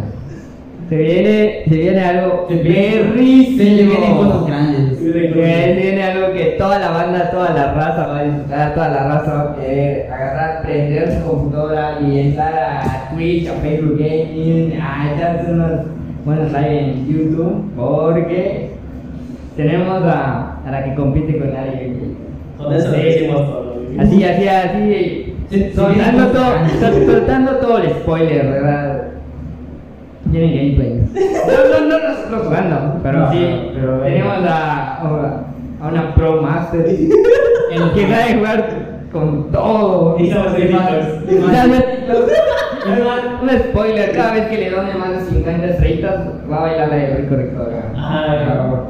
Se 0.89 0.97
viene, 0.97 1.63
se 1.67 1.75
viene 1.75 2.01
algo 2.03 2.45
Se 2.49 2.55
berrísimo. 2.55 3.89
vienen 3.91 4.17
cosas 4.17 4.45
grandes. 4.47 4.97
Se 4.99 5.73
viene 5.73 6.03
algo 6.03 6.33
que 6.33 6.43
toda 6.57 6.77
la 6.79 6.89
banda, 6.91 7.31
toda 7.31 7.51
la 7.53 7.73
raza 7.73 8.07
va 8.07 8.19
a 8.19 8.23
disfrutar, 8.23 8.73
toda 8.75 8.89
la 8.89 9.03
raza 9.07 9.33
va 9.33 9.51
a 9.51 9.55
querer 9.55 10.11
agarrar, 10.11 10.61
prender 10.63 11.11
su 11.19 11.27
computadora 11.27 11.97
y 12.05 12.19
entrar 12.19 12.53
a 12.53 13.09
Twitch, 13.13 13.47
a 13.47 13.53
Facebook 13.53 13.97
Gaming, 13.97 14.73
a 14.79 15.13
echarse 15.15 15.51
unos 15.51 15.71
buenos 16.25 16.51
live 16.51 16.79
en 16.79 17.07
YouTube, 17.07 17.71
porque 17.75 18.71
tenemos 19.55 20.03
a, 20.03 20.57
a 20.65 20.71
la 20.71 20.83
que 20.83 20.95
compite 20.95 21.37
con 21.37 21.55
alguien. 21.55 22.15
Con 22.57 22.73
eso 22.73 22.91
decimos 22.91 23.41
todo. 23.41 23.73
Así, 23.99 24.23
así, 24.23 24.47
así, 24.47 25.33
Se- 25.49 25.73
soltando 25.73 26.27
todo, 26.27 26.45
soltando 27.05 27.51
todo 27.57 27.77
el 27.79 27.89
spoiler, 27.89 28.45
¿verdad? 28.49 29.03
Tiene 30.31 30.55
gameplay. 30.55 31.01
No, 31.13 31.69
no, 31.69 31.79
no, 31.89 31.97
no, 31.99 32.09
no 32.37 32.43
jugando, 32.43 32.99
pero 33.03 33.19
No, 33.19 33.31
sí, 33.31 33.45
pero- 33.75 33.99
tenemos 33.99 34.37
a, 34.47 34.97
a 35.81 35.87
una 35.89 36.15
Pro 36.15 36.41
Master 36.41 36.85
en 37.71 37.89
que 37.93 38.07
sabe 38.07 38.35
jugar 38.37 38.59
con 39.11 39.51
todo. 39.51 40.17
Y 40.19 40.31
hacer 40.31 40.71
Un 42.85 43.49
spoiler, 43.49 44.11
cada 44.11 44.33
vez 44.33 44.47
que 44.47 44.57
le 44.57 44.69
doy 44.69 44.85
más 44.97 45.11
de 45.11 45.21
50 45.35 45.65
estrellitas, 45.67 46.15
va 46.51 46.57
a 46.57 46.61
bailar 46.61 46.89
la 46.89 46.95
de 46.95 47.15
Rico 47.15 47.35
Rico. 47.35 47.67
Ajá. 47.95 48.83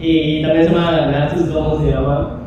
Y 0.00 0.42
también 0.42 0.68
se 0.68 0.74
van 0.74 0.84
a 0.84 0.96
ganar 0.98 1.30
sus, 1.30 1.48
¿cómo 1.50 1.78
se 1.80 1.90
llama? 1.90 2.38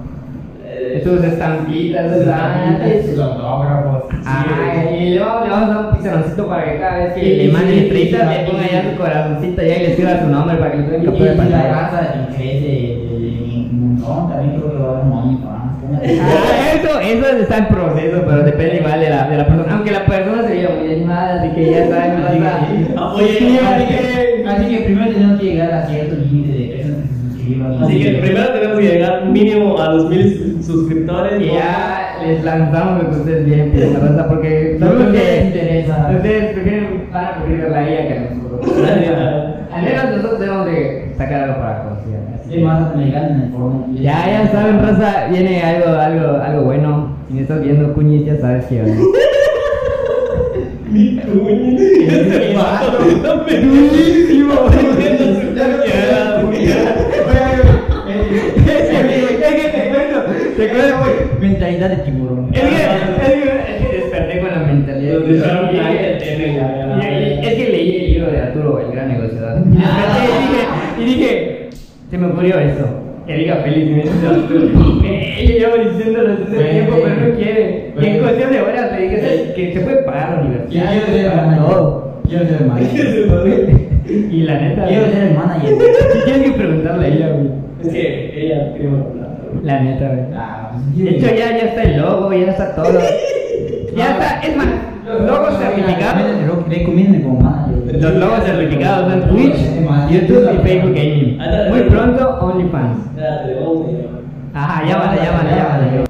Eh, 0.66 1.02
Sus 1.04 1.24
estampitas, 1.24 2.12
sus 2.12 3.10
Sus 3.10 3.20
autógrafos. 3.20 4.04
Ah, 4.26 4.46
y 5.00 5.18
vamos, 5.18 5.44
le 5.44 5.50
vamos 5.50 5.70
a 5.70 5.74
dar 5.74 5.86
un 5.86 5.98
pizarroncito 5.98 6.48
para 6.48 6.66
que 6.66 6.80
cada 6.80 6.98
vez 6.98 7.14
que 7.14 7.22
le 7.22 7.52
manden 7.52 7.80
estrellitas 7.80 8.30
le 8.30 8.46
ponga 8.50 8.68
ya 8.72 8.84
su 8.90 8.98
corazoncito 8.98 9.62
y 9.64 9.70
ahí 9.70 9.80
le 9.80 9.90
escriba 9.92 10.20
su 10.20 10.28
nombre 10.28 10.58
para 10.58 10.72
que 10.72 10.78
lo 10.78 10.84
tengan 10.86 11.06
captura 11.06 11.26
de 11.26 11.34
y 11.34 11.38
la 11.38 11.44
pantalla. 11.44 11.74
raza 11.74 12.14
crece 12.36 12.98
un 13.72 13.96
montón, 13.96 14.30
también 14.30 14.60
creo 14.60 14.72
que 14.72 14.78
va 14.78 14.88
a 14.88 14.92
haber 14.92 15.06
un 15.06 15.12
OnlyFans. 15.14 15.70
Ah, 16.22 16.76
eso, 16.76 17.00
eso 17.00 17.28
está 17.38 17.58
en 17.58 17.68
proceso, 17.68 18.24
pero 18.26 18.44
depende 18.44 18.78
igual 18.78 19.00
de 19.00 19.10
la, 19.10 19.28
de 19.28 19.38
la 19.38 19.48
persona. 19.48 19.74
Aunque 19.74 19.92
la 19.92 20.06
persona 20.06 20.29
así 21.12 21.50
que 21.56 21.72
ya 21.72 21.88
saben, 21.90 22.12
apoyen. 22.98 23.60
así 23.66 23.86
que- 23.86 24.40
Así 24.50 24.66
que 24.76 24.82
primero 24.84 25.12
tenemos 25.12 25.40
que 25.40 25.46
llegar 25.46 25.72
a 25.72 25.86
cierto 25.86 26.16
límite 26.16 26.58
de 26.58 26.66
personas 26.70 27.04
que 27.04 27.08
se 27.16 27.38
suscriban. 27.38 27.84
Así 27.84 28.00
que 28.02 28.10
primero 28.20 28.48
tenemos 28.50 28.80
que 28.80 28.86
llegar 28.88 29.26
mínimo 29.28 29.78
a 29.80 29.94
los 29.94 30.10
mil 30.10 30.58
suscriptores. 30.64 31.42
Y 31.42 31.48
¿no? 31.48 31.54
ya 31.54 32.16
les 32.26 32.44
lanzamos 32.44 33.04
lo 33.04 33.10
que 33.12 33.16
ustedes 33.18 33.46
raza, 34.02 34.28
porque 34.28 34.78
sabemos 34.80 35.12
les 35.14 35.46
interesa. 35.46 36.12
ustedes 36.16 36.54
prefieren 36.54 37.10
van 37.12 37.26
a 37.26 37.70
la 37.70 37.90
IA 37.90 38.08
que 38.08 38.14
a 38.14 38.20
nosotros. 38.34 38.78
Al 39.72 39.84
menos 39.84 40.04
nosotros 40.16 40.40
debemos 40.40 40.66
de 40.66 41.14
sacar 41.18 41.44
algo 41.44 41.56
para 41.62 41.84
considerar. 41.84 42.40
Sí, 42.50 42.58
más 42.60 42.96
me 42.96 43.06
digan 43.06 43.26
en 43.32 43.42
el 43.42 43.50
foro. 43.52 43.86
Ya, 43.94 44.26
ya 44.28 44.52
saben, 44.52 44.80
raza, 44.82 45.28
viene 45.30 45.62
algo, 45.62 45.96
algo, 45.96 46.38
algo 46.42 46.62
bueno. 46.64 47.16
Si 47.28 47.36
me 47.36 47.42
estás 47.42 47.62
viendo, 47.62 47.94
Cuñiz, 47.94 48.26
ya 48.26 48.38
sabes 48.38 48.66
que. 48.66 48.82
Mi 50.92 51.18
cuñi. 51.18 52.08
Este 52.08 52.54
vato. 52.56 52.98
Durísimo. 53.04 54.56
Te 60.58 60.68
cuento, 60.70 60.96
Mentalidad 61.40 61.90
de 61.90 61.96
tiburón. 61.98 62.50
Es 62.54 62.62
que, 62.62 62.68
es 62.68 62.74
que, 62.74 62.84
es 63.78 63.88
que 63.88 63.98
desperté 63.98 64.40
con 64.42 64.50
la 64.52 64.60
mentalidad. 64.60 65.20
De 65.20 65.34
y- 65.34 65.38
Es 67.48 67.54
que 67.56 67.70
leí 67.72 67.96
el 67.96 68.06
libro 68.14 68.28
de 68.32 68.38
Arturo, 68.42 68.80
el 68.80 68.92
gran 68.92 69.08
negociador. 69.08 69.64
Y 69.72 69.78
desperté 69.78 70.20
y 70.28 70.42
dije, 70.42 70.62
y 71.00 71.04
dije, 71.06 71.70
se 72.10 72.18
me 72.18 72.28
ocurrió 72.28 72.60
eso. 72.60 72.88
Que 73.26 73.34
diga 73.38 73.56
felizmente 73.58 74.10
Arturo. 74.28 74.68
Eh, 75.40 75.48
Yo 75.48 75.58
llevo 75.70 75.90
diciéndolo 75.90 76.30
desde 76.30 76.44
hace 76.44 76.56
Bueno, 76.56 76.70
tiempo, 76.72 76.96
pero 77.04 77.16
no 77.30 77.36
quiere. 77.36 77.94
Y 78.02 78.06
en 78.06 78.20
cuestión 78.20 78.52
de 78.52 78.62
horas 78.62 78.92
le 78.92 79.02
dije 79.02 79.22
"¿Sabes 79.22 79.42
que 79.56 79.74
se 79.74 79.80
puede 79.82 79.98
pagar 80.04 80.30
la 80.32 80.42
universidad. 80.42 80.90
Quiero 80.92 81.06
ser 81.06 81.16
el 81.26 81.36
manager. 81.36 81.66
todo. 81.66 82.22
Quiero 82.28 82.46
ser 82.46 82.62
el 82.62 82.68
manager. 82.68 83.90
Y 84.32 84.42
la 84.44 84.60
neta. 84.62 84.86
Quiero 84.88 85.06
ser 85.06 85.24
el 85.28 85.34
manager. 85.36 85.70
Si 86.14 86.26
tienes 86.26 86.44
que 86.52 86.58
preguntarle 86.58 87.06
a 87.06 87.10
ella, 87.10 87.30
güey. 87.30 87.50
Es 87.82 87.88
que 87.90 88.46
ella 88.46 88.74
tiene 88.74 88.90
una 88.90 89.06
plata. 89.06 89.38
La 89.64 89.80
neta, 89.82 90.08
güey. 90.08 90.20
Ah, 90.36 90.72
De 90.96 91.10
hecho, 91.10 91.28
ya, 91.28 91.58
ya 91.58 91.66
está 91.70 91.84
el 91.84 92.02
logo, 92.02 92.34
ya 92.34 92.48
está 92.52 92.76
todo. 92.76 93.00
Ya 93.98 94.12
está, 94.12 94.40
es 94.48 94.56
más, 94.56 94.68
los 95.06 95.22
logos 95.22 95.58
certificados. 95.58 96.22
Recomienden 96.70 97.24
como 97.24 97.40
manager. 97.42 98.02
Los 98.02 98.14
logos 98.16 98.44
certificados 98.46 99.12
en 99.14 99.22
Twitch, 99.30 99.56
YouTube 100.12 100.50
y 100.54 100.68
Facebook 100.68 100.94
Gaming. 100.96 101.38
Muy 101.70 101.82
pronto, 101.90 102.38
OnlyFans. 102.40 102.98
Espérate, 104.60 104.92
vamos 104.92 105.08
a 105.08 105.16
llamar. 105.16 105.16
Ajá, 105.16 105.16
llámala, 105.16 105.16
llámala, 105.16 105.56
llámala. 105.56 106.06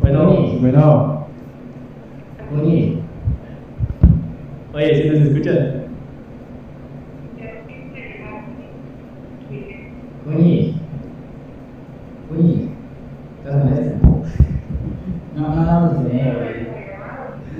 Bueno, 0.00 0.20
Bueno. 0.60 1.18
Oye, 4.74 5.02
si 5.02 5.08
nos 5.08 5.18
escuchas. 5.28 5.58
Cuñi. 10.24 10.74
Cuñi. 12.28 12.68
No, 13.44 13.50
no, 13.52 13.64
no, 13.64 13.70
no. 13.70 14.18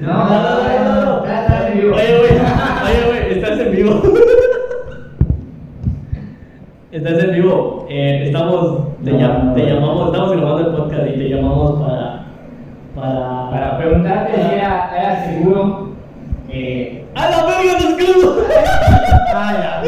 No, 0.01 0.25
no, 0.25 0.43
no, 0.43 0.65
no, 0.85 1.05
no. 1.05 1.27
ya 1.27 1.41
estás. 1.43 1.71
Oye, 1.75 1.85
oye, 1.93 2.29
estás. 3.33 3.59
Estás 3.59 4.38
en 7.11 7.33
vivo. 7.33 7.87
Eh, 7.89 8.23
estamos, 8.27 8.79
te, 9.05 9.13
No, 9.13 9.19
llam- 9.19 9.43
no, 9.45 9.55
te 9.55 9.63
no. 9.63 9.69
llamamos, 9.69 10.07
estamos 10.07 10.33
grabando 10.33 10.69
el 10.71 10.77
podcast 10.77 11.07
y 11.09 11.19
te 11.19 11.29
llamamos 11.29 11.81
para. 11.83 12.25
Para. 12.95 13.51
Para 13.51 13.79
preguntarte 13.79 14.33
si 14.35 14.55
era, 14.55 14.91
era 14.97 15.25
seguro 15.25 15.89
que. 16.51 17.05
¡A 17.15 17.31
la 17.31 17.37
verga 17.47 17.73
nos 17.81 17.95
cruzó! 17.95 18.37
Ah, 19.41 19.83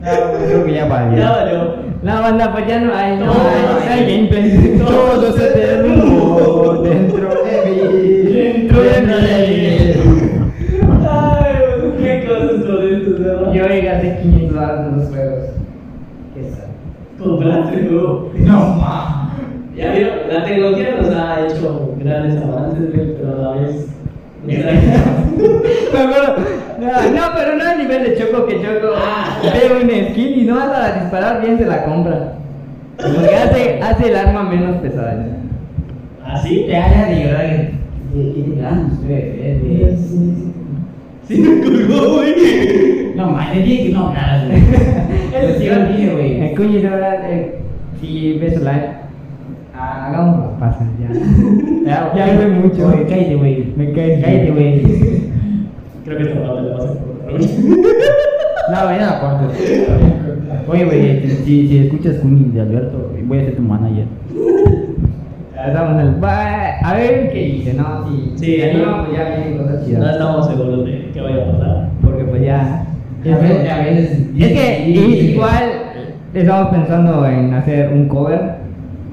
No, 0.00 0.30
pues 0.30 0.42
creo 0.46 0.64
que 0.64 0.72
ya 0.74 0.84
valió. 0.86 1.18
Ya 1.18 1.30
valió. 1.30 1.74
La 2.02 2.20
banda, 2.20 2.52
pues 2.52 2.66
ya 2.66 2.80
no 2.80 2.94
hay, 2.94 3.16
no, 3.16 3.26
No, 3.26 3.32
no 3.34 3.34
no 3.34 3.90
hay. 3.90 4.00
gameplay. 4.28 4.78
Todo 4.78 5.32
se 5.32 5.50
derrumbó 5.50 6.80
dentro 6.82 7.28
de 7.44 7.70
mí. 7.70 8.32
Dentro 8.32 8.80
de 8.82 9.00
mí. 9.02 9.08
Ay, 11.08 11.54
güey, 11.80 11.96
qué 11.98 12.26
cosas 12.26 12.64
con 12.66 12.82
esto, 12.86 13.10
¿no? 13.44 13.52
Yo 13.54 13.62
gasté 13.64 14.18
500 14.22 14.54
dólares 14.54 14.86
en 14.86 14.96
los 14.98 15.08
juegos. 15.08 15.44
¿Qué 16.34 16.42
sabes? 16.50 16.68
Compraste 17.18 17.86
juego. 17.88 18.30
No, 18.38 18.58
ma. 18.76 19.32
Ya 19.76 19.92
vieron, 19.92 20.14
la 20.32 20.44
tecnología 20.44 20.96
nos 21.00 21.10
ha 21.14 21.46
hecho 21.46 21.94
grandes 21.98 22.42
avances, 22.42 22.84
pero 22.92 23.32
a 23.32 23.36
la 23.54 23.60
vez. 23.60 23.86
no, 24.48 24.54
no, 27.10 27.22
pero 27.36 27.56
no 27.56 27.64
a 27.64 27.74
nivel 27.74 28.02
de 28.04 28.16
choco 28.18 28.46
que 28.46 28.54
choco. 28.56 28.94
Veo 29.42 29.80
un 29.82 29.90
skin 30.10 30.38
y 30.40 30.44
no 30.44 30.58
a 30.60 30.92
disparar 30.92 31.40
bien 31.42 31.58
se 31.58 31.66
la 31.66 31.84
compra. 31.84 32.34
Porque 32.96 33.34
hace, 33.34 33.80
hace 33.82 34.08
el 34.08 34.16
arma 34.16 34.42
menos 34.44 34.76
pesada. 34.78 35.26
¿Así? 36.24 36.66
Ya, 36.68 36.88
ya, 36.90 37.06
de 37.06 37.24
verdad 37.24 37.40
que. 37.40 37.72
que- 38.14 38.32
que 38.34 38.42
te. 39.62 39.96
Sí, 41.28 41.34
me 41.40 41.60
colgó, 41.62 42.00
güey. 42.16 42.34
No, 43.18 43.30
ma, 43.30 43.52
le 43.52 43.62
dije 43.62 43.82
que 43.88 43.92
no 43.92 44.12
ganas, 44.12 44.46
güey. 44.48 44.58
Eso 44.60 45.58
sí 45.58 45.66
lo 45.66 45.86
dije, 45.88 46.12
güey. 46.14 46.40
El 46.40 46.56
cuño 46.56 46.80
de 46.80 46.88
verdad, 46.88 47.16
si 48.00 48.38
ves 48.38 48.56
live, 48.58 48.88
ah, 49.76 50.06
hagamos 50.06 50.38
las 50.46 50.60
pasas 50.60 50.86
ya. 51.00 51.08
Ya, 51.88 52.12
Ya 52.14 52.26
fue 52.36 52.46
mucho. 52.48 52.86
Oye, 52.88 53.06
cállate, 53.08 53.34
güey. 53.36 53.72
Me 53.76 53.92
caes. 53.92 54.22
Cállate, 54.24 54.50
güey. 54.50 54.82
Creo 56.04 56.16
que 56.18 56.22
esta 56.24 56.42
parte 56.42 56.62
la 56.62 56.76
vas 56.76 56.84
a 56.84 56.88
cortar. 56.88 57.32
No, 58.70 58.84
güey, 58.84 58.98
no 58.98 59.06
la 59.06 59.20
cortes. 59.20 59.88
Oye, 60.68 60.84
güey, 60.84 61.30
si, 61.44 61.68
si 61.68 61.78
escuchas 61.78 62.16
Cuni 62.16 62.50
de 62.52 62.60
Alberto, 62.60 63.10
voy 63.24 63.38
a 63.38 63.44
ser 63.46 63.56
tu 63.56 63.62
manager. 63.62 64.04
Ya 65.54 65.66
Estamos 65.68 65.92
en 66.00 66.06
el. 66.08 66.22
Va, 66.24 66.78
A 66.84 66.94
ver 66.94 67.30
qué 67.32 67.38
dice, 67.40 67.74
¿no? 67.74 68.06
Si, 68.06 68.32
Sí, 68.36 68.60
si 68.60 68.76
no. 68.78 69.04
pues 69.06 69.18
ya 69.18 69.24
vienen 69.36 69.58
cosas 69.58 69.80
No 69.80 69.86
chidas. 69.86 70.12
estamos 70.12 70.46
seguros 70.46 70.84
de 70.84 71.10
qué 71.12 71.20
vaya 71.20 71.42
a 71.42 71.52
pasar. 71.52 71.88
Porque 72.02 72.24
pues 72.24 72.42
ya. 72.42 72.84
A 73.24 73.36
veces, 73.38 73.70
a 73.70 73.78
veces. 73.78 74.18
Es 74.38 74.52
que 74.52 74.88
igual 74.90 75.64
estamos 76.34 76.68
pensando 76.68 77.26
en 77.26 77.52
hacer 77.54 77.90
un 77.92 78.08
cover 78.08 78.58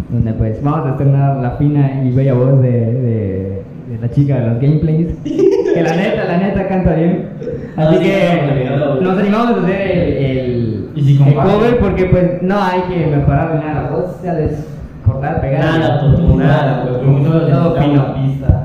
donde 0.10 0.34
pues 0.34 0.62
vamos 0.64 0.86
a 0.88 0.90
estrenar 0.92 1.38
la 1.38 1.52
fina 1.52 2.02
y 2.04 2.12
bella 2.12 2.34
voz 2.34 2.62
de, 2.62 2.70
de, 2.70 3.62
de 3.90 3.98
la 4.02 4.10
chica 4.12 4.40
de 4.40 4.48
los 4.48 4.60
gameplays. 4.62 5.08
Que 5.24 5.82
la 5.84 5.96
neta, 5.96 6.26
la 6.26 6.38
neta 6.38 6.68
canta 6.68 6.94
bien. 6.94 7.30
Así 7.76 7.96
Ah, 7.98 8.00
que 8.00 9.04
nos 9.04 9.18
animamos 9.18 9.58
a 9.58 9.64
hacer 9.64 9.82
el, 9.82 10.14
el, 10.26 10.90
¿Y 10.96 11.02
si 11.02 11.12
el 11.14 11.18
comparte? 11.20 11.52
cover 11.54 11.80
porque 11.80 12.06
pues 12.06 12.42
no 12.44 12.56
hay 12.62 12.82
que 12.82 13.08
mejorar 13.08 13.56
nada 13.56 13.82
la 13.84 13.90
voz, 13.90 14.22
ya 14.24 14.40
es 14.40 14.66
cortar, 15.06 15.42
pegar. 15.42 15.60
Nada, 15.66 16.02
pues, 16.02 16.36
Nada, 16.38 16.84
todo 16.86 17.76
fino. 17.82 18.16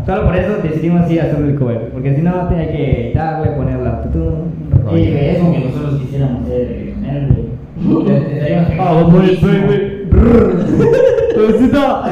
Solo 0.06 0.24
por 0.24 0.36
eso 0.36 0.56
decidimos 0.62 1.06
sí 1.08 1.18
hacer 1.18 1.40
el 1.42 1.54
cover, 1.56 1.88
porque 1.92 2.14
si 2.14 2.22
no 2.22 2.46
tenía 2.48 2.70
que 2.70 3.06
editarle, 3.06 3.50
poner 3.50 3.78
la 3.80 3.90
autotune, 3.90 4.49
un 4.90 4.96
rollo. 4.96 5.02
Oye, 5.02 5.10
güey, 5.12 5.28
es 5.30 5.38
como 5.38 5.52
que 5.52 5.58
nosotros 5.60 6.00
quisiéramos 6.00 6.46
ser 6.48 6.68
reggaetonero, 6.68 7.26
güey. 7.34 7.50
Te- 8.06 8.20
te 8.20 8.40
daríamos 8.40 8.68
que- 8.70 8.76
güey, 9.10 9.36
güey, 9.40 9.60
güey. 9.66 10.00
Tosito. 11.34 12.02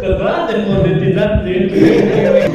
Controlate, 0.00 0.54
monetizante. 0.68 1.52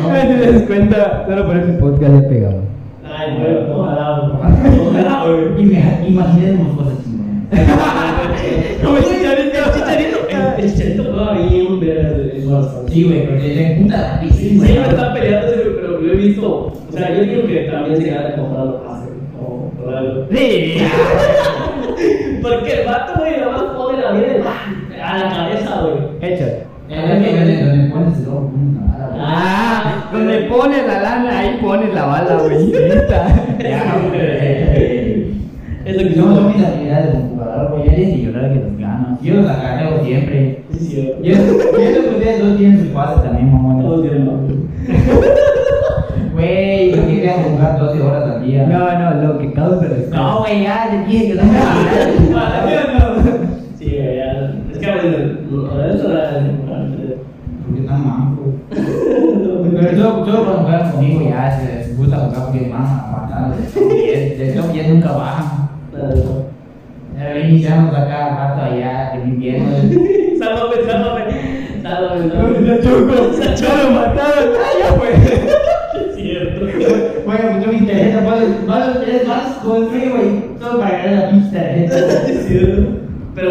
No 0.01 0.09
te 0.13 0.51
das 0.51 0.61
cuenta, 0.63 1.25
solo 1.27 1.45
por 1.47 1.57
ese 1.57 1.73
podcast 1.73 2.15
he 2.15 2.29
pegado. 2.29 2.61
Ay, 3.05 3.37
güey, 3.39 3.71
ojalá, 3.71 4.21
ojalá, 4.31 5.25
Imaginemos 6.07 6.77
cosas 6.77 6.93
chingonas. 7.03 8.81
Como 8.83 8.97
el 8.97 9.03
chicharito, 9.03 9.57
el 9.57 9.73
chicharito. 9.73 10.17
El, 10.57 10.71
chicharito 10.73 11.03
juega 11.03 11.33
bien, 11.33 11.79
Warzone. 12.49 12.89
Sí, 12.91 13.03
güey, 13.03 13.25
porque 13.27 13.47
le 13.55 13.81
puta 13.81 13.97
la 14.01 14.19
pizza. 14.21 14.35
Sí, 14.35 14.57
me 14.61 14.67
está 14.81 15.13
peleando, 15.13 15.47
pero 15.75 15.99
lo 16.01 16.13
he 16.13 16.15
visto. 16.15 16.47
O 16.67 16.91
sea, 16.91 17.13
yo 17.15 17.23
digo 17.23 17.47
que 17.47 17.55
también 17.71 17.97
se 18.01 18.09
gana 18.09 18.35
comprando 18.35 18.83
pase. 18.83 19.02
O 19.02 19.02
por 19.93 19.97
algo. 19.97 20.25
Sí. 20.31 20.77
Porque 22.41 22.81
el 22.81 22.87
vato, 22.87 23.13
güey, 23.19 23.37
nada 23.37 23.51
más 23.51 23.63
pone 23.75 24.01
la 24.01 24.11
mierda 24.13 24.51
a 25.03 25.17
la 25.17 25.29
cabeza, 25.29 25.81
güey. 25.81 26.19
Que 26.19 26.63
donde 26.89 27.89
pones 27.91 28.19
el 28.19 28.27
ojo, 28.27 28.51
la 28.75 29.07
bala. 29.07 29.25
Ah, 29.25 30.09
donde 30.11 30.37
pones 30.41 30.85
la 30.85 31.01
lana, 31.01 31.39
ahí 31.39 31.57
pones 31.61 31.93
la 31.93 32.05
bala, 32.05 32.37
güey. 32.37 32.71
Es 35.85 36.01
lo 36.01 36.09
que 36.09 36.15
son 36.15 36.35
somos. 36.35 36.55
mis 36.55 36.65
habilidades 36.65 37.11
como 37.11 37.27
jugador, 37.29 37.71
güey. 37.71 37.89
Ya 37.89 37.95
tienes 37.95 38.15
que 38.19 38.25
los 38.31 38.77
gano. 38.77 39.17
Yo 39.21 39.33
los 39.35 39.49
agarreo 39.49 40.03
siempre. 40.03 40.63
Sí, 40.71 40.79
sí. 40.79 41.13
Yo 41.21 41.33
yo 41.33 41.37
que 41.43 42.09
ustedes 42.09 42.39
dos 42.39 42.57
tienen 42.57 42.79
sus 42.79 42.87
pases 42.89 43.23
también, 43.23 43.51
mamón. 43.51 43.81
Todos 43.81 44.01
tienen. 44.01 44.29
Güey, 46.43 46.91
yo 46.93 47.07
quería 47.07 47.33
jugar 47.41 47.79
12 47.79 48.01
horas 48.01 48.29
al 48.29 48.45
día. 48.45 48.67
No, 48.67 48.99
no, 48.99 49.27
lo 49.27 49.39
que 49.39 49.53
causa 49.53 49.87
respeto. 49.87 50.15
No, 50.15 50.39
güey, 50.39 50.63
ya, 50.63 50.89
te 50.89 51.09
dije 51.09 51.27
que 51.27 51.35
no 51.35 51.43
me 51.43 51.59
Sí, 53.79 53.85
güey, 53.95 54.17
ya. 54.17 54.53
Es 54.71 54.77
que 54.77 54.85
a 54.85 54.95
veces. 54.95 55.37
A 55.71 55.75
veces. 55.77 56.01
Porque 57.65 57.79
están 57.79 58.05
mancos. 58.05 58.45
Pero 58.69 59.91
yo, 59.91 60.25
yo 60.25 60.43
cuando 60.43 60.63
juegan 60.63 60.91
conmigo 60.91 61.21
ya 61.29 61.57
se 61.57 61.65
les 61.65 61.97
gusta 61.97 62.17
jugar 62.17 62.43
porque 62.43 62.71
a 62.73 62.77
matar. 62.77 63.55
De 63.55 64.53
top 64.53 64.71
10 64.73 64.89
nunca 64.89 65.11
bajan. 65.13 65.69
Ya 67.17 67.39
iniciamos 67.39 67.95
acá, 67.95 68.35
rato 68.35 68.61
allá, 68.63 69.13
el 69.13 69.29
invierno. 69.29 69.67
Sálvame, 70.39 70.75
sálvame. 70.85 71.23
Sálvame, 71.81 72.29
sálvame. 72.29 72.61
La 72.61 72.81
choco, 72.81 73.13
la 73.39 73.55
choco, 73.55 73.91
mataron. 73.93 74.72
Es 79.21 79.27
más, 79.27 79.57
sí, 79.91 80.09
güey, 80.09 80.59
todo 80.59 80.79
para 80.79 80.97
ganar 80.97 81.23
la 81.25 81.29
pista. 81.31 81.75
Es 81.75 82.45
cierto. 82.47 82.87
Pero, 83.35 83.49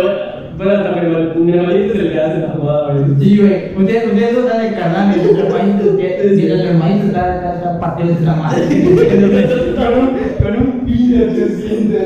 bueno, 0.56 0.82
también 0.84 1.44
mi 1.44 1.52
hermanito 1.52 1.94
es 1.94 2.00
el 2.00 2.12
que 2.12 2.20
hace 2.20 2.38
la 2.40 2.48
jugada, 2.50 2.92
güey. 2.92 3.04
Sí, 3.20 3.38
güey, 3.38 3.74
ustedes, 3.76 4.06
ustedes 4.12 4.32
no 4.34 4.40
están 4.46 4.66
encarnando, 4.66 5.16
y 5.16 5.24
los 5.26 5.38
hermanitos, 5.38 5.96
que- 5.96 6.48
los 6.48 6.60
hermanitos 6.60 7.06
están, 7.06 7.80
partidos 7.80 8.20
de 8.20 8.26
la 8.26 8.34
madre. 8.36 8.62
Con 9.74 9.94
un, 9.98 10.08
con 10.40 10.56
un 10.56 10.86
pino 10.86 11.24
800. 11.24 12.02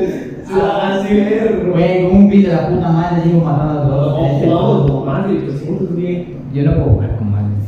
Ah, 0.53 1.03
sí, 1.07 1.13
güey. 1.15 2.03
Con 2.07 2.15
un 2.15 2.29
pin 2.29 2.41
de 2.43 2.47
la 2.47 2.69
puta 2.69 2.89
madre, 2.89 3.21
sigo 3.23 3.41
matando 3.41 3.81
a 3.81 3.85
No, 3.85 3.91
todos. 3.91 4.31
jugamos 4.41 4.91
con 4.91 5.05
más 5.05 5.27
de 5.29 5.37
800, 5.37 5.93
güey. 5.93 6.25
Yo 6.53 6.63
no 6.63 6.73
puedo 6.73 6.85
jugar 6.95 7.17
con 7.17 7.31
males. 7.31 7.63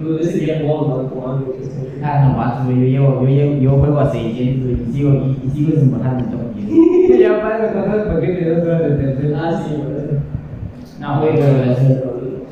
No, 0.00 0.18
Ese 0.18 0.38
día 0.38 0.60
jugamos 0.62 1.12
con 1.12 1.42
800. 1.42 1.77
Ah, 2.02 2.24
no 2.24 2.36
mames, 2.36 2.66
güey, 2.66 2.92
yo 2.92 3.00
llevo, 3.00 3.22
yo 3.22 3.28
llevo, 3.28 3.54
yo 3.60 3.70
juego 3.78 4.00
a 4.00 4.10
600, 4.10 4.64
güey, 4.64 4.88
y 4.88 4.92
sigo, 4.92 5.10
y, 5.14 5.46
y 5.46 5.50
sigo 5.50 5.78
sin 5.78 5.90
bajar 5.92 6.18
el 6.18 6.26
top 6.26 6.54
10. 6.54 7.18
Ya 7.20 7.40
padre, 7.40 7.72
con 7.72 7.92
el 7.92 8.06
paquete 8.06 8.44
de 8.44 8.54
dos 8.56 8.66
horas 8.66 8.82
de 8.82 8.90
tercero. 8.96 9.36
Ah, 9.36 9.62
sí, 9.64 9.74
güey. 9.74 10.20
No, 11.00 11.20
güey, 11.20 11.32
pero 11.34 11.72
es, 11.72 11.78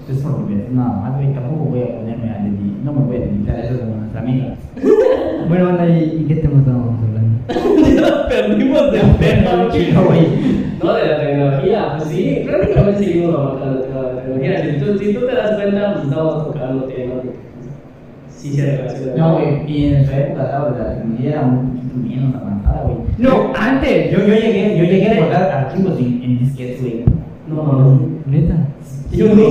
es 0.08 0.22
por 0.22 0.32
confianza, 0.32 0.68
nada 0.72 1.00
más, 1.00 1.16
güey, 1.16 1.34
tampoco 1.34 1.64
voy 1.70 1.82
a 1.82 1.96
ponerme 1.96 2.30
a 2.30 2.42
dedicar, 2.42 2.84
no 2.84 2.92
me 2.92 3.00
voy 3.06 3.16
a 3.16 3.20
dedicar 3.20 3.56
a 3.56 3.64
eso 3.64 3.80
como 3.80 3.96
nuestra 3.96 4.20
amiga. 4.20 4.54
Bueno, 5.48 5.66
banda, 5.66 5.88
¿y 5.88 6.22
y 6.22 6.24
qué 6.26 6.36
temas 6.36 6.58
estábamos 6.58 6.96
hablando? 6.98 7.94
Ya 7.94 8.00
nos 8.00 8.26
perdimos 8.28 8.90
del 8.90 9.16
tema, 9.16 9.68
Chico, 9.70 10.02
güey. 10.06 10.26
No, 10.82 10.92
de 10.92 11.06
la 11.06 11.20
tecnología, 11.20 11.94
pues 11.96 12.08
sí, 12.08 12.42
prácticamente 12.44 13.04
seguimos 13.04 13.60
tema 13.60 13.70
de 13.70 14.14
la 14.14 14.22
tecnología. 14.22 14.64
Si 14.64 14.80
tú, 14.80 14.98
si 14.98 15.14
tú 15.14 15.20
te 15.20 15.34
das 15.36 15.54
cuenta, 15.54 15.92
pues 15.92 16.04
estamos 16.04 16.46
tocando 16.46 16.84
temas 16.84 17.18
que 18.54 18.76
relacionan. 18.76 19.16
No, 19.18 19.32
güey, 19.34 19.70
y 19.72 19.84
en 19.86 19.92
nuestra 19.94 20.18
época, 20.20 20.50
¿sabes? 20.50 20.78
La 20.78 20.94
tecnología 20.94 21.30
era 21.30 21.40
un 21.42 21.70
poquito 21.70 21.96
menos 22.08 22.34
avanzada, 22.36 22.82
güey. 22.84 22.96
No, 23.18 23.52
antes. 23.58 24.12
Yo, 24.12 24.18
yo 24.20 24.34
llegué, 24.34 24.78
yo 24.78 24.84
llegué 24.84 25.06
a 25.08 25.14
recordar 25.14 25.50
archivos 25.50 25.98
en, 25.98 26.22
en 26.22 26.38
disquetes, 26.38 26.80
güey. 26.82 27.04
No, 27.48 27.62
no. 27.64 28.00
Neta. 28.26 28.54
Yo 29.12 29.26
no, 29.34 29.50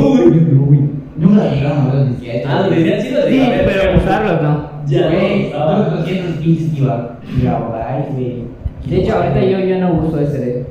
güey. 0.65 0.79
Nunca 1.17 1.49
llegaron 1.49 1.77
a 1.79 1.85
ver 1.85 1.95
los 1.95 2.09
disquetes. 2.09 2.45
Ah, 2.47 2.65
güey. 2.67 2.83
decían 2.83 3.01
sí 3.01 3.09
los 3.13 3.25
Sí, 3.25 3.41
pero 3.65 3.97
usarlos 3.97 4.41
no. 4.41 4.75
Ya, 4.85 5.09
Güey, 5.09 5.49
no, 5.51 5.57
todos 5.57 5.77
no. 5.77 5.83
los 5.95 5.99
215 6.05 6.75
giga- 6.75 7.09
gigabytes, 7.25 8.13
güey. 8.13 8.43
De 8.87 8.97
hecho, 8.97 9.15
ahorita 9.15 9.41
yo, 9.45 9.59
yo 9.59 9.79
no 9.79 9.93
uso 10.03 10.19
SD. 10.19 10.65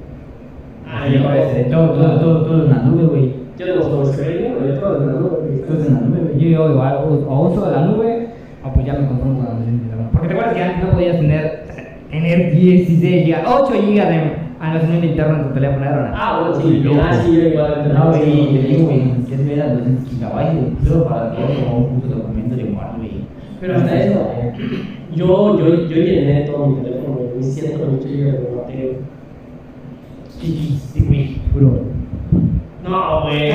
Ah, 0.87 1.09
yo 1.09 1.25
parece, 1.25 1.65
todo, 1.65 1.89
todo, 1.91 2.21
todo, 2.21 2.43
todo 2.45 2.65
en 2.67 2.71
la 2.71 2.83
nube, 2.83 3.07
güey. 3.07 3.33
Yo 3.59 3.75
no 3.75 3.83
soy 3.83 4.15
sueño, 4.15 4.55
yo 4.67 4.75
todo 4.81 5.01
en 5.01 5.07
la 5.09 5.13
nube. 5.15 5.65
Todo 5.67 5.85
en 5.85 5.95
la 5.95 6.01
nube, 6.01 6.19
güey. 6.33 6.39
Yo 6.53 6.71
igual, 6.71 6.97
o, 6.97 7.27
o 7.29 7.49
uso 7.51 7.71
la 7.71 7.87
nube, 7.87 8.14
ya 8.85 8.93
me 8.95 9.07
de. 9.07 9.75
Porque 10.13 10.29
te 10.29 10.35
acuerdas 10.35 10.55
que 10.55 10.63
antes 10.63 10.85
no 10.85 10.91
podías 10.93 11.17
tener, 11.17 11.65
tener 12.11 12.55
16 12.55 13.27
GB, 13.27 13.37
8 13.47 13.73
GB 13.73 13.95
de 13.95 14.45
almacenamiento 14.61 15.07
interno 15.07 15.37
en 15.37 15.49
tu 15.49 15.55
teléfono, 15.55 15.85
Ah, 16.15 16.41
bueno, 16.41 16.55
sí, 16.55 16.83
ah, 17.01 17.23
sí, 17.25 17.35
yo 17.35 17.49
igual. 17.49 17.93
No, 17.95 18.09
güey, 18.11 18.53
te 18.53 18.69
digo, 18.69 18.85
güey, 18.85 19.03
ya 19.29 19.37
te 19.37 19.55
era 19.55 19.75
200 19.75 20.09
gigabytes, 20.09 20.89
solo 20.89 21.09
para 21.09 21.35
todo 21.35 21.47
como 21.47 21.79
un 21.79 22.01
puto 22.01 22.17
documento 22.17 22.57
de 22.57 22.63
güey. 22.63 23.25
Pero 23.61 23.77
hasta 23.77 24.05
eso, 24.05 24.31
yo, 25.15 25.59
yo, 25.59 25.89
yo 25.89 25.97
llené 25.97 26.43
todo 26.43 26.67
mi 26.67 26.83
teléfono, 26.83 27.17
güey, 27.17 27.37
mis 27.37 27.55
128 27.55 28.09
GB 28.09 28.33
de 28.33 28.57
material. 28.57 28.97
¿Qué 30.41 30.47
hiciste, 30.47 31.01
güey? 31.01 31.37
Bro. 31.55 32.04
No, 32.89 33.23
güey. 33.23 33.51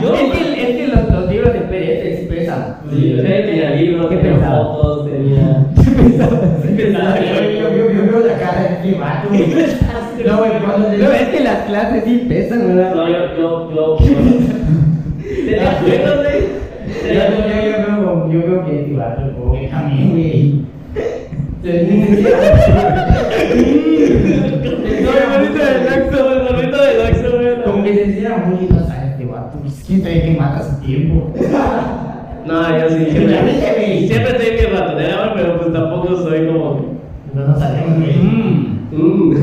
Yo, 0.00 0.14
es 0.14 0.32
que, 0.32 0.40
es 0.62 0.76
que 0.76 0.88
los, 0.88 1.08
los 1.08 1.30
libros 1.30 1.52
de 1.52 1.60
PDF 1.60 2.18
sí 2.18 2.26
pesan. 2.26 2.78
Sí, 2.90 3.14
o 3.14 3.22
sea, 3.22 3.46
tenía 3.46 3.70
libros, 3.70 4.06
¿Qué 4.10 4.16
tenía 4.16 4.38
fotos, 4.38 5.06
tenía. 5.06 5.66
Yo, 5.76 6.76
pensaba 6.76 7.20
yo, 7.20 7.24
yo, 7.70 7.90
yo 7.92 8.02
veo 8.10 8.26
la 8.26 8.38
cara 8.38 8.62
de 8.62 8.68
este 8.74 8.98
vato, 8.98 9.28
güey. 9.28 9.42
No, 10.26 10.36
güey, 10.38 10.50
cuando 10.64 10.88
No, 10.88 11.12
es 11.12 11.28
que 11.28 11.40
las 11.40 11.58
clases 11.66 12.04
sí 12.04 12.26
pesan, 12.28 12.66
¿verdad? 12.68 12.94
No, 12.94 13.08
yo, 13.08 13.36
yo, 13.36 13.70
yo. 13.74 13.98
Tenía 13.98 15.72
juegos, 15.80 16.16
güey. 16.22 16.40
Yo, 16.42 17.02
Tenía 17.02 17.28
yo, 17.30 17.78
yo, 18.00 18.32
yo 18.32 18.38
veo 18.38 18.56
yo 18.56 18.64
que 18.66 18.72
este 18.80 18.92
vato, 18.96 19.22
que 19.52 19.68
también, 19.68 20.10
güey. 20.10 20.62
Se 21.62 21.70
El 25.02 25.28
bonito 25.32 25.58
del 25.64 25.80
Que 27.82 27.94
se 27.94 28.06
decía 28.06 28.44
muy 28.46 28.66
no 28.68 28.86
sabes 28.86 29.12
este 29.12 29.24
vato, 29.24 29.58
pues 29.60 29.82
quién 29.86 30.02
sabe 30.02 30.22
que 30.22 30.36
mata 30.38 30.62
su 30.62 30.80
tiempo. 30.84 31.32
No, 32.44 32.60
yo 32.76 32.88
sí, 32.88 33.06
siempre, 33.08 33.52
siempre 34.08 34.30
estoy 34.32 34.56
bien 34.56 34.72
ratonero, 34.72 35.32
pero 35.36 35.60
pues 35.60 35.72
tampoco 35.72 36.16
soy 36.16 36.48
como. 36.48 36.96
No, 37.32 37.46
no 37.46 37.56
sabemos, 37.56 37.98
güey. 37.98 38.16
Mm. 38.16 39.34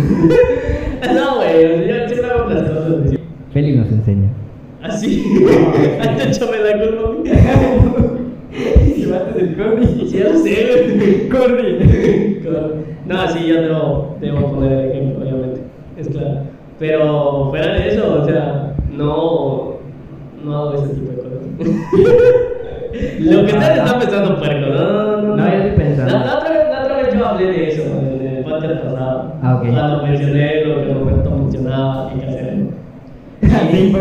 No, 1.16 1.36
güey, 1.38 1.88
yo 1.88 2.08
siempre 2.10 2.30
hago 2.30 2.50
las 2.50 2.70
cosas. 2.70 3.18
Félix 3.54 3.78
nos 3.78 3.90
enseña. 3.90 4.28
Así. 4.84 5.24
Hasta 6.02 6.24
hecho 6.30 6.52
me 6.52 6.58
da 6.58 6.78
culpa. 6.78 7.32
Si 8.52 9.06
matas 9.06 9.36
el 9.38 9.56
Corny. 9.56 10.08
Ya 10.10 10.36
sé. 10.36 11.30
Corny. 11.32 12.40
No, 13.06 13.28
sí, 13.30 13.48
yo 13.48 13.62
debo, 13.62 14.18
debo 14.20 14.52
poner 14.52 14.72
el 14.74 14.92
ejemplo, 14.92 15.22
obviamente. 15.22 15.62
Es 15.98 16.10
claro. 16.10 16.49
Pero 16.80 17.50
fuera 17.50 17.74
de 17.74 17.90
eso, 17.90 18.22
o 18.22 18.26
sea, 18.26 18.74
no, 18.90 19.74
no 20.44 20.58
hago 20.58 20.74
ese 20.76 20.94
tipo 20.94 21.12
de 21.12 21.18
cosas. 21.18 21.40
Lo 23.20 23.46
que 23.46 23.54
ustedes 23.54 23.78
están 23.78 24.00
pensando, 24.00 24.40
puerco, 24.40 24.68
no, 24.68 24.94
no, 24.94 25.22
no. 25.22 25.36
No, 25.36 25.46
yo 25.46 25.54
estoy 25.58 25.72
pensando. 25.72 26.14
La, 26.14 26.26
la 26.26 26.38
otra 26.38 26.50
vez, 26.52 26.70
la 26.72 26.84
otra 26.84 26.98
vez 26.98 27.14
yo 27.14 27.28
hablé 27.28 27.46
de 27.52 27.68
eso 27.68 27.84
en 27.84 28.28
el 28.28 28.44
podcast 28.44 28.82
pasado. 28.82 29.34
Ah, 29.44 29.56
ok. 29.58 29.70
Cuando 29.70 30.04
mencioné 30.04 30.66
lo 30.66 30.76
que 30.76 30.94
Roberto 30.94 31.32
mencionaba 31.32 32.12
y 32.16 32.20
que 32.20 32.26
hacer. 32.28 32.50
Sí. 33.72 33.94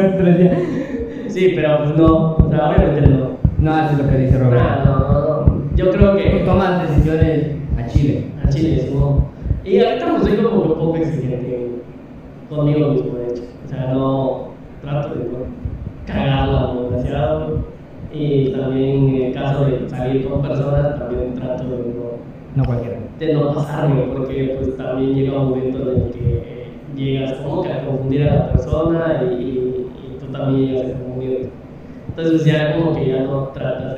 Sí, 1.28 1.52
pero 1.54 1.78
pues 1.78 1.96
no, 1.96 2.36
o 2.36 2.48
sea, 2.50 2.70
obviamente 2.70 3.10
no. 3.10 3.38
No, 3.58 3.78
eso 3.78 3.92
es 3.92 3.98
lo 3.98 4.08
que 4.08 4.16
dice 4.18 4.38
Roberto. 4.38 4.64
Ah, 4.66 4.82
no, 4.84 4.98
no, 4.98 5.46
no. 5.46 5.76
Yo 5.76 5.90
creo 5.90 6.16
que. 6.16 6.42
tomas 6.44 6.88
decisiones 6.88 7.50
a 7.76 7.86
Chile. 7.86 8.24
A 8.44 8.48
Chile, 8.48 8.80
sí, 8.80 8.94
no. 8.94 9.28
Y 9.64 9.80
ahorita 9.80 10.10
pues 10.10 10.22
soy 10.22 10.36
como 10.38 10.62
un 10.62 10.78
poco 10.78 10.96
exigente 10.96 11.57
conmigo 12.48 12.88
mismo, 12.88 13.18
de 13.18 13.26
hecho. 13.28 13.42
O 13.64 13.68
sea, 13.68 13.86
no 13.92 14.48
trato 14.82 15.14
de 15.14 15.24
no 15.24 15.38
cagarla 16.06 16.74
demasiado. 16.74 17.58
Y 18.12 18.52
también 18.52 19.08
en 19.16 19.22
el 19.26 19.34
caso 19.34 19.64
de 19.66 19.88
salir 19.88 20.26
con 20.28 20.40
personas, 20.42 20.98
también 20.98 21.34
trato 21.34 21.64
de 21.64 21.76
no, 21.76 22.08
No 22.56 22.64
cualquiera. 22.64 22.96
de 23.18 23.34
no 23.34 23.52
pasarme, 23.54 24.02
porque 24.14 24.54
pues 24.58 24.76
también 24.76 25.14
llega 25.14 25.38
un 25.40 25.50
momento 25.50 25.78
en 25.92 26.02
el 26.02 26.10
que 26.10 26.68
llegas 26.96 27.32
como 27.34 27.62
que 27.62 27.72
a 27.72 27.84
confundir 27.86 28.22
a 28.28 28.34
la 28.34 28.48
persona 28.52 29.22
y, 29.30 29.34
y, 29.34 29.88
tú 30.18 30.26
también 30.32 30.70
llegas 30.72 30.86
a 30.90 30.98
confundir. 30.98 31.50
Entonces 32.08 32.44
ya 32.46 32.76
como 32.76 32.94
que 32.94 33.06
ya 33.08 33.22
no 33.24 33.48
tratas 33.48 33.96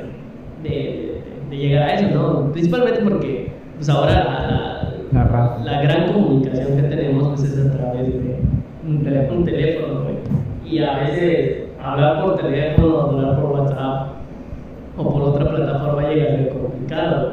de, 0.61 0.69
de, 0.69 0.75
de- 0.75 1.21
de 1.49 1.57
llegar 1.57 1.83
a 1.89 1.93
eso, 1.95 2.07
¿no? 2.13 2.51
Principalmente 2.51 3.01
porque 3.01 3.51
pues 3.75 3.89
ahora 3.89 4.11
la, 4.13 4.23
la, 4.51 4.70
La 5.11 5.23
raza. 5.25 5.59
la 5.63 5.81
gran 5.81 6.13
comunicación 6.13 6.75
que 6.77 6.83
tenemos 6.83 7.27
pues, 7.29 7.43
es 7.43 7.65
a 7.67 7.71
través 7.77 8.07
de 8.07 8.39
Un 8.87 9.03
teléfono. 9.03 9.39
un 9.39 9.45
teléfono. 9.45 9.99
Y 10.65 10.79
a 10.83 10.99
veces 10.99 11.63
hablar 11.83 12.21
por 12.21 12.37
teléfono, 12.37 13.01
hablar 13.01 13.41
por 13.41 13.51
WhatsApp 13.51 14.07
o 14.97 15.13
por 15.13 15.21
otra 15.23 15.49
plataforma 15.49 16.07
llega 16.09 16.33
a 16.33 16.37
ser 16.37 16.49
complicado. 16.49 17.31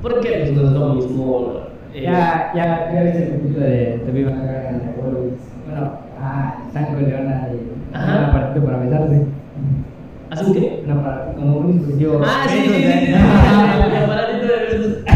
Porque 0.00 0.28
pues 0.28 0.52
no 0.52 0.62
es 0.62 0.72
lo 0.72 0.94
mismo. 0.94 1.52
eh, 1.94 2.02
Ya, 2.02 2.52
ya, 2.54 2.92
ya 2.94 3.02
ves 3.02 3.16
el 3.16 3.30
capítulo 3.32 3.60
de 3.66 4.02
Te 4.06 4.12
vivo 4.12 4.30
acá 4.30 4.70
en 4.70 4.82
Bueno, 5.66 5.90
ah, 6.20 6.54
están 6.66 6.86
con 6.86 7.02
Leona 7.08 7.48
y 7.52 7.94
Ajá. 7.96 8.18
un 8.18 8.24
aparatito 8.24 8.64
para 8.66 8.78
besarse. 8.78 9.26
¿Hacen 10.40 10.54
qué? 10.54 10.80
Un 10.84 10.90
aparato, 10.92 11.30
como 11.36 11.56
un 11.58 11.72
dispositivo. 11.72 12.20
Ah, 12.24 12.46
sí, 12.48 12.58
sí, 12.62 12.68
sí, 12.68 12.72
el 13.08 13.14
aparatito 14.04 14.46
de. 14.46 14.58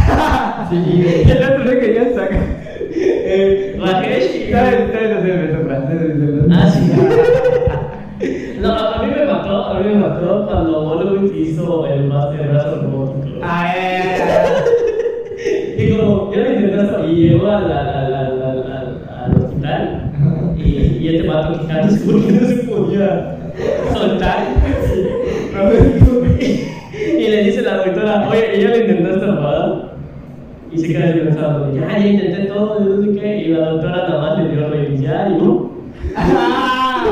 Sí, 0.70 0.80
el 1.30 1.42
otro 1.44 1.58
no 1.64 1.70
quería 1.80 2.04
sacar. 2.14 2.42
Eh, 2.94 3.76
Rajesh 3.78 4.48
y- 4.48 4.52
¿Sabes? 4.52 4.74
¿Sabes 4.92 5.10
hacer 5.16 5.30
el 5.30 5.38
beso 5.48 5.60
francés? 5.66 5.98
Ah, 6.50 6.66
sí. 6.70 6.82
No, 8.62 8.68
a 8.72 9.02
mí 9.02 9.08
me 9.10 9.24
mató, 9.26 9.64
a 9.66 9.80
mí 9.80 9.88
me 9.88 9.94
mató 9.96 10.46
cuando 10.46 10.84
Wolowitz 10.84 11.34
hizo 11.36 11.84
el 11.88 12.04
más 12.04 12.30
de 12.30 12.46
brazo 12.46 12.76
robótico. 12.82 13.38
Ah, 13.42 13.74
Y 15.76 15.90
como, 15.90 16.30
lo 16.36 16.40
hacer, 16.80 17.04
y 17.10 17.14
llegó 17.30 17.48
al, 17.48 17.64
al, 17.72 17.88
al, 17.88 18.14
al, 18.14 18.42
al, 18.42 18.72
al- 18.72 19.02
al 19.24 19.42
hospital 19.42 20.12
y, 20.56 20.60
y 21.00 21.16
este 21.16 21.26
vato 21.28 21.58
quejándose 21.60 22.00
porque 22.06 22.32
no 22.32 22.46
se 22.46 22.54
podía 22.68 23.36
soltar. 23.92 24.38
Y 27.18 27.28
le 27.28 27.44
dice 27.44 27.62
la 27.62 27.76
doctora, 27.78 28.28
oye, 28.30 28.60
¿ya 28.60 28.68
lo 28.68 28.76
intentaste 28.78 29.26
robada? 29.26 29.92
Y 30.70 30.78
se 30.78 30.88
queda 30.88 31.12
pensando, 31.12 31.72
ya, 31.74 31.98
ya 31.98 32.06
intenté 32.06 32.46
todo, 32.46 32.80
y 32.80 32.84
no 32.84 33.02
sé 33.14 33.20
qué. 33.20 33.36
Y 33.36 33.48
la 33.48 33.70
doctora 33.70 34.08
nada 34.08 34.20
más 34.20 34.38
le 34.38 34.50
dio 34.50 34.68
reiniciar 34.68 35.30
y 35.30 35.34
no. 35.34 35.70
Ah, 36.16 37.04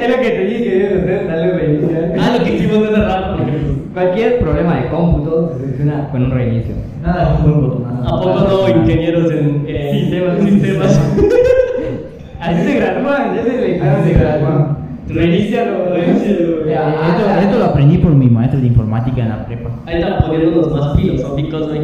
es 0.00 0.10
lo 0.10 0.22
que 0.22 0.30
te 0.30 0.44
dije 0.46 0.64
que 0.64 0.78
debes 0.78 1.02
hacer, 1.02 1.26
dale 1.26 1.52
reiniciar. 1.52 2.12
Ah, 2.18 2.36
lo 2.38 2.44
que 2.44 2.54
hicimos 2.54 2.98
rato. 2.98 3.36
porque, 3.36 3.52
pues, 3.52 3.74
Cualquier 3.94 4.38
problema 4.40 4.80
de 4.80 4.88
cómputo 4.88 5.52
se 5.52 5.60
soluciona 5.60 6.08
con 6.10 6.24
un 6.24 6.30
reinicio. 6.32 6.74
Nada, 7.02 7.36
un 7.38 7.42
buen 7.44 7.60
botonazo. 7.70 8.14
¿A 8.14 8.20
poco 8.20 8.40
no 8.40 8.80
ingenieros 8.80 9.30
en 9.30 9.64
eh, 9.68 10.00
Sistemas. 10.00 10.38
sistemas? 10.40 11.00
Así 12.40 12.62
se 12.64 12.74
gradúan, 12.74 13.36
ya 13.36 13.42
se 13.42 13.56
le 13.56 13.80
Así 13.80 14.12
se 14.12 14.18
gradúan. 14.18 14.83
Reinícialo, 15.08 15.90
reinícialo. 15.90 16.66
Ya, 16.66 16.88
Ah, 16.88 17.16
esto, 17.16 17.40
esto 17.46 17.58
lo 17.58 17.64
aprendí 17.66 17.98
por 17.98 18.12
mi 18.12 18.26
maestro 18.28 18.60
de 18.60 18.66
informática 18.68 19.22
en 19.22 19.28
la 19.28 19.46
prepa. 19.46 19.70
Ahí 19.86 20.00
están 20.00 20.18
poniéndonos 20.22 20.70
más 20.72 20.96
filosóficos, 20.96 21.68
güey. 21.68 21.80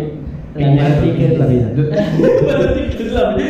Ti, 0.56 0.64
¿qué 1.16 1.32
es 1.32 1.38
la 1.38 1.46
vida? 1.46 1.70
¿qué 1.76 3.02
es 3.02 3.12
la 3.12 3.34
vida? 3.36 3.48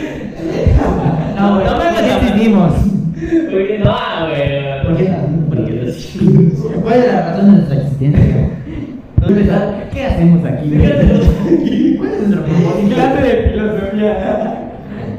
No, 1.39 1.55
güey, 1.55 1.67
no 1.67 1.79
me 1.79 1.85
¿por 3.51 3.67
qué 3.67 3.79
no, 3.79 3.97
güey. 4.27 4.85
¿Por 4.85 4.97
qué? 4.97 5.11
Porque 5.49 5.89
así. 5.89 6.53
¿Cuál 6.83 6.95
es 6.99 7.07
la 7.13 7.31
razón 7.31 7.47
de 7.47 7.53
nuestra 7.53 7.77
existencia? 7.77 8.51
¿Dónde 9.19 9.41
está? 9.43 9.89
¿Qué 9.93 10.05
hacemos 10.05 10.45
aquí? 10.45 10.69
güey? 10.71 11.97
¿Cuál 11.97 12.11
es 12.13 12.29
nuestro 12.29 12.45
propósito? 12.45 12.95
Clase 12.95 13.23
de 13.23 13.51
filosofía. 13.51 14.57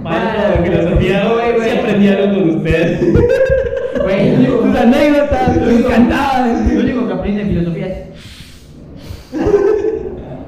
Para 0.04 0.50
de 0.52 0.70
filosofía, 0.70 1.30
güey. 1.30 1.70
Sí 1.70 1.78
aprendí 1.78 2.08
algo 2.08 2.40
con 2.40 2.50
ustedes. 2.58 3.00
Güey, 4.04 4.46
Tus 4.46 4.76
anécdotas, 4.76 5.58
me 5.58 5.74
encantaban. 5.78 6.76
lo 6.76 6.82
único 6.82 7.08
que 7.08 7.14
aprendí 7.14 7.42
en 7.42 7.48
filosofía 7.50 7.88
es. 7.88 7.98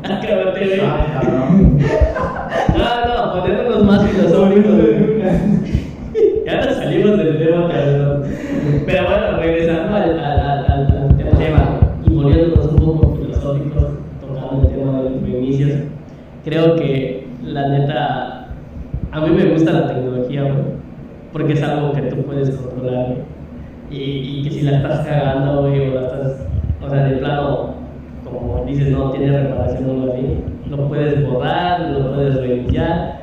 Acábate. 0.04 0.82
Ah, 0.82 1.08
cabrón. 1.22 1.78
No, 2.78 3.08
no, 3.08 3.41
poniéndonos 3.41 3.84
más 3.86 4.10
filosóficos. 4.10 4.74
Ya 6.45 6.66
nos 6.66 6.76
salimos 6.76 7.18
del 7.18 7.38
tema, 7.38 7.70
cabrón. 7.70 8.24
Pero 8.86 9.04
bueno, 9.06 9.38
regresando 9.38 9.95
al, 9.95 10.20
al, 10.20 10.39
al, 10.39 10.68
al, 10.68 11.38
tema 11.38 11.80
y 12.06 12.10
poniéndonos 12.10 12.66
un 12.68 12.76
poco 12.76 13.16
filosóficos, 13.16 13.84
tocando 14.20 14.68
el 14.68 14.76
tema 14.76 14.97
de 15.04 15.10
los 15.10 15.22
feminismos, 15.22 15.74
creo 16.43 16.76
que 16.76 17.28
la 17.43 17.70
neta, 17.70 18.47
a 19.12 19.22
mí 19.22 19.30
me 19.30 19.45
gusta 19.45 19.72
la 19.72 19.88
tecnología, 19.88 20.43
güey. 20.43 20.74
Porque 21.32 21.54
es 21.54 21.64
algo 21.64 21.93
que 21.93 22.01
tú 22.04 22.18
puedes 22.24 22.49
controlar, 22.51 23.06
güey. 23.08 23.33
Y, 23.94 24.39
y 24.39 24.44
que 24.44 24.50
si 24.52 24.62
la 24.62 24.78
estás 24.78 25.06
cagando, 25.06 25.62
güey, 25.62 25.89
o 25.89 25.94
la 25.94 26.02
estás, 26.02 26.48
o 26.84 26.89
sea, 26.89 27.04
de 27.06 27.18
plano, 27.18 27.76
como 28.24 28.64
dices, 28.66 28.89
no 28.89 29.12
tiene 29.12 29.39
reparación 29.44 29.88
o 29.89 29.94
algo 29.94 30.14
así, 30.14 30.44
lo 30.70 30.88
puedes 30.88 31.28
borrar, 31.30 31.82
lo 31.91 32.14
puedes 32.16 32.36
reiniciar. 32.41 33.22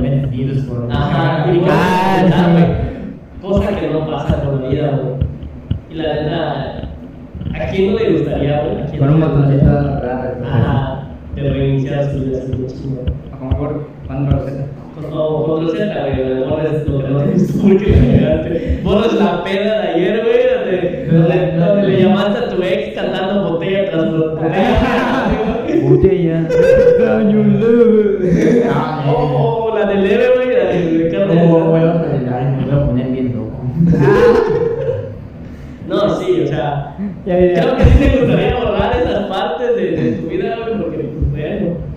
Meten 0.00 0.30
virus 0.30 0.58
por. 0.64 0.88
Ajá, 0.90 1.50
y 1.52 1.62
Ah, 1.68 2.26
sí. 2.26 2.52
güey. 2.52 3.52
Cosa 3.52 3.68
que 3.80 3.88
no 3.90 4.06
pasa 4.06 4.42
con 4.44 4.62
la 4.62 4.68
vida, 4.68 4.90
güey. 4.90 5.14
Y 5.90 5.94
la 5.94 6.14
neta, 6.14 6.82
¿a 7.54 7.70
quién 7.70 7.92
no 7.92 7.98
le 7.98 8.12
gustaría, 8.12 8.62
güey? 8.62 8.82
¿A 8.82 8.86
quién 8.86 8.98
Con 9.00 9.14
un 9.14 9.20
botoncito 9.20 9.68
agarrar. 9.70 10.38
Ajá, 10.44 11.02
de 11.34 11.42
reiniciar 11.50 12.04
su 12.12 12.20
vida 12.20 12.38
de 12.38 12.66
chingón. 12.66 13.04
Como 13.38 13.50
por 13.58 13.88
cuando 14.06 14.36
lo 14.36 14.42
Como 15.10 15.44
cuando 15.44 15.72
se 15.72 15.86
la 15.86 16.06
güey, 16.08 16.44
borres 16.48 16.88
lo 16.88 16.98
que 16.98 17.08
no 17.08 17.18
te 17.20 17.30
gustó 17.32 17.62
porque 17.62 17.86
la 17.86 18.20
cagaste. 18.20 18.80
Borres 18.82 19.12
la 19.14 19.44
peda 19.44 19.82
de 19.82 19.88
ayer, 19.88 20.22
güey, 20.22 20.42
donde, 21.10 21.88
le 21.88 22.02
llamaste 22.02 22.38
a 22.38 22.48
tu 22.48 22.62
ex 22.62 22.94
cantando 22.94 23.50
botella 23.52 23.90
tras 23.90 24.10
botella. 24.10 25.28
Botella. 25.82 26.48
Daño 26.98 27.44
leve. 27.44 28.64
Ah, 28.72 29.04
O 29.14 29.70
o 29.72 29.78
la 29.78 29.86
de 29.86 29.94
leve, 29.96 30.24
güey, 30.36 30.48
la 30.56 30.64
de 30.64 31.04
Ricardo. 31.04 31.34
Como 31.34 31.70
voy 31.70 31.80
a 31.80 31.92
ay, 32.36 32.56
me 32.56 32.64
voy 32.64 32.82
a 32.82 32.86
poner 32.86 33.06
bien 33.08 33.34
loco. 33.36 33.60
No, 35.88 36.16
sí, 36.16 36.42
o 36.44 36.46
sea, 36.46 36.96
Ya, 37.26 37.38
ya, 37.38 37.54
ya. 37.54 37.60
creo 37.62 37.76
que 37.76 37.84
sí 37.84 37.98
te 37.98 38.18
gustaría 38.18 38.54
borrar 38.56 38.96
esas 38.96 39.24
partes 39.26 39.76
de, 39.76 39.90
de 39.90 40.12
tu 40.12 40.28
vida, 40.28 40.56
güey, 40.62 40.78
porque, 40.80 40.98
pues, 40.98 41.30
bueno. 41.30 41.92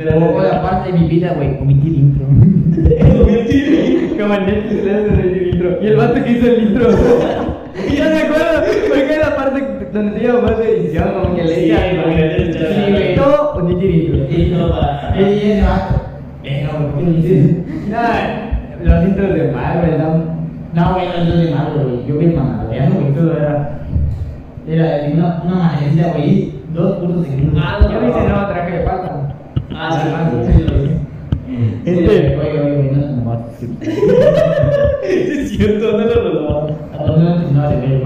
Aparte 0.00 0.59
de 0.92 0.98
mi 0.98 1.08
vida, 1.08 1.32
güey, 1.34 1.58
omitir 1.60 1.92
intro. 1.94 2.26
Como 2.26 2.44
en 4.34 4.46
Netflix 4.46 4.84
le 4.84 4.94
hacen 4.94 5.20
el 5.20 5.46
intro. 5.48 5.68
Y 5.82 5.86
el 5.86 5.96
vato 5.96 6.24
que 6.24 6.32
hizo 6.32 6.46
el 6.46 6.62
intro. 6.62 6.88
Y 7.88 7.96
yo 7.96 8.04
me 8.04 8.18
acuerdo, 8.18 8.62
porque 8.88 9.12
es 9.12 9.18
la 9.18 9.36
parte 9.36 9.64
donde 9.92 10.18
se 10.18 10.26
llama 10.26 10.40
más 10.42 10.60
edición, 10.60 11.08
como 11.14 11.36
que 11.36 11.44
le 11.44 12.52
Sí, 12.52 12.92
güey. 12.92 13.14
Todo 13.16 13.52
omitir 13.54 13.90
intro. 13.90 14.16
Y 14.30 14.50
no 14.50 14.70
para. 14.70 15.14
Y 15.18 15.22
ese 15.22 15.62
vato. 15.62 16.00
Venga, 16.42 16.70
güey, 16.72 16.90
¿por 16.90 16.98
qué 16.98 17.04
no 17.04 17.10
dices? 17.16 17.56
Nada, 17.88 18.50
los 18.82 19.04
intros 19.04 19.34
de 19.34 19.52
Marvel, 19.52 19.98
¿no? 19.98 20.40
No, 20.72 20.94
güey, 20.94 21.06
no 21.08 21.14
es 21.14 21.48
de 21.48 21.54
malo, 21.54 21.82
güey. 21.82 22.06
Yo 22.06 22.18
vi 22.18 22.26
el 22.26 22.36
mandaloriano, 22.36 22.94
güey, 22.94 23.12
todo 23.14 23.36
era. 23.36 23.76
Era 24.68 24.98
de 24.98 25.12
una, 25.14 25.42
una 25.44 25.56
manecilla, 25.56 26.12
güey, 26.12 26.52
dos 26.72 26.98
puntos 26.98 27.26
segundos. 27.26 27.62
Ah, 27.64 27.78
no, 27.80 27.90
Yo 27.90 28.08
hice 28.08 28.20
nuevo 28.28 28.46
traje 28.46 28.78
de 28.78 28.84
falta. 28.84 29.19
Ah, 29.74 30.30
vi. 30.66 30.90
Este, 31.84 32.38
oye, 32.38 32.60
oye, 32.60 32.74
güey, 32.76 32.90
no 32.92 33.00
es 35.02 35.50
cierto, 35.50 35.92
no 35.92 36.04
lo. 36.06 36.66
¿A 36.98 37.04
dónde 37.04 37.24
no 37.52 37.70
de 37.70 37.76
ver 37.76 37.92
el 37.92 38.00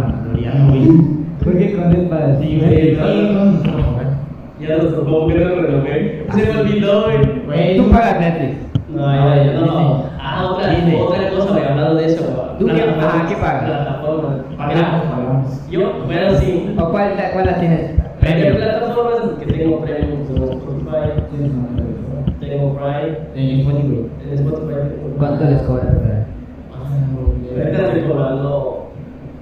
güey? 0.68 0.88
¿Por 1.42 1.58
qué 1.58 1.72
con 1.74 1.92
él 1.92 2.06
para 2.08 2.38
Sí, 2.38 2.46
ti, 2.46 2.60
güey. 2.60 2.96
Ya 4.60 4.76
nos 4.78 4.94
tocó, 4.94 5.26
que 5.28 5.34
no 5.34 5.48
lo. 5.50 5.84
Se 6.32 6.52
me 6.52 6.60
olvidó, 6.60 7.04
güey. 7.46 7.76
Tú 7.76 7.90
pagas 7.90 8.20
Netflix. 8.20 8.56
No, 8.88 9.12
ya, 9.12 9.44
ya, 9.44 9.52
no. 9.60 10.04
Ah, 10.20 10.46
otra, 10.52 10.68
cosa, 11.30 11.52
güey, 11.52 11.64
hablando 11.64 11.94
de 11.96 12.06
eso. 12.06 12.56
¿Tú 12.58 12.66
qué- 12.66 12.72
ah, 13.00 13.26
qué 13.28 13.34
pagas? 13.36 13.70
Pagamos, 14.56 15.02
pagamos. 15.06 15.70
Yo, 15.70 15.80
bueno, 16.06 16.38
sí. 16.38 16.74
¿O 16.78 16.90
cuál, 16.90 17.12
cuál 17.32 17.46
la 17.46 17.54
tienes? 17.60 17.90
Hay 18.22 18.52
plataformas 18.52 19.38
que 19.38 19.46
tengo 19.52 19.80
premium, 19.80 20.13
Spotify, 21.02 22.36
tengo 22.40 22.74
Prime, 22.76 23.18
En 23.34 23.60
Spotify. 23.60 24.06
en 24.22 24.34
Spotify 24.38 24.74
¿Cuánto 25.18 25.44
les 25.44 25.62
cobras? 25.62 25.86
Ahorita 27.56 27.86
estoy 27.86 28.02
cobrando 28.10 28.88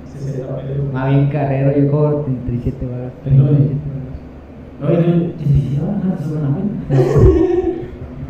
60 0.04 0.56
pesos. 0.56 0.92
Más 0.92 1.08
bien 1.10 1.26
carrero, 1.28 1.72
yo 1.76 1.90
cobro 1.90 2.20
37 2.26 2.86
baros. 2.86 3.12
Perdón. 3.24 3.58
Oye, 4.82 4.96
tú, 4.96 5.32
¿te 5.38 5.44
hicieron 5.44 5.88
una 5.90 6.18
sola 6.18 6.48
cuenta? 6.54 6.94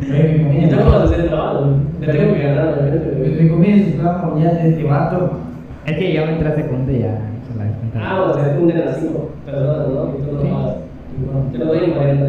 Oye, 0.01 0.43
mi 0.49 0.65
Y 0.65 0.69
tengo 0.69 0.89
que 0.91 0.95
hacer 0.97 1.27
trabajo, 1.27 1.65
te 1.99 2.05
tengo 2.07 2.33
que 2.33 2.43
ganar, 2.43 2.67
obviamente. 2.79 3.41
Mi 3.43 3.49
comida 3.49 3.75
es 3.75 3.95
trabajo 3.97 4.39
ya 4.39 4.51
de 4.53 4.69
este 4.69 4.83
vato. 4.83 5.31
Es 5.85 5.97
que 5.97 6.13
yo 6.13 6.25
me 6.25 6.31
entré 6.33 6.47
a 6.49 6.55
secundaria 6.55 6.97
y 6.97 7.01
ya. 7.01 7.19
Ah, 7.95 8.23
o 8.29 8.33
sea, 8.33 8.57
un 8.59 8.67
de 8.67 8.73
las 8.73 8.97
5 8.97 9.29
personas, 9.45 9.87
¿no? 9.89 10.09
Y 10.17 10.21
tú 10.23 10.31
no 10.35 10.41
Sí. 10.41 10.47
pagas. 10.47 10.75
Te 11.51 11.57
lo 11.59 11.65
doy 11.65 11.77
en 11.83 11.91
40 11.91 12.25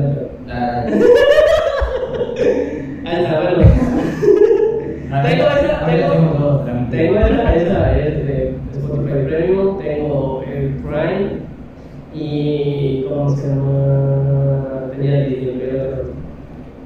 pero. 0.46 0.84
Tengo 5.22 5.44
esa, 5.46 5.86
tengo 5.86 6.64
tengo, 6.90 7.18
esa, 7.18 7.54
esa 7.54 7.98
es 7.98 8.26
de 8.26 8.56
Spotify 8.72 9.26
Premium, 9.26 9.78
tengo 9.78 10.44
el 10.46 10.74
Prime 10.76 11.30
y 12.12 13.06
¿cómo 13.08 13.30
se 13.30 13.48
llama? 13.48 14.90
Tenía 14.90 15.20
Disney, 15.20 15.56
pero 15.60 16.02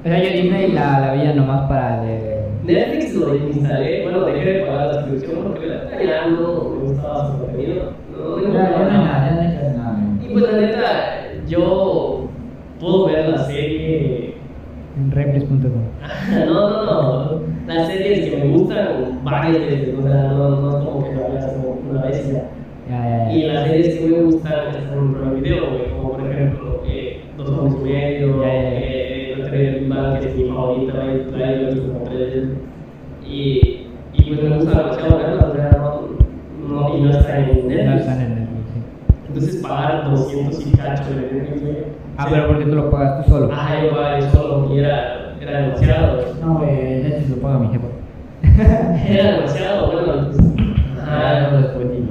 O 0.03 0.07
sea, 0.07 0.23
yo 0.23 0.29
Disney 0.41 0.71
la, 0.71 0.99
la 0.99 1.11
veía 1.13 1.33
nomás 1.33 1.67
para 1.69 2.03
el 2.03 2.07
de... 2.07 2.39
Netflix 2.63 3.15
lo 3.15 3.35
instalé, 3.35 4.03
bueno, 4.03 4.25
dejé 4.25 4.53
de 4.53 4.65
pagar 4.65 4.87
la 4.87 4.93
suscripción 5.01 5.43
porque 5.43 5.65
la 5.67 6.03
ya 6.03 6.27
no 6.27 6.69
me 6.69 6.79
gustaba 6.85 7.31
su 7.31 7.39
contenido. 7.39 7.93
No, 8.11 8.37
no, 8.37 8.47
no 8.47 8.47
no 8.47 8.51
casi 8.51 9.77
nada. 9.77 9.99
Y 10.21 10.33
pues 10.33 10.43
la 10.51 10.59
neta, 10.59 11.19
yo 12.79 12.85
puedo 12.87 13.05
ver 13.07 13.29
la 13.29 13.37
serie 13.45 14.35
en 14.97 15.11
Replis.com. 15.11 15.71
No, 16.45 16.69
no, 16.69 16.85
no. 16.85 17.41
Las 17.67 17.87
series 17.87 18.29
que 18.31 18.37
me 18.37 18.47
gustan 18.57 19.19
varias 19.23 19.59
veces, 19.59 19.95
o 19.97 20.01
sea, 20.01 20.23
no, 20.33 20.49
no 20.61 20.69
es 20.79 20.85
como 20.85 21.03
que 21.03 21.15
lo 21.15 21.29
veas 21.31 21.53
como 21.53 21.77
una 21.89 22.01
vez 22.03 22.25
y 22.27 22.33
ya. 22.33 22.49
Ya, 22.89 23.27
ya, 23.27 23.31
Y 23.33 23.43
las 23.43 23.67
series 23.67 23.99
que 23.99 24.05
me 24.07 24.21
gustan 24.23 24.53
están 24.75 24.97
en 24.97 25.13
Prime 25.13 25.35
Video, 25.41 25.69
güey, 25.69 25.89
como 25.91 26.11
por 26.13 26.31
ejemplo 26.31 26.81
eh, 26.87 27.21
Dos 27.37 27.49
Hombres 27.49 27.75
y 27.79 27.83
Medio, 27.83 28.41
eh, 28.43 29.35
La 29.37 29.45
Teoría 29.49 29.71
del 29.73 30.19
que 30.19 30.27
es 30.29 30.35
mi 30.35 30.43
favorita, 30.45 30.93
güey, 30.93 31.39
la 31.39 31.51
he 31.51 31.65
visto 31.65 31.87
como 31.93 32.05
tres 32.05 32.19
veces. 32.19 32.49
Y, 33.27 33.87
y 34.13 34.23
pues 34.23 34.41
me 34.43 34.55
gusta 34.57 34.77
demasiado 34.79 35.17
verla, 35.17 35.45
o 35.47 35.53
sea, 35.55 35.69
no, 35.77 36.07
no, 36.67 36.97
y 36.97 37.01
no 37.01 37.11
está 37.11 37.39
en 37.39 37.47
No 37.47 37.67
Netflix. 37.69 38.01
están 38.01 38.21
en 38.21 38.29
Netflix. 38.29 38.49
Entonces 39.27 39.55
pagar 39.61 40.09
200 40.09 40.67
y 40.67 40.71
cacho 40.71 41.03
de 41.11 41.21
Netflix, 41.21 41.61
güey. 41.61 41.75
Ah, 42.21 42.27
pero 42.29 42.47
porque 42.47 42.65
tú 42.65 42.75
lo 42.75 42.91
pagas 42.91 43.23
tú 43.25 43.31
solo. 43.31 43.49
Ah, 43.53 43.77
yo 43.81 44.19
yo 44.19 44.29
solo 44.31 44.75
y 44.75 44.79
era, 44.79 45.35
era 45.39 45.61
demasiado. 45.61 46.21
No, 46.43 46.55
güey, 46.57 47.01
Netflix 47.03 47.29
lo 47.29 47.35
paga 47.37 47.59
mi 47.59 47.67
jefa. 47.69 47.87
Era 49.09 49.31
demasiado, 49.35 49.91
bueno. 49.91 50.27
pues, 50.27 50.37
Ah, 51.01 51.31
Ajá, 51.37 51.51
no, 51.51 51.59
Spotify, 51.59 52.03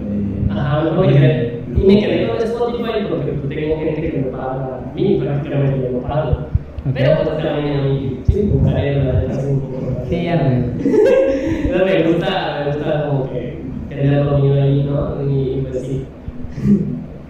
ajá, 0.51 0.91
me 0.99 1.09
quedé. 1.09 1.63
Y 1.77 1.87
me 1.87 1.99
quedé 2.01 2.27
con 2.29 2.37
Spotify 2.39 3.07
porque 3.11 3.33
pues, 3.33 3.49
tengo 3.55 3.77
gente 3.79 4.11
que 4.11 4.19
me 4.19 4.25
paga 4.29 4.81
a 4.91 4.95
mí, 4.95 5.19
prácticamente 5.23 5.83
yo 5.93 5.99
no 6.01 6.09
pago. 6.09 6.31
Ok. 6.31 6.95
Pero 6.95 7.17
pues 7.17 7.29
también 7.45 7.79
a 7.79 7.83
mí, 7.83 8.21
sí, 8.25 8.43
me 8.45 8.53
gustaría 8.53 8.93
la 9.05 9.13
verdad, 9.13 9.45
un 9.47 9.61
poco. 9.61 9.77
Sí, 10.09 10.25
ya 10.25 10.37
no. 10.37 10.67
Pero 11.71 11.85
me 11.85 12.03
gusta, 12.05 12.57
me 12.65 12.73
gusta 12.73 13.07
como 13.09 13.31
que 13.31 13.61
tenerlo 13.91 14.39
mío 14.39 14.55
ahí, 14.55 14.89
¿no? 14.91 15.31
Y 15.31 15.61
pues 15.71 15.81
sí. 15.83 16.07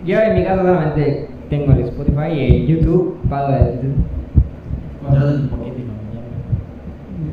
Yo 0.06 0.20
en 0.20 0.34
mi 0.36 0.44
caso 0.44 0.62
solamente 0.62 1.28
tengo 1.50 1.72
el 1.72 1.80
Spotify 1.80 2.32
y 2.34 2.40
el 2.46 2.66
YouTube, 2.66 3.18
pago 3.28 3.48
el 3.54 3.74
YouTube. 3.76 4.04
Contratas 5.02 5.40
un 5.40 5.48
poquito 5.48 5.76
y 5.78 5.82
no, 5.82 5.92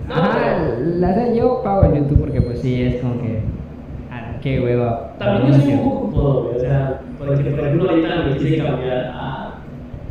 ya. 0.09 0.15
Ajá, 0.15 0.39
la 0.79 1.07
verdad 1.09 1.33
yo 1.33 1.61
pago 1.63 1.83
el 1.83 1.95
YouTube 2.01 2.19
porque 2.21 2.41
pues 2.41 2.54
sí, 2.65 2.81
es 2.81 2.95
como 3.01 3.21
que... 3.21 3.39
Ah, 4.11 4.37
qué 4.41 4.59
hueva. 4.59 5.13
También 5.19 5.53
yo 5.53 5.59
soy 5.61 5.73
un 5.73 5.83
poco 5.83 5.99
cómodo, 6.11 6.51
o 6.55 6.59
sea, 6.59 6.99
porque 7.19 7.43
por 7.51 7.59
ejemplo 7.59 7.89
ahorita 7.89 8.23
me 8.27 8.37
quise 8.37 8.57
cambiar 8.57 8.97
a, 8.97 9.53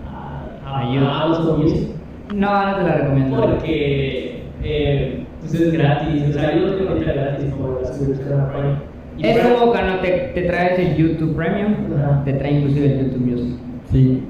a, 0.07 0.45
a, 0.65 0.79
A 0.81 0.93
YouTube. 0.93 1.09
a 1.09 1.23
Amazon 1.23 1.61
Music. 1.63 1.89
No, 2.35 2.71
no 2.71 2.77
te 2.77 2.83
la 2.85 2.95
recomiendo. 2.95 3.41
Porque 3.41 4.43
eh, 4.63 5.25
pues 5.41 5.55
es 5.55 5.73
gratis, 5.73 6.23
o 6.31 6.33
sea, 6.33 6.55
yo 6.55 6.67
lo 6.67 6.75
tengo 6.77 6.91
ahorita 6.91 7.13
gratis 7.13 7.47
como 7.53 7.79
la 7.81 7.87
suscripción 7.93 8.41
a 8.41 8.49
Prime. 8.53 8.75
Y 9.19 9.27
Es 9.27 9.39
como 9.47 9.73
cuando 9.73 9.99
te, 10.01 10.11
te 10.35 10.43
traes 10.43 10.79
el 10.79 10.97
YouTube 10.97 11.35
Premium, 11.37 11.75
Ajá. 11.99 12.23
te 12.25 12.33
trae 12.35 12.53
inclusive 12.53 12.87
el 12.87 12.99
YouTube 13.11 13.27
Music, 13.27 13.57
Sí. 13.91 14.23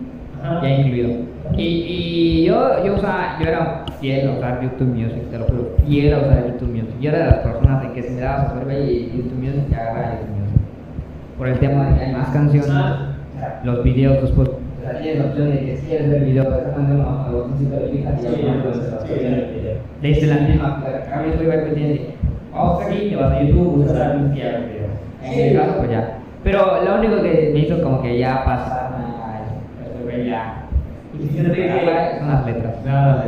Ajá. 0.43 0.61
ya 0.63 0.69
incluido. 0.81 1.11
Y, 1.57 1.63
y 1.63 2.45
yo, 2.47 2.85
yo, 2.85 2.95
usaba, 2.95 3.39
yo 3.41 3.47
era 3.47 3.85
fiel 4.01 4.29
a 4.29 4.33
usar 4.33 4.63
YouTube 4.63 4.89
Music, 4.89 5.31
te 5.31 5.39
lo 5.39 5.45
juro, 5.45 5.71
fiel 5.87 6.15
a 6.15 6.19
usar 6.19 6.47
YouTube 6.47 6.71
Music. 6.71 6.95
Yo 7.01 7.11
era 7.11 7.19
de 7.19 7.27
las 7.27 7.39
personas 7.39 7.83
de 7.83 7.93
que 7.93 8.03
si 8.03 8.15
me 8.15 8.21
dabas 8.23 8.53
a 8.53 8.55
y 8.81 9.13
YouTube 9.15 9.39
Music, 9.39 9.65
ya 9.71 9.79
agarraba 9.79 10.13
YouTube 10.21 10.41
Music. 10.41 10.61
Por 11.39 11.49
el 11.49 11.59
tema 11.59 11.91
de 11.91 11.99
que 11.99 12.05
hay 12.05 12.13
más 12.13 12.29
canciones, 12.31 13.15
Ah. 13.45 13.61
los 13.65 13.83
videos. 13.83 14.31
O 14.31 14.45
sea, 14.83 15.01
tienes 15.01 15.19
la 15.19 15.31
opción 15.31 15.51
de 15.51 15.61
que 15.61 15.77
si 15.77 15.87
quieres 15.87 16.11
ver 16.11 16.25
video, 16.25 16.45
pues 16.45 16.75
canción 16.75 17.01
a 17.01 17.31
los 17.31 17.33
botoncito 17.33 17.77
de 17.77 17.91
clic 17.91 18.05
y 18.05 18.63
pues. 18.63 18.81
Desde 20.03 20.27
la 20.27 20.37
misma, 20.37 20.83
a 21.13 21.23
mí 21.23 21.31
estoy 21.31 21.47
pues 21.47 21.75
que, 21.75 22.15
vamos 22.53 22.83
aquí, 22.85 23.09
te 23.11 23.17
vas 23.17 23.33
a 23.33 23.43
YouTube, 23.43 23.77
buscas 23.77 23.99
la 23.99 24.15
música 24.15 24.47
y. 24.47 25.27
En 25.27 25.33
este 25.33 25.57
caso, 25.57 25.75
pues 25.79 25.91
ya. 25.91 26.19
Pero 26.43 26.85
lo 26.85 26.99
único 26.99 27.23
que 27.23 27.51
me 27.55 27.61
hizo 27.61 27.83
como 27.83 28.03
que 28.03 28.19
ya 28.19 28.45
pasar 28.45 28.93
a 28.93 29.41
eso, 29.43 30.05
pues, 30.05 30.27
ya. 30.27 30.64
Fíjate 31.33 31.55
que. 31.55 32.19
Son 32.19 32.29
las 32.29 32.47
letras. 32.47 32.75
Nada, 32.85 33.25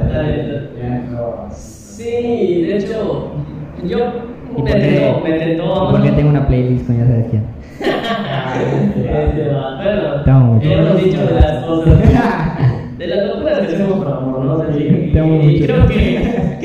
no. 1.11 1.49
Sí, 1.51 2.63
de 2.63 2.77
hecho, 2.77 3.33
yo 3.85 3.99
¿Y 4.57 4.63
me 4.63 4.73
tentó, 4.73 5.21
me 5.21 5.33
tentó 5.33 5.65
y 5.65 5.93
por 5.93 6.03
qué 6.03 6.13
tengo 6.13 6.31
una 6.31 6.47
playlist 6.47 6.87
con 6.87 6.99
ya 6.99 7.07
sabes 7.07 7.27
quién? 7.31 7.45
Este, 8.57 9.51
Bueno, 9.51 10.61
ya 10.63 10.73
hemos 10.73 11.05
dicho 11.05 11.27
de 11.27 11.35
las 11.35 11.65
cosas. 11.65 11.99
De 12.99 13.07
las 13.07 13.27
locuras 13.27 13.59
que 13.59 13.75
hacemos 13.75 13.99
por 13.99 14.09
amor, 14.09 14.45
¿no? 14.45 14.79
Y, 14.79 15.11
Te 15.13 15.21
amo 15.21 15.43
y 15.43 15.61
creo 15.61 15.87
que. 15.87 16.57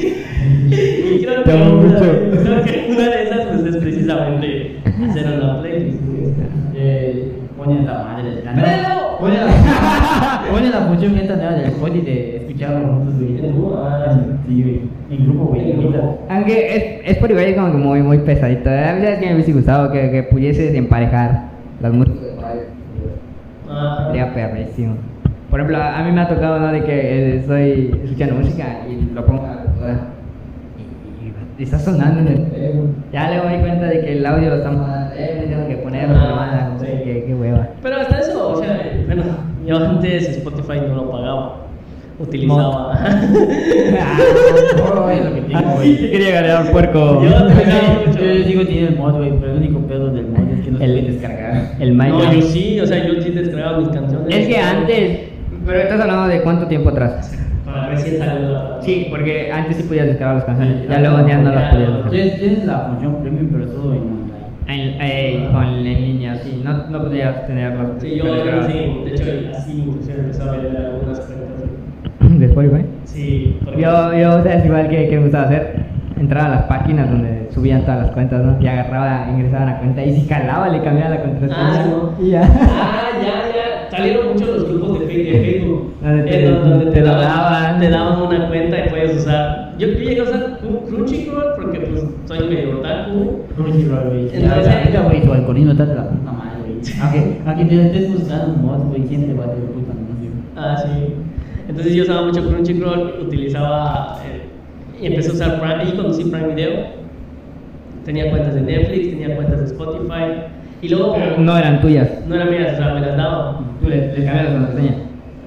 Y 0.69 1.25
creo 1.25 1.43
que, 1.43 1.53
una, 1.53 1.65
mucho. 1.65 1.99
creo 1.99 2.63
que 2.63 2.87
una 2.89 3.09
de 3.09 3.23
esas 3.23 3.45
pues, 3.47 3.65
es 3.65 3.75
precisamente 3.75 4.79
hacer 5.09 5.27
una 5.27 5.61
playlist. 5.61 5.99
Eh, 6.73 7.31
la 7.57 7.93
madre. 7.93 8.43
La 8.45 8.53
¡Pero! 8.53 9.00
Ponen 9.21 9.39
la, 9.45 10.43
ponen 10.51 10.71
la 10.71 10.81
función 10.81 11.15
esta 11.15 11.35
nueva 11.35 11.51
del 11.51 11.65
Spotify 11.67 12.01
de 12.01 12.37
escucharlo 12.37 12.87
juntos, 12.87 13.13
güey. 13.19 13.39
Ah, 13.75 14.17
Sí, 14.47 14.63
güey. 14.63 14.81
En 15.11 15.25
grupo, 15.25 15.45
güey. 15.45 15.75
Aunque 16.29 16.75
es, 16.75 17.11
es 17.11 17.17
por 17.17 17.29
igual 17.29 17.45
es 17.45 17.55
como 17.55 17.71
que 17.71 17.77
muy, 17.77 18.01
muy 18.01 18.17
pesadito. 18.17 18.69
A 18.69 18.93
mí 18.93 19.01
que 19.19 19.27
me 19.27 19.35
hubiese 19.35 19.53
gustado 19.53 19.91
que, 19.91 20.09
que 20.09 20.23
pudieses 20.23 20.73
emparejar 20.73 21.49
las 21.79 21.93
músicas. 21.93 22.19
Ah, 23.69 24.05
Sería 24.07 24.33
perrísimo. 24.33 24.95
Por 25.49 25.59
ejemplo, 25.59 25.83
a 25.83 26.03
mí 26.03 26.11
me 26.11 26.21
ha 26.21 26.27
tocado, 26.27 26.59
¿no? 26.59 26.71
De 26.71 26.83
que 26.83 26.91
eh, 26.93 27.35
estoy 27.37 27.99
escuchando 28.03 28.35
música 28.35 28.79
y 28.89 29.13
lo 29.13 29.25
pongo 29.25 29.45
a 29.45 29.63
y, 31.61 31.63
está 31.63 31.79
sonando 31.79 32.19
en 32.21 32.27
el 32.27 32.49
teléfono. 32.51 32.89
Ya 33.13 33.29
le 33.29 33.37
doy 33.37 33.59
cuenta 33.61 33.85
de 33.85 34.01
que 34.01 34.13
el 34.17 34.25
audio 34.25 34.49
lo 34.49 34.55
estamos 34.57 34.87
dando. 34.87 35.15
Eh, 35.15 35.45
tengo 35.49 35.67
que 35.67 35.75
ponerlo, 35.77 36.15
Ah, 36.17 36.25
hermana, 36.27 36.77
sí. 36.79 36.85
qué, 37.03 37.23
qué 37.27 37.35
hueva. 37.35 37.67
Pero 37.83 37.95
hasta 37.97 38.19
eso, 38.19 38.49
o 38.49 38.55
sea, 38.57 38.81
bueno, 39.05 39.23
yo 39.65 39.77
antes 39.77 40.29
Spotify 40.29 40.79
no 40.87 40.95
lo 40.95 41.11
pagaba. 41.11 41.57
Utilizaba. 42.19 42.99
Ah, 43.99 44.17
no, 44.77 45.09
digo, 45.09 45.57
Ah, 45.57 45.73
güey. 45.75 45.97
sí 45.97 46.09
quería 46.11 46.41
ganar 46.41 46.65
un 46.65 46.71
puerco. 46.71 47.23
Yo 47.23 47.29
mucho. 47.29 48.19
Yo 48.19 48.45
digo 48.45 48.65
tiene 48.65 48.87
el 48.89 48.95
mod, 48.97 49.17
güey, 49.17 49.31
pero 49.39 49.51
el 49.53 49.57
único 49.57 49.79
pedo 49.87 50.11
del 50.11 50.27
mod 50.27 50.39
es 50.53 50.63
que 50.65 50.71
no 50.71 50.77
se 50.77 50.83
El- 50.85 50.91
puede 50.99 51.11
descargar. 51.13 51.63
El 51.79 51.97
No, 51.97 52.03
Minecraft. 52.03 52.35
yo 52.35 52.41
sí, 52.43 52.79
o 52.79 52.85
sea, 52.87 53.05
yo 53.07 53.21
sí 53.21 53.29
descargaba 53.31 53.79
mis 53.79 53.89
canciones. 53.89 54.27
Es 54.35 54.47
que 54.47 54.57
antes, 54.57 55.19
pero 55.65 55.79
estás 55.79 55.99
hablando 55.99 56.27
de 56.27 56.41
cuánto 56.41 56.67
tiempo 56.67 56.89
atrás. 56.89 57.37
Cuando 57.71 57.89
recién 57.89 58.17
salió 58.17 58.49
la. 58.49 58.77
Sí, 58.81 59.07
porque 59.09 59.51
antes 59.51 59.77
sí 59.77 59.83
podías 59.83 60.07
descargar 60.07 60.35
las 60.35 60.45
canciones, 60.45 60.87
ya 60.87 60.99
luego 60.99 61.27
ya 61.27 61.37
no 61.37 61.51
las 61.51 61.73
podías 61.73 61.93
descargar. 61.93 62.39
Tienes, 62.39 62.65
la 62.65 62.79
función 62.79 63.15
premium, 63.21 63.49
pero 63.51 63.65
todo 63.67 63.93
en 63.93 63.99
online. 63.99 64.31
En, 64.67 65.01
eh, 65.01 65.49
con 65.51 65.63
en 65.63 65.83
línea, 65.83 66.35
sí, 66.37 66.61
no, 66.63 66.87
no 66.87 67.03
podías 67.03 67.47
tenerlas. 67.47 67.87
Sí, 67.99 68.15
yo 68.15 68.23
sí, 68.67 69.03
de 69.05 69.11
hecho, 69.11 69.57
así 69.57 69.81
empecé 69.81 70.41
a 70.43 70.51
ver 70.51 70.77
algunas 70.77 71.19
cuentas. 71.19 71.51
¿De 72.39 72.45
Spotify? 72.45 72.85
Sí. 73.05 73.59
Yo, 73.77 74.13
yo, 74.13 74.37
o 74.37 74.43
sea, 74.43 74.55
es 74.55 74.65
igual 74.65 74.87
que, 74.87 75.09
que 75.09 75.15
me 75.17 75.23
gustaba 75.23 75.45
hacer. 75.45 75.91
Entraba 76.17 76.45
a 76.45 76.49
las 76.49 76.63
páginas 76.63 77.09
donde 77.09 77.49
subían 77.51 77.81
todas 77.81 78.03
las 78.03 78.11
cuentas, 78.11 78.43
¿no? 78.43 78.61
Y 78.61 78.67
agarraba, 78.67 79.27
ingresaba 79.31 79.63
a 79.63 79.65
la 79.65 79.79
cuenta 79.79 80.03
y 80.03 80.15
si 80.15 80.27
calaba 80.27 80.69
le 80.69 80.81
cambiaba 80.83 81.15
la 81.15 81.21
contraseña. 81.23 81.57
Ah, 81.57 81.83
sí, 81.83 81.89
¿no? 81.89 82.25
Y 82.25 82.29
ya. 82.29 82.41
Ah, 82.43 83.09
ya, 83.21 83.55
ya. 83.55 83.89
Salieron 83.89 84.33
muchos 84.33 84.47
los 84.49 84.69
grupos 84.69 84.90
de 85.17 85.39
Facebook. 85.39 85.93
Te- 86.01 86.45
en 86.45 86.61
donde 86.69 86.85
te 86.85 86.91
te, 86.91 87.01
daban, 87.01 87.79
te 87.79 87.89
daban 87.89 88.21
una 88.21 88.47
cuenta 88.47 88.85
y 88.85 88.89
puedes 88.89 89.17
usar. 89.17 89.73
Yo, 89.77 89.87
yo 89.87 89.93
llegué 89.99 90.19
a 90.21 90.23
usar 90.23 90.59
Cru- 90.61 90.85
Crunchyroll 90.87 91.43
porque 91.55 91.79
pues 91.79 92.05
soy 92.25 92.49
medio 92.49 92.79
otaku. 92.79 93.39
Crunchyroll, 93.55 94.09
güey. 94.09 94.29
Entonces- 94.33 94.73
ahorita, 94.73 95.01
güey, 95.01 95.21
tu 95.23 95.33
algoritmo 95.33 95.71
está 95.71 95.85
de 95.85 95.95
la 95.95 96.09
puta 96.09 96.31
madre, 96.31 96.59
güey. 96.65 96.81
Aunque, 97.01 97.37
aunque 97.45 97.65
te 97.65 97.81
estés 97.85 98.13
buscando 98.13 98.53
un 98.55 98.61
mod, 98.65 98.79
güey, 98.89 99.07
siempre 99.07 99.33
va 99.35 99.45
a 99.45 99.51
tener 99.51 99.69
puta 99.71 99.91
anuncio. 99.91 100.29
Ah, 100.55 100.75
sí. 100.77 101.13
Entonces 101.69 101.93
yo 101.93 102.03
usaba 102.03 102.25
mucho 102.25 102.47
Crunchyroll, 102.47 103.13
utilizaba 103.25 104.17
eh, 104.25 104.41
y 105.01 105.07
empecé 105.07 105.29
a 105.31 105.33
usar 105.33 105.59
Prime, 105.59 105.75
ahí 105.75 105.91
conocí 105.95 106.23
Prime 106.25 106.53
Video. 106.55 107.01
Tenía 108.05 108.29
cuentas 108.31 108.55
de 108.55 108.61
Netflix, 108.61 109.09
tenía 109.11 109.35
cuentas 109.35 109.59
de 109.59 109.65
Spotify 109.65 110.41
y 110.81 110.89
luego 110.89 111.15
No 111.37 111.55
eran 111.57 111.79
tuyas. 111.81 112.09
no 112.27 112.33
eran 112.35 112.49
mías, 112.49 112.73
o 112.73 112.77
sea, 112.77 112.93
me 112.95 113.01
las 113.01 113.15
daban. 113.15 113.55
Tú 113.81 113.89
les, 113.89 114.17
les 114.17 114.25
cambiabas 114.25 114.53
la 114.53 114.59
contraseña. 114.59 114.95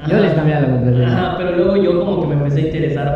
Yo 0.08 0.18
les 0.18 0.32
cambiaba 0.32 0.60
la 0.62 0.68
contraseña. 0.68 1.06
Ajá, 1.06 1.36
pero 1.38 1.56
luego 1.56 1.76
yo 1.76 2.00
como 2.00 2.20
que 2.20 2.26
me 2.26 2.34
empecé 2.34 2.60
a 2.60 2.66
interesar 2.66 3.08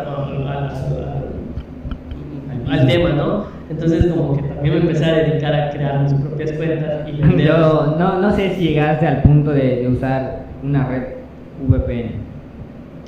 al, 2.71 2.87
tema, 2.87 3.09
¿no? 3.09 3.45
Entonces 3.69 4.05
como 4.07 4.35
que 4.35 4.43
también 4.43 4.75
me 4.75 4.81
empecé 4.81 5.05
a 5.05 5.13
dedicar 5.13 5.53
a 5.53 5.69
crear 5.71 6.01
mis 6.01 6.13
propias 6.13 6.51
cuentas 6.53 7.07
y 7.07 7.11
vender. 7.21 7.47
Yo 7.47 7.95
no, 7.99 8.19
no 8.19 8.31
sé 8.31 8.55
si 8.55 8.69
llegaste 8.69 9.05
al 9.05 9.21
punto 9.21 9.51
de, 9.51 9.77
de 9.77 9.87
usar 9.87 10.43
una 10.63 10.87
red 10.87 11.03
VPN. 11.67 12.11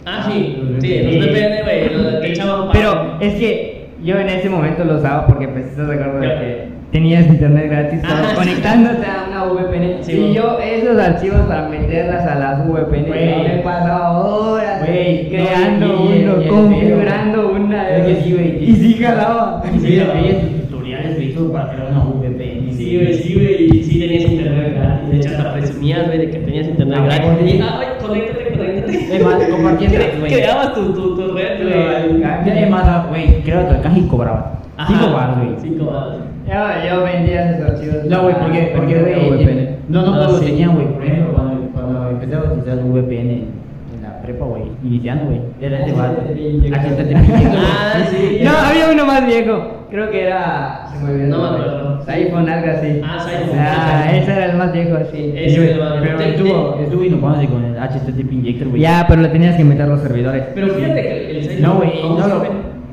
Ah, 0.06 0.28
sí, 0.30 0.58
sí, 0.80 1.04
los 1.04 1.26
VPN, 1.26 1.64
güey, 1.64 1.90
los 1.94 2.16
que 2.22 2.32
echaban 2.32 2.70
Pero 2.72 3.18
es 3.20 3.36
que 3.36 3.90
yo 4.04 4.18
en 4.18 4.30
ese 4.30 4.50
momento 4.50 4.84
lo 4.84 4.98
usaba 4.98 5.28
porque 5.28 5.48
pues 5.48 5.68
estás 5.68 5.88
de 5.88 5.94
acuerdo 5.94 6.20
de 6.20 6.28
que 6.28 6.71
tenías 6.92 7.26
internet 7.28 7.70
gratis 7.70 8.02
Ah, 8.04 8.24
sí. 8.30 8.36
conectándote 8.36 9.06
a 9.06 9.26
una 9.30 9.44
VPN 9.46 10.04
Sí, 10.04 10.12
y 10.12 10.34
yo 10.34 10.60
esos 10.60 11.00
archivos 11.00 11.42
para 11.42 11.70
meterlas 11.70 12.26
a 12.28 12.36
las 12.36 12.68
VPN 12.68 13.10
me 13.44 13.62
pasaba 13.64 14.20
horas 14.20 14.86
Güey, 14.86 15.30
creando 15.30 15.88
no, 15.88 15.94
y- 15.94 16.20
y- 16.20 16.24
uno, 16.24 16.42
y 16.42 16.48
configurando 16.48 17.50
una 17.52 17.90
Es 17.90 18.06
que 18.08 18.24
sí, 18.24 18.58
y 18.62 18.76
sí 18.76 18.94
jalaba. 19.04 19.62
Sí, 19.64 19.80
sí, 19.80 19.88
veías 20.14 20.38
tutoriales, 20.70 21.16
güey, 21.16 21.34
todo 21.34 21.52
para 21.54 21.70
crear 21.72 21.92
una 21.92 22.04
VPN. 22.06 22.72
Sí, 22.74 22.98
güey, 22.98 23.14
sí, 23.14 23.34
güey, 23.36 23.78
y 23.80 23.84
sí 23.84 24.00
tenías 24.00 24.24
internet 24.32 24.74
gratis. 24.76 25.10
De 25.12 25.18
hecho, 25.18 25.30
hasta 25.38 25.54
presumías, 25.54 26.08
güey, 26.08 26.18
de 26.18 26.30
que 26.32 26.38
tenías 26.40 26.68
internet 26.68 26.98
Ah, 27.02 27.06
gratis. 27.06 27.54
Y, 27.56 27.62
ah, 27.62 27.76
güey, 27.78 27.88
conéctate, 28.02 28.58
conéctate. 28.58 29.16
Es 29.16 29.24
más, 29.24 29.44
compartías, 29.46 29.92
güey. 30.20 30.32
Creabas 30.34 30.74
tu, 30.74 30.94
tu, 30.94 31.16
tu 31.16 31.34
red, 31.38 31.62
güey. 31.64 32.22
Ya 32.22 32.42
además, 32.52 32.84
ah, 32.86 33.06
güey, 33.10 33.42
creo 33.44 33.70
que 33.70 33.78
caja 33.82 33.98
y 33.98 34.02
cobraba. 34.08 34.60
Cinco 34.88 35.12
baros, 35.14 35.38
güey. 35.38 35.50
Cinco 35.62 35.86
baros. 35.86 36.16
Yo, 36.52 36.90
yo 36.90 37.04
vendía 37.04 37.52
esos 37.52 37.70
archivos. 37.70 38.04
No, 38.06 38.24
güey, 38.24 38.36
porque, 38.36 38.74
porque, 38.76 38.96
a 39.00 39.02
güey, 39.02 39.46
VPN. 39.46 39.76
no, 39.90 40.06
no, 40.06 40.14
Ah, 40.22 40.26
todos 40.28 40.40
sí. 40.42 40.46
tenían, 40.48 40.76
güey. 40.76 40.88
Por 40.88 41.04
ejemplo, 41.06 41.34
cuando, 41.34 41.62
cuando 41.74 42.10
empecé 42.10 42.36
a 42.36 42.40
utilizar 42.40 42.78
el 42.78 42.84
VPN 42.92 43.30
en, 43.32 44.02
la 44.04 44.22
prepa, 44.22 44.46
güey, 44.46 44.64
iniciando, 44.84 45.26
güey, 45.26 45.40
era 45.62 45.80
este 45.80 45.94
vato. 45.94 46.22
HTTP. 46.22 47.16
Ah, 47.58 47.94
sí. 48.10 48.42
No, 48.44 48.52
había 48.52 48.92
uno 48.92 49.06
más 49.06 49.26
viejo. 49.26 49.86
Creo 49.90 50.10
que 50.12 50.24
era. 50.26 50.88
Se 50.92 51.04
me 51.04 51.12
olvidó. 51.14 51.38
No 51.38 51.42
me 51.42 51.48
acuerdo. 51.58 52.02
Siphon, 52.06 52.50
algo 52.50 52.72
así. 52.72 53.02
Ah, 53.04 53.20
Siphon, 53.20 53.60
Ah, 53.60 54.12
ese 54.14 54.32
era 54.34 54.46
el 54.52 54.58
más 54.58 54.74
viejo, 54.74 54.98
sí. 55.12 55.34
Ese 55.36 55.64
es 55.66 55.72
el 55.72 55.80
más 55.80 55.94
Pero 56.02 56.18
viejo. 56.18 56.32
estuvo, 56.32 56.80
estuvo 56.82 57.04
innovándose 57.04 57.48
con 57.48 57.64
el 57.64 57.78
HTTP 57.78 58.32
Injector, 58.34 58.68
güey. 58.70 58.82
Ya, 58.82 59.06
pero 59.08 59.22
le 59.22 59.28
tenías 59.30 59.56
que 59.56 59.64
meter 59.64 59.88
los 59.88 60.02
servidores. 60.02 60.44
Pero 60.56 60.68
fíjate 60.70 61.02
que 61.02 61.32
el 61.38 61.44
Siphon 61.44 61.62
No, 61.62 61.76
güey, 61.76 61.92
no 62.04 62.28
lo-. 62.28 62.44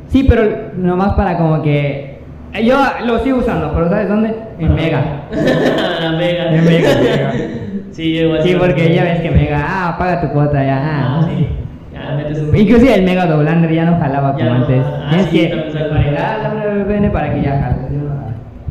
Sí, 0.08 0.24
pero 0.28 0.42
nomás 0.76 1.14
para 1.14 1.36
como 1.36 1.60
que. 1.62 2.07
Eh, 2.54 2.64
Yo 2.64 2.76
lo 3.06 3.18
sigo 3.20 3.38
usando, 3.38 3.72
pero 3.74 3.88
¿sabes 3.88 4.08
dónde? 4.08 4.34
En 4.58 4.74
Mega. 4.74 5.02
La 6.00 6.12
Mega. 6.12 6.54
En 6.54 6.64
Mega, 6.64 6.88
Mega. 7.00 7.32
Sí, 7.92 8.16
igual. 8.18 8.42
Sí, 8.42 8.56
porque 8.58 8.94
ya 8.94 9.04
ves 9.04 9.20
que 9.20 9.30
Mega. 9.30 9.64
Ah, 9.68 9.96
paga 9.98 10.20
tu 10.20 10.28
cuota 10.28 10.62
ya. 10.64 10.78
Ah, 10.78 11.20
Ah, 11.20 11.28
sí. 11.28 11.46
Ya 11.92 12.14
metes 12.16 12.38
un. 12.40 12.56
Inclusive 12.56 12.94
el 12.94 13.02
Mega 13.04 13.26
Doblander 13.26 13.72
ya 13.72 13.84
no 13.84 13.98
jalaba 13.98 14.36
Ya 14.38 14.46
como 14.46 14.58
no, 14.60 14.64
antes. 14.66 14.84
ah, 14.86 15.06
Tienes 15.10 15.26
sí, 15.26 15.38
que 15.38 15.52
agregar 15.78 16.38
la 16.42 16.48
para- 16.54 16.74
VPN 16.74 17.10
para 17.10 17.34
que 17.34 17.42
ya 17.42 17.60
jale. 17.60 17.76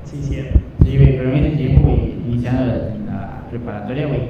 Sí, 0.03 0.17
cierto. 0.23 0.59
Sí, 0.85 0.97
güey, 0.97 1.17
pero 1.17 1.31
en 1.33 1.45
ese 1.45 1.57
tiempo, 1.57 1.81
güey, 1.81 2.13
iniciando 2.27 2.65
la, 2.65 3.11
la 3.13 3.41
preparatoria, 3.49 4.07
güey, 4.07 4.21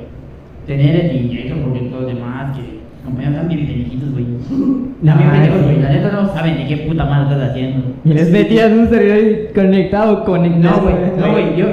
tener 0.65 0.95
el 1.05 1.15
Injector 1.15 1.57
porque 1.59 1.79
todos 1.81 2.01
los 2.03 2.13
demás 2.15 2.57
que 2.57 2.76
compañeros 3.07 3.35
están 3.35 3.47
bien 3.49 3.67
pendejitos, 3.67 4.11
güey. 4.11 4.25
Bien 5.01 5.15
Ay, 5.19 5.29
pendejos, 5.31 5.63
güey. 5.63 5.81
La 5.81 5.89
neta 5.89 6.11
no 6.11 6.27
saben 6.33 6.57
de 6.57 6.67
qué 6.67 6.77
puta 6.87 7.05
madre 7.05 7.33
estás 7.35 7.49
haciendo. 7.51 7.85
Y 8.03 8.13
les 8.13 8.31
metías 8.31 8.71
un 8.71 8.89
servidor 8.89 9.53
conectado, 9.53 10.25
conectado. 10.25 10.77
No, 10.77 10.81
güey, 10.83 10.95
no, 11.19 11.31
güey, 11.31 11.55
yo 11.57 11.65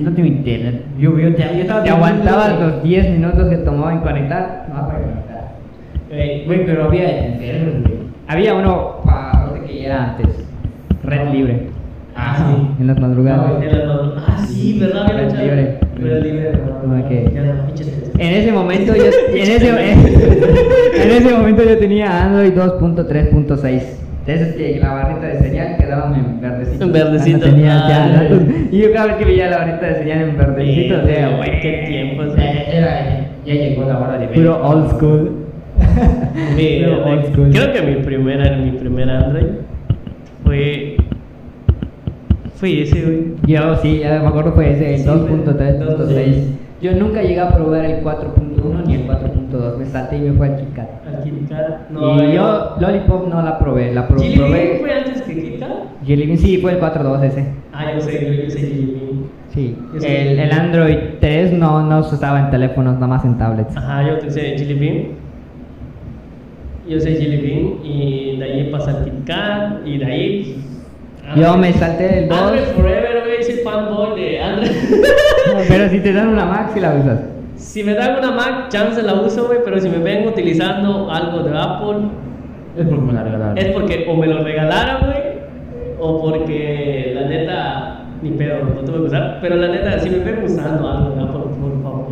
no 0.00 0.12
tengo 0.12 0.28
internet. 0.28 0.82
Yo, 0.98 1.18
yo, 1.18 1.28
ya- 1.30 1.52
yo 1.52 1.60
estaba 1.62 1.82
Te 1.84 1.90
aguantabas 1.90 2.60
los 2.60 2.82
10 2.82 3.10
minutos 3.10 3.48
que 3.48 3.56
tomaba 3.58 3.92
en 3.92 4.00
conectar. 4.00 4.66
No, 4.68 4.86
para 4.86 4.98
conectar. 5.00 5.54
Güey, 6.46 6.66
pero 6.66 6.84
había 6.84 7.26
enfermos, 7.26 7.82
güey. 7.82 7.98
Había 8.28 8.54
uno 8.54 8.96
para 9.04 9.52
que 9.66 9.84
era 9.86 10.10
antes. 10.10 10.46
Red 11.04 11.30
libre. 11.32 11.66
Ah, 12.16 12.36
sí. 12.38 12.66
En 12.80 12.86
las 12.86 12.98
madrugadas. 13.00 13.50
No, 13.58 13.62
en 13.62 13.78
las 13.78 13.86
madru- 13.88 14.14
Ah, 14.26 14.38
sí, 14.46 14.78
¿verdad? 14.80 15.06
Red 15.08 15.32
libre. 15.38 15.78
Red 15.96 16.22
libre. 16.22 16.52
no, 16.86 16.98
Ok. 17.04 17.10
Eh, 17.10 17.32
Ya 17.34 17.42
no, 17.42 17.66
pinches. 17.66 18.03
En 18.18 18.32
ese 18.34 18.52
momento 18.52 18.94
yo, 18.94 19.04
en 19.34 19.36
ese, 19.50 19.68
en 21.02 21.10
ese 21.10 21.34
momento 21.34 21.62
yo 21.64 21.78
tenía 21.78 22.24
Android 22.26 22.52
2.3.6. 22.52 23.82
De 24.26 24.34
esos 24.34 24.54
que 24.54 24.78
la 24.80 24.92
barrita 24.94 25.26
de 25.26 25.38
señal 25.40 25.76
quedaba 25.76 26.16
en 26.16 26.40
verdecito. 26.40 26.84
En 26.84 26.92
verdecito. 26.92 27.46
Ah. 27.66 28.22
Y 28.72 28.78
yo 28.78 28.92
cada 28.92 29.06
vez 29.08 29.16
que 29.16 29.24
veía 29.26 29.50
la 29.50 29.58
barrita 29.58 29.86
de 29.86 29.94
señal 29.96 30.22
en 30.30 30.36
verdecito, 30.38 30.94
Sí, 31.00 31.06
decía, 31.06 31.28
güey, 31.28 31.48
güey, 31.50 31.60
qué 31.60 31.84
tiempos. 31.86 32.34
Eh, 32.38 32.64
Era, 32.72 33.26
ya 33.44 33.52
llegó 33.54 33.84
la 33.84 33.98
hora 34.00 34.12
de 34.18 34.26
ver. 34.26 34.34
Puro 34.34 34.62
old 34.66 34.90
school. 34.92 35.30
Mi- 36.56 36.82
Puro 36.84 37.04
old 37.04 37.26
school. 37.32 37.50
creo 37.50 37.72
que 37.72 37.82
mi 37.82 37.96
primera, 38.02 38.56
mi 38.56 38.70
primera 38.72 39.18
Android 39.18 39.46
fue. 40.44 40.96
Fue 42.56 42.82
ese, 42.82 43.02
güey. 43.02 43.24
Yo 43.46 43.76
sí, 43.76 43.98
ya 43.98 44.20
me 44.22 44.28
acuerdo 44.28 44.52
fue 44.52 44.72
ese, 44.72 44.94
el 44.94 45.00
Sí, 45.00 45.06
2.3.6. 45.06 46.34
Yo 46.84 46.92
nunca 46.92 47.22
llegué 47.22 47.40
a 47.40 47.48
probar 47.50 47.82
el 47.86 48.04
4.1 48.04 48.86
ni 48.86 48.94
el 48.96 49.06
4.2. 49.06 49.78
Me 49.78 49.86
salté 49.86 50.18
y 50.18 50.20
me 50.20 50.32
fue 50.34 50.48
al 50.48 50.56
KitKat. 50.56 50.88
Al 51.06 51.24
Kit 51.24 51.48
Kat. 51.48 51.90
y 51.90 52.34
yo, 52.34 52.76
Lollipop 52.78 53.26
no 53.26 53.40
la 53.40 53.58
probé, 53.58 53.94
la 53.94 54.06
pro- 54.06 54.18
¿Jelly 54.20 54.36
Bean 54.36 54.50
probé. 54.50 54.76
fue 54.80 54.92
antes 54.92 55.22
que 55.22 55.34
Kit 55.34 55.60
Kat? 55.60 55.70
Jelly 56.04 56.26
Bean, 56.26 56.36
sí, 56.38 56.58
fue 56.58 56.72
el 56.72 56.80
4.2 56.80 57.22
ese. 57.24 57.46
Ah, 57.72 57.90
yo 57.94 58.02
sé, 58.02 58.42
yo, 58.44 58.50
sé 58.50 58.58
Jelly 58.60 58.98
Bean. 59.00 59.24
Sí. 59.48 59.78
Sé. 59.98 60.32
El, 60.32 60.38
el 60.40 60.52
Android 60.52 60.96
3 61.20 61.52
no, 61.54 61.82
no 61.86 62.02
se 62.02 62.16
usaba 62.16 62.40
en 62.40 62.50
teléfonos, 62.50 62.96
nada 62.96 63.06
más 63.06 63.24
en 63.24 63.38
tablets. 63.38 63.74
Ajá, 63.74 64.06
yo 64.06 64.16
utilicé 64.16 64.58
Jelly 64.58 64.74
Bean. 64.74 65.04
Yo 66.86 67.00
soy 67.00 67.16
Jelly 67.16 67.36
Bean 67.40 67.82
y 67.82 68.36
de 68.36 68.44
ahí 68.44 68.68
pasa 68.70 68.90
el 68.98 69.04
Kit 69.04 69.24
Kat 69.24 69.86
y 69.86 69.96
de 69.96 70.04
ahí. 70.04 70.63
Yo 71.36 71.56
me 71.56 71.72
salté 71.72 72.18
el 72.20 72.28
2. 72.28 72.38
Andre 72.40 72.60
Forever, 72.76 73.22
güey, 73.24 73.42
soy 73.42 73.54
fanboy 73.64 74.20
de 74.20 74.40
Andre. 74.40 74.70
Pero 75.68 75.88
si 75.88 76.00
te 76.00 76.12
dan 76.12 76.28
una 76.28 76.44
Mac, 76.44 76.72
si 76.74 76.80
la 76.80 76.94
usas. 76.94 77.20
si 77.56 77.82
me 77.82 77.94
dan 77.94 78.18
una 78.18 78.30
Mac, 78.30 78.68
chance 78.68 79.02
la 79.02 79.14
uso, 79.14 79.46
güey, 79.46 79.58
pero 79.64 79.80
si 79.80 79.88
me 79.88 79.98
ven 79.98 80.26
utilizando 80.28 81.10
algo 81.10 81.42
de 81.42 81.56
Apple, 81.58 82.08
Es 82.76 82.86
porque 82.86 83.00
me 83.02 83.12
la 83.12 83.22
regalaron. 83.24 83.58
es 83.58 83.66
porque 83.72 84.06
o 84.08 84.16
me 84.16 84.26
lo 84.26 84.42
regalaron, 84.44 85.02
güey, 85.06 85.22
o 86.00 86.20
porque 86.22 87.12
la 87.14 87.28
neta, 87.28 88.00
ni 88.22 88.30
pedo, 88.30 88.64
no 88.64 88.80
tuve 88.82 88.96
que 88.96 89.02
usar. 89.02 89.38
Pero 89.40 89.56
la 89.56 89.68
neta, 89.68 89.98
si 90.00 90.10
me 90.10 90.18
ven 90.18 90.44
usando 90.44 90.88
algo 90.88 91.10
de 91.14 91.22
Apple, 91.22 91.40
por 91.60 91.82
favor, 91.82 92.06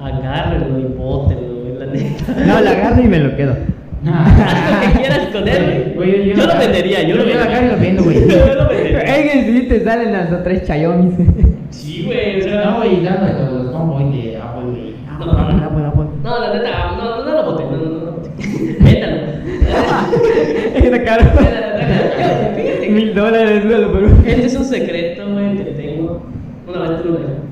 agárrenlo 0.00 0.78
y 0.80 0.84
bótenlo, 0.84 1.54
güey, 1.62 1.78
la 1.78 1.86
neta. 1.86 2.34
No, 2.46 2.60
la 2.60 2.70
agarro 2.70 3.02
y 3.02 3.08
me 3.08 3.18
lo 3.18 3.36
quedo. 3.36 3.56
Lo 4.04 4.92
que 4.92 4.98
quieras 4.98 5.28
con 5.32 5.46
él, 5.48 5.92
güey. 5.94 6.10
Güey, 6.18 6.34
Yo 6.34 6.46
lo 6.46 6.58
vendería, 6.58 7.02
yo 7.02 7.16
lo 7.16 7.22
Yo 7.24 7.28
vendería. 7.28 7.42
agarro 7.44 7.66
y 7.66 7.70
lo 7.70 7.76
vendo, 7.78 8.02
güey. 8.04 8.28
Yo 8.28 8.54
lo 8.54 8.68
vendería. 8.68 9.00
Es 9.00 9.32
que 9.32 9.44
si 9.44 9.62
te 9.68 9.84
salen 9.84 10.14
hasta 10.14 10.42
tres 10.42 10.64
chayomis. 10.66 11.14
Sí, 11.70 12.02
güey, 12.04 12.38
o 12.38 12.42
sea. 12.42 12.64
No, 12.66 12.76
güey, 12.78 13.02
dame 13.02 13.32
los 13.32 13.72
fanboys 13.72 14.12
de 14.12 14.36
Apple, 14.36 14.62
güey. 14.70 14.94
No, 15.18 15.26
no, 15.26 15.52
no. 15.52 16.10
No, 16.22 16.38
la 16.40 16.54
neta, 16.54 16.96
no, 16.98 17.04
no, 17.16 17.24
no 17.24 17.32
lo 17.32 17.42
boté, 17.50 17.64
no, 17.64 17.70
no, 17.70 17.76
no 17.78 18.04
lo 18.04 18.12
boté. 18.12 18.30
Véndalo. 18.80 19.16
Era 20.74 21.04
caro. 21.04 21.24
Fíjate. 22.56 22.88
Mil 22.90 23.14
dólares 23.14 23.62
por 23.64 24.02
un. 24.04 24.22
Este 24.26 24.46
es 24.46 24.54
un 24.56 24.64
secreto, 24.64 25.22
güey, 25.32 25.56
que 25.56 25.64
tengo. 25.64 26.22
Una 26.68 26.88
vez 26.88 27.02
tuve 27.02 27.10
un 27.12 27.16
iPhone. 27.16 27.48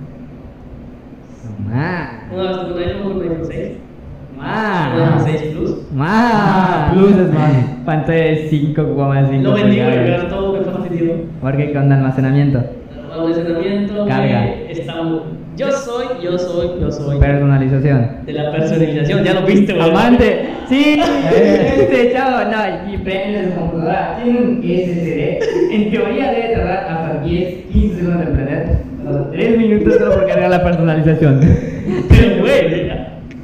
Una 2.32 2.42
vez 2.42 2.58
tuve 2.68 2.96
un 3.06 3.22
iPhone 3.22 3.44
6. 3.46 3.70
IPhone 4.40 5.24
6 5.24 5.42
Plus. 5.56 5.76
Ma. 5.94 6.90
Plus 6.94 7.10
es 7.16 7.32
más. 7.32 7.52
Pantalla 7.84 8.24
de 8.24 8.50
5,5 8.50 9.42
Lo 9.42 9.50
güey, 9.52 9.62
pulgadas. 9.64 9.94
pero 10.04 10.26
todo 10.28 10.52
me 10.52 10.60
fastidió. 10.60 11.14
Porque 11.40 11.72
con 11.72 11.92
almacenamiento. 11.92 12.62
Almacenamiento, 13.12 14.06
Carga. 14.06 14.40
muy... 15.04 15.20
Yo 15.56 15.70
soy, 15.72 16.06
yo 16.22 16.38
soy, 16.38 16.80
yo 16.80 16.90
soy 16.90 17.18
Personalización. 17.18 18.24
de 18.24 18.32
la 18.32 18.50
personalización, 18.50 19.24
ya 19.24 19.34
lo 19.34 19.42
viste, 19.42 19.74
güey. 19.74 19.90
Amante. 19.90 20.46
Sí. 20.68 20.98
Este 21.34 22.12
chavo, 22.12 22.50
no, 22.50 22.92
y 22.92 22.96
prende 22.98 23.50
su 23.50 23.58
computadora. 23.58 24.18
Tiene 24.22 24.38
un 24.38 24.62
SSD. 24.62 25.74
En 25.74 25.90
teoría 25.90 26.30
debe 26.32 26.54
tardar 26.54 26.84
hasta 26.88 27.20
10, 27.24 27.54
15 27.72 27.96
segundos 27.96 28.26
en 28.26 28.32
prender. 28.32 28.78
3 29.32 29.58
minutos 29.58 29.94
solo 29.98 30.14
por 30.14 30.26
cargar 30.26 30.50
la 30.50 30.62
personalización. 30.62 31.40
Pero, 32.08 32.40
güey, 32.40 32.90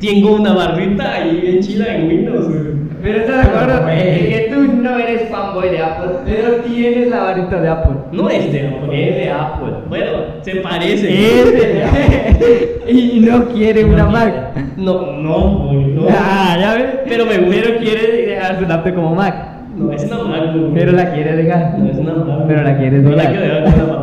tengo 0.01 0.34
una 0.36 0.53
barrita 0.55 1.12
ahí 1.14 1.40
bien 1.40 1.61
chila 1.61 1.94
en 1.97 2.09
Windows, 2.09 2.49
güey. 2.49 2.76
Pero 3.03 3.18
estás 3.18 3.36
de 3.36 3.42
acuerdo 3.53 3.88
en 3.90 4.26
que 4.26 4.49
tú 4.53 4.72
no 4.82 4.99
eres 4.99 5.28
fanboy 5.28 5.68
de 5.68 5.78
Apple, 5.80 6.11
pero 6.24 6.57
tienes 6.62 7.09
la 7.09 7.22
varita 7.24 7.61
de 7.61 7.68
Apple. 7.68 7.97
No 8.12 8.28
es 8.28 8.53
de 8.53 8.66
Apple. 8.66 9.09
Es 9.09 9.16
de 9.16 9.30
Apple. 9.30 9.72
Bueno, 9.88 10.07
se 10.42 10.57
parece. 10.57 11.09
Es 11.40 11.53
de 11.53 11.84
Apple. 11.84 12.78
y 12.88 13.20
no 13.20 13.44
quiere 13.49 13.84
una 13.84 14.07
Mac. 14.07 14.57
No, 14.76 15.12
no, 15.12 15.70
no. 15.72 16.07
Ah, 16.11 16.57
ya 16.59 16.74
ves. 16.74 16.86
Pero 17.09 17.26
me 17.26 17.38
gusta. 17.38 17.61
Pero 17.62 17.78
quiere 17.78 18.26
dejar 18.26 18.59
su 18.59 18.66
laptop 18.66 18.94
como 18.94 19.14
Mac. 19.14 19.34
No, 19.76 19.92
es 19.92 20.05
una 20.05 20.24
Mac, 20.24 20.57
güey. 20.57 20.72
Pero 20.74 20.92
la 20.92 21.12
quiere 21.12 21.36
dejar. 21.36 21.78
No, 21.78 21.90
es 21.90 21.99
una 21.99 22.14
Mac. 22.14 22.44
Pero 22.49 22.62
la 22.62 22.76
quieres 22.78 23.03
No 23.03 23.11
la 23.11 23.16
dejar. 23.16 23.36
quiero 23.36 23.55
dejar 23.55 23.78
con 23.78 23.88
Mac. 23.88 24.01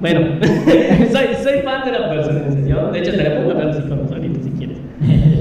Bueno, 0.00 0.20
soy, 1.12 1.26
soy 1.42 1.58
fan 1.62 1.84
de 1.84 1.92
la 1.98 2.08
personalización. 2.08 2.90
De 2.92 2.98
hecho, 2.98 3.10
te 3.12 3.22
la 3.22 3.36
puedo 3.36 3.48
cambiar 3.50 3.66
los 3.68 3.78
iconos 3.84 4.10
ahorita 4.10 4.40
si 4.42 4.50
quieres. 4.50 4.78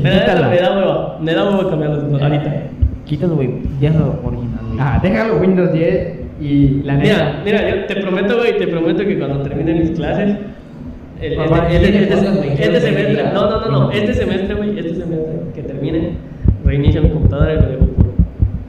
Me 0.03 0.09
da, 0.09 0.49
me 0.49 0.57
da 0.57 0.75
huevo, 0.77 1.15
me 1.21 1.33
da 1.33 1.45
huevo 1.45 1.69
cambiarlos 1.69 2.21
ahorita. 2.21 2.63
Quítalo, 3.05 3.35
güey. 3.35 3.49
Déjalo 3.79 4.19
original, 4.23 4.65
güey. 4.67 4.77
Ah, 4.79 4.99
déjalo 5.01 5.37
Windows 5.37 5.73
10 5.73 6.19
y 6.41 6.81
la 6.83 6.93
Mira, 6.95 7.41
mira, 7.43 7.69
yo 7.69 7.85
te 7.85 7.95
prometo, 7.97 8.37
güey, 8.37 8.57
te 8.57 8.67
prometo 8.67 9.03
que 9.03 9.17
cuando 9.17 9.41
termine 9.41 9.73
mis 9.73 9.91
clases, 9.91 10.37
el, 11.21 11.35
Papá, 11.35 11.67
este, 11.69 11.87
este, 11.89 12.03
este- 12.13 12.53
este 12.53 12.71
no 12.71 12.79
semestre, 12.79 13.23
no, 13.33 13.49
no, 13.49 13.59
no, 13.65 13.71
no, 13.71 13.91
este 13.91 14.13
semestre, 14.13 14.55
güey, 14.55 14.69
este 14.79 14.93
semestre 14.95 15.33
que 15.53 15.63
termine, 15.63 16.11
reinicio 16.63 17.01
mi 17.01 17.09
computadora 17.09 17.53
y 17.53 17.55
lo 17.57 17.61
dejo 17.67 17.85
puro. 17.87 18.09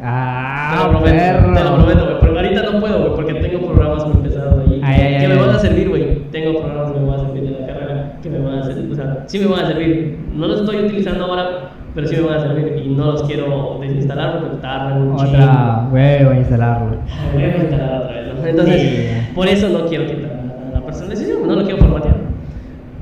Ah, 0.02 0.70
te 0.72 0.84
lo 0.84 0.90
prometo, 0.98 1.16
perro. 1.16 1.54
te 1.54 1.64
lo 1.64 1.74
prometo, 1.76 2.04
güey, 2.06 2.20
porque 2.20 2.38
ahorita 2.40 2.62
no 2.72 2.80
puedo, 2.80 2.98
güey, 3.02 3.14
porque 3.14 3.34
tengo 3.34 3.66
programas 3.72 4.06
muy 4.08 4.16
pesados 4.28 4.54
ahí 4.66 4.80
Ay, 4.82 5.00
ay, 5.00 5.10
que 5.10 5.16
ay, 5.18 5.26
me 5.28 5.32
ay. 5.34 5.38
van 5.38 5.50
a 5.50 5.58
servir, 5.58 5.88
güey. 5.90 6.18
Tengo 6.32 6.58
programas 6.60 6.92
que 6.92 6.98
me 7.00 7.06
van 7.06 7.20
a 7.20 7.22
servir 7.26 7.42
de 7.44 7.60
la 7.60 7.66
carrera, 7.66 8.12
que 8.22 8.30
me 8.30 8.38
van 8.40 8.58
a 8.58 8.62
servir, 8.64 8.90
o 8.90 8.94
sea, 8.96 9.24
sí 9.26 9.38
me 9.38 9.46
van 9.46 9.64
a 9.64 9.68
servir. 9.68 10.16
No 10.34 10.46
los 10.46 10.60
estoy 10.60 10.84
utilizando 10.84 11.24
ahora, 11.24 11.70
pero 11.94 12.06
sí 12.06 12.16
me 12.16 12.22
van 12.22 12.38
a 12.38 12.40
servir 12.40 12.82
y 12.84 12.88
no 12.90 13.12
los 13.12 13.22
quiero 13.24 13.78
desinstalar 13.80 14.38
porque 14.40 14.56
tardan 14.58 15.02
un 15.02 15.16
chingo. 15.16 15.30
Otra 15.30 15.88
huevo 15.92 16.34
instalarlo. 16.34 16.96
A 17.36 17.56
instalar 17.62 18.02
otra 18.02 18.12
vez, 18.20 18.34
¿no? 18.34 18.46
Entonces, 18.46 18.80
Sí. 18.80 19.32
por 19.34 19.48
eso 19.48 19.68
no 19.68 19.86
quiero 19.86 20.06
quitar 20.06 20.40
la 20.72 20.80
personalización, 20.84 21.46
no 21.46 21.56
lo 21.56 21.62
quiero 21.64 21.78
formatear. 21.78 22.16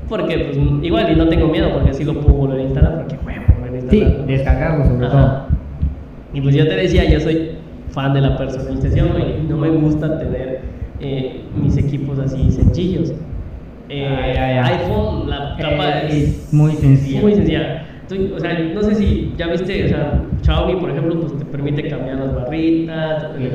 Porque, 0.07 0.37
pues, 0.39 0.57
igual, 0.83 1.11
y 1.11 1.15
no 1.15 1.27
tengo 1.27 1.47
miedo, 1.49 1.69
porque 1.71 1.93
sí 1.93 2.03
lo 2.03 2.15
puedo 2.19 2.33
volver 2.35 2.59
a 2.59 2.63
instalar, 2.63 2.95
porque 2.97 3.15
huevo, 3.25 3.43
volver 3.61 3.77
a 3.87 3.89
Sí, 3.91 3.97
instalarlo. 3.97 4.25
descargarlo 4.25 4.85
sobre 4.85 5.05
Ajá. 5.05 5.21
todo. 5.21 5.41
Y 6.33 6.41
pues 6.41 6.55
yo 6.55 6.67
te 6.67 6.75
decía, 6.75 7.07
yo 7.09 7.19
soy 7.19 7.51
fan 7.91 8.13
de 8.13 8.21
la 8.21 8.35
personalización, 8.37 9.07
y 9.19 9.47
no 9.47 9.57
me 9.57 9.69
gusta 9.69 10.17
tener 10.17 10.61
eh, 10.99 11.41
mis 11.55 11.77
equipos 11.77 12.17
así 12.19 12.51
sencillos. 12.51 13.13
Eh, 13.89 14.07
Ah, 14.07 14.27
ya, 14.33 14.53
ya. 14.53 14.65
iPhone, 14.65 15.29
la 15.29 15.57
tapa 15.57 16.01
Es 16.01 16.13
es 16.13 16.53
muy 16.53 16.73
sencilla. 16.73 17.21
muy 17.21 17.33
sencilla. 17.33 17.83
Tú- 18.07 18.35
o 18.35 18.39
sea, 18.39 18.57
no 18.73 18.81
sé 18.83 18.95
si 18.95 19.33
ya 19.37 19.47
viste, 19.47 19.85
o 19.85 19.87
sea, 19.87 20.21
Xiaomi, 20.41 20.75
por 20.75 20.89
ejemplo, 20.91 21.19
pues 21.21 21.37
te 21.37 21.45
permite 21.45 21.87
cambiar 21.87 22.17
las 22.17 22.35
barritas, 22.35 23.23
colores, 23.23 23.53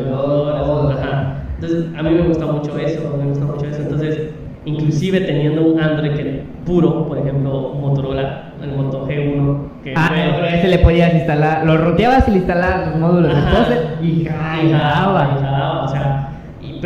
logo, 0.67 0.91
ajá. 0.91 1.35
Entonces, 1.55 1.87
a 1.97 2.03
mí 2.03 2.11
me 2.11 2.23
gusta 2.23 2.47
mucho 2.47 2.79
eso, 2.79 3.17
me 3.19 3.27
gusta 3.29 3.45
mucho 3.47 3.67
eso. 3.67 3.83
Entonces, 3.83 4.31
inclusive 4.65 5.21
teniendo 5.21 5.63
un 5.63 5.81
Android 5.81 6.13
que 6.13 6.43
puro, 6.65 7.07
por 7.09 7.19
ejemplo, 7.19 7.75
Motorola, 7.81 8.53
el 8.63 8.71
Moto 8.77 9.07
G1, 9.07 9.69
que 9.83 9.95
Ah, 9.97 10.09
fue- 10.09 10.59
ese 10.59 10.69
le 10.69 10.79
podías 10.79 11.15
instalar, 11.15 11.65
lo 11.67 11.77
roteabas 11.77 12.27
y 12.29 12.31
le 12.33 12.37
instalabas 12.39 12.89
los 12.89 12.97
módulos 12.97 13.35
de 13.35 13.39
Ajá. 13.41 13.59
pose 13.59 13.79
y 14.07 14.25
jalaba, 14.25 15.37
y 15.39 15.45
jalaba. 15.45 15.83
o 15.85 15.89
sea, 15.89 16.29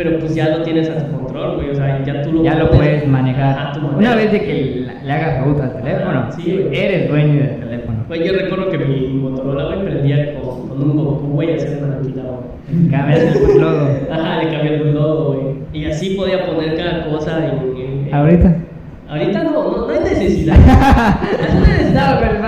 pero 0.01 0.17
pues 0.17 0.33
ya 0.33 0.47
lo 0.57 0.63
tienes 0.63 0.89
a 0.89 0.95
tu 1.05 1.11
control, 1.17 1.55
güey, 1.57 1.71
o 1.71 1.75
sea, 1.75 2.01
ya 2.05 2.21
tú 2.21 2.31
lo 2.31 2.43
Ya 2.43 2.55
lo 2.55 2.71
puedes 2.71 3.05
manejar. 3.05 3.67
a 3.67 3.71
tu 3.73 3.85
Una 3.85 4.15
vez 4.15 4.31
de 4.31 4.39
que 4.41 4.87
le 5.05 5.11
hagas 5.11 5.43
root 5.43 5.59
al 5.59 5.73
teléfono, 5.73 6.31
Sí, 6.31 6.51
güey. 6.63 6.79
eres 6.79 7.09
dueño 7.09 7.33
del 7.43 7.59
teléfono. 7.59 7.97
Güey, 8.07 8.25
yo 8.25 8.33
recuerdo 8.33 8.69
que 8.69 8.77
mi 8.77 9.07
Motorola, 9.09 9.65
güey, 9.65 9.83
prendía 9.85 10.35
con, 10.39 10.69
con 10.69 10.81
un 10.89 10.97
Goku, 10.97 11.27
güey, 11.33 11.53
hacer 11.53 11.83
una 11.83 11.97
tranquila, 11.99 12.23
güey. 12.23 12.89
Cambias 12.89 13.35
el 13.35 13.57
logo. 13.61 13.87
Ajá, 14.11 14.43
le 14.43 14.49
cambié 14.55 14.75
el 14.75 14.93
logo, 14.93 15.33
güey. 15.33 15.55
Y 15.73 15.85
así 15.85 16.15
podía 16.15 16.45
poner 16.45 16.75
cada 16.77 17.05
cosa 17.09 17.45
en... 17.45 17.77
en- 17.77 18.07
en- 18.07 18.13
Ahorita. 18.15 18.55
Ahorita 19.09 19.43
no, 19.43 19.51
no, 19.51 19.87
no 19.87 19.89
hay 19.89 19.99
necesidad. 20.01 20.55
no 20.59 21.65
hay 21.65 21.71
necesidad. 21.71 22.19
pero 22.21 22.39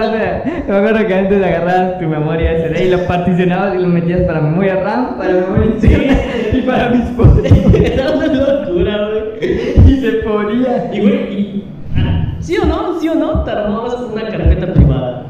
me 0.68 0.76
acuerdo 0.78 1.08
que 1.08 1.14
antes 1.16 1.44
agarrabas 1.44 2.00
tu 2.00 2.06
memoria 2.06 2.52
SD 2.68 2.86
y 2.86 2.92
lo 2.92 3.08
particionabas 3.08 3.76
y 3.76 3.80
lo 3.80 3.88
metías 3.88 4.22
para 4.22 4.42
memoria 4.42 4.76
RAM, 4.76 5.18
para 5.18 5.34
memoria 5.34 5.66
interna 5.66 6.18
y 6.54 6.62
para 6.62 6.90
mis 6.90 7.10
fotos. 7.18 7.46
Era 7.74 8.12
una 8.12 8.28
locura, 8.28 9.10
güey. 9.10 9.92
Y 9.92 10.02
se 10.02 10.12
ponía. 10.18 10.90
Y, 10.94 11.02
güey, 11.02 11.34
y, 11.34 11.66
ah, 11.98 12.36
¿sí 12.40 12.56
o 12.58 12.66
no? 12.66 13.00
¿Sí 13.00 13.10
o 13.10 13.16
no? 13.16 13.44
Te 13.44 13.50
armabas 13.50 13.96
una 13.96 14.28
carpeta 14.28 14.72
privada. 14.72 15.26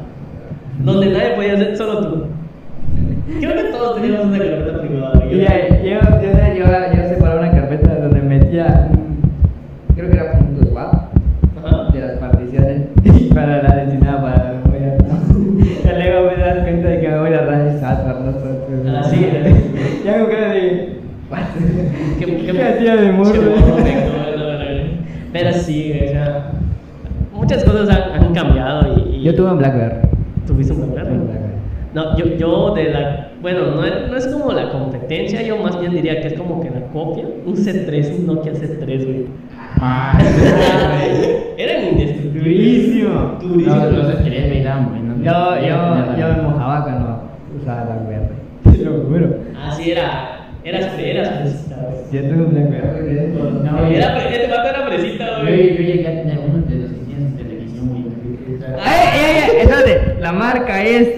Donde 0.80 1.06
nadie 1.06 1.30
podía 1.30 1.54
hacer, 1.54 1.76
solo 1.78 2.00
tú. 2.00 2.26
Creo 3.40 3.54
que 3.54 3.64
todos 3.70 4.02
teníamos 4.02 4.26
una 4.26 4.38
carpeta 4.38 4.82
privada. 4.82 5.12
güey. 5.14 5.34
Y 5.34 5.40
ya, 5.40 5.68
yo, 5.82 5.98
yo, 6.20 6.30
yo, 6.58 6.94
yo 6.94 7.08
separaba 7.08 7.40
una 7.40 7.50
carpeta 7.52 7.94
donde 8.00 8.20
metía, 8.20 8.90
Quedo 20.12 20.26
de. 20.50 20.92
¿What? 21.30 21.38
¿Qué, 22.18 22.36
¿Qué 22.52 22.62
hacía 22.62 22.96
de 22.96 23.12
morro? 23.12 23.32
Pero 25.32 25.52
sí, 25.54 25.92
o 26.04 26.08
sea, 26.10 26.50
muchas 27.34 27.64
cosas 27.64 27.88
han, 27.88 28.22
han 28.22 28.34
cambiado 28.34 28.94
y, 28.98 29.16
y- 29.16 29.22
Yo 29.22 29.34
tuve 29.34 29.50
un 29.52 29.58
Blackberry. 29.58 29.96
¿Tuviste 30.46 30.74
un 30.74 30.92
Blackberry? 30.92 31.20
No, 31.94 32.16
yo, 32.18 32.26
yo 32.36 32.74
de 32.74 32.90
la. 32.90 33.28
Bueno, 33.40 33.70
no 33.74 33.84
es, 33.84 33.92
no 34.10 34.16
es 34.16 34.26
como 34.28 34.52
la 34.52 34.70
competencia, 34.70 35.42
yo 35.42 35.56
más 35.58 35.78
bien 35.80 35.92
diría 35.92 36.20
que 36.20 36.28
es 36.28 36.34
como 36.34 36.60
que 36.60 36.70
la 36.70 36.80
copia. 36.92 37.24
Un 37.46 37.54
C3, 37.56 38.18
un 38.18 38.26
Nokia 38.26 38.52
C3, 38.52 39.04
güey. 39.04 39.26
Ah, 39.80 40.18
Eran 41.56 41.84
indestructibles. 41.92 42.44
Durísimo. 42.44 43.38
Durísimo. 43.42 43.74
No, 43.76 43.90
los 43.90 44.26
eran 44.26 44.88
buenos. 44.88 45.16
Yo, 45.18 45.66
yo, 45.66 46.16
yo 46.18 46.28
me 46.36 46.42
mojaba 46.42 46.82
cuando 46.84 47.22
usaba 47.60 47.84
Blackberry. 47.84 48.78
Te 48.78 48.84
lo 48.84 48.92
juro. 49.08 49.26
Así 49.62 49.90
era. 49.92 50.38
Eras, 50.64 50.92
eras 50.96 51.28
fresita, 51.40 51.76
güey. 51.76 52.04
Yo 52.12 52.28
tuve 52.30 52.44
un 52.44 52.50
Blackberry. 52.50 53.32
No, 53.64 53.86
Era, 53.86 54.16
fre- 54.16 54.30
este 54.32 54.46
vato 54.48 54.68
era 54.68 54.86
fresita, 54.86 55.26
Yo, 55.38 55.42
güey. 55.42 55.76
yo 55.76 55.82
llegué 55.82 56.06
a 56.06 56.22
tener 56.22 56.38
uno 56.38 56.58
de 56.66 56.74
los 56.76 56.90
que 56.92 56.98
tienen 57.04 57.36
televisión, 57.36 57.88
güey. 57.88 58.04
¡Ay, 58.80 59.00
ay, 59.12 59.36
ay! 59.42 59.56
Espérate, 59.62 60.16
la 60.20 60.32
marca 60.32 60.84
es 60.84 61.08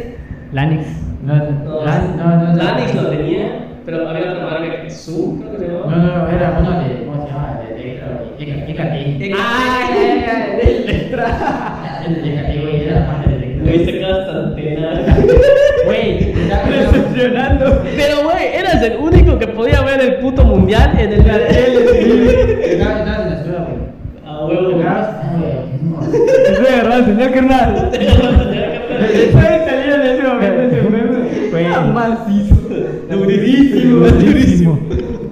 Lanix. 0.53 0.87
No, 1.23 1.35
No, 1.37 1.85
no, 1.85 2.57
Lanix 2.57 2.95
lo 2.95 3.09
tenía, 3.11 3.67
pero 3.85 4.09
había 4.09 4.33
otra 4.33 4.47
marca 4.47 4.83
que 4.83 4.91
Zoom, 4.91 5.41
creo 5.41 5.53
que 5.53 5.59
se 5.59 5.69
No, 5.69 5.81
llamaba. 5.81 5.97
no, 6.03 6.19
no, 6.25 6.31
era 6.31 6.57
uno 6.61 6.71
de. 6.83 7.05
¿Cómo 7.05 7.27
se 7.27 7.33
llama? 7.33 7.61
De 7.69 7.83
Electra, 7.83 8.67
Ecate. 8.69 9.33
Ah, 9.39 9.91
ya, 9.95 10.27
ya, 10.27 10.57
de 10.57 10.77
Electra. 10.85 12.03
El 12.07 12.23
de 12.23 12.33
Ecate, 12.35 12.61
güey, 12.63 12.85
era 12.85 13.01
la 13.01 13.07
parte 13.09 13.29
de 13.31 13.37
Electra. 13.37 13.63
Güey, 13.65 13.85
se 13.85 13.93
queda 13.93 14.17
hasta 14.21 14.33
antena. 14.33 15.17
Güey, 15.87 16.31
está 16.33 16.65
Decepcionando. 16.65 17.83
Pero, 17.97 18.24
eras 18.75 18.91
el 18.91 18.97
único 18.99 19.39
que 19.39 19.47
podía 19.49 19.81
ver 19.83 20.01
el 20.01 20.15
puto 20.17 20.45
mundial 20.45 20.93
en 20.99 21.13
el 21.13 21.21
huevo. 24.47 24.83
Ah, 24.87 25.21
señor 27.05 27.31
carnal. 27.33 27.91
Después 27.93 29.45
salía 29.45 29.95
en 29.95 30.01
ese 30.71 30.83
momento 30.83 31.19
macizo. 31.93 32.55
Durísimo, 33.11 34.07
durísimo. 34.07 34.79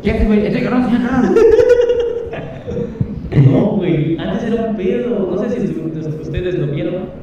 ¿Qué 0.02 0.10
haces, 0.10 0.26
güey? 0.26 0.46
Ese 0.46 0.62
cabrón, 0.62 0.84
señor 0.86 1.02
carnal. 1.10 1.34
No, 3.50 3.60
güey, 3.76 4.16
antes 4.18 4.44
era 4.52 4.62
un 4.68 4.76
pedo. 4.76 5.28
No 5.30 5.36
sé 5.42 5.50
si 5.50 5.56
ustedes 6.20 6.54
lo 6.58 6.66
vieron. 6.68 7.22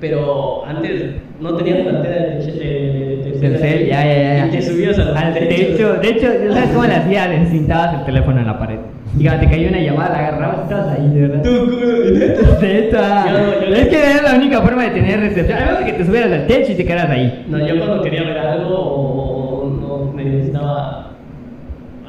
Pero 0.00 0.64
antes 0.66 1.02
no 1.40 1.56
tenían 1.56 1.84
pantalla 1.84 2.14
de, 2.14 2.38
de, 2.38 3.38
de, 3.40 3.50
de- 3.50 3.86
ya, 3.86 4.02
ya. 4.02 4.14
Al 5.40 5.48
techo. 5.48 5.94
De 5.94 6.08
hecho, 6.08 6.26
¿sabes 6.52 6.70
cómo 6.70 6.84
le 6.84 6.94
hacías? 6.94 7.30
Encintabas 7.30 7.94
el 8.00 8.04
teléfono 8.04 8.40
en 8.40 8.46
la 8.46 8.58
pared. 8.58 8.78
Y 9.18 9.24
cuando 9.24 9.40
te 9.40 9.50
caía 9.50 9.68
una 9.68 9.80
llamada, 9.80 10.10
la 10.10 10.18
agarrabas 10.18 10.56
y 10.58 10.62
estabas 10.62 10.98
ahí, 10.98 11.08
de 11.08 11.20
verdad. 11.20 11.42
Tú, 11.42 12.60
¿neta? 12.62 13.24
No. 13.30 13.74
Es 13.74 13.88
que 13.88 14.10
era 14.10 14.22
la 14.22 14.34
única 14.36 14.62
forma 14.62 14.84
de 14.84 14.90
tener 14.90 15.20
recepción. 15.20 15.58
A 15.58 15.64
menos 15.66 15.80
que 15.80 15.92
te 15.94 16.04
subieras 16.04 16.32
al 16.32 16.46
techo 16.46 16.72
y 16.72 16.74
te 16.76 16.84
quedaras 16.84 17.10
ahí. 17.10 17.46
No, 17.48 17.58
yo 17.58 17.78
cuando 17.78 18.02
quería 18.02 18.22
ver 18.22 18.38
algo 18.38 18.76
o, 18.78 19.66
no 19.68 20.14
necesitaba 20.14 21.10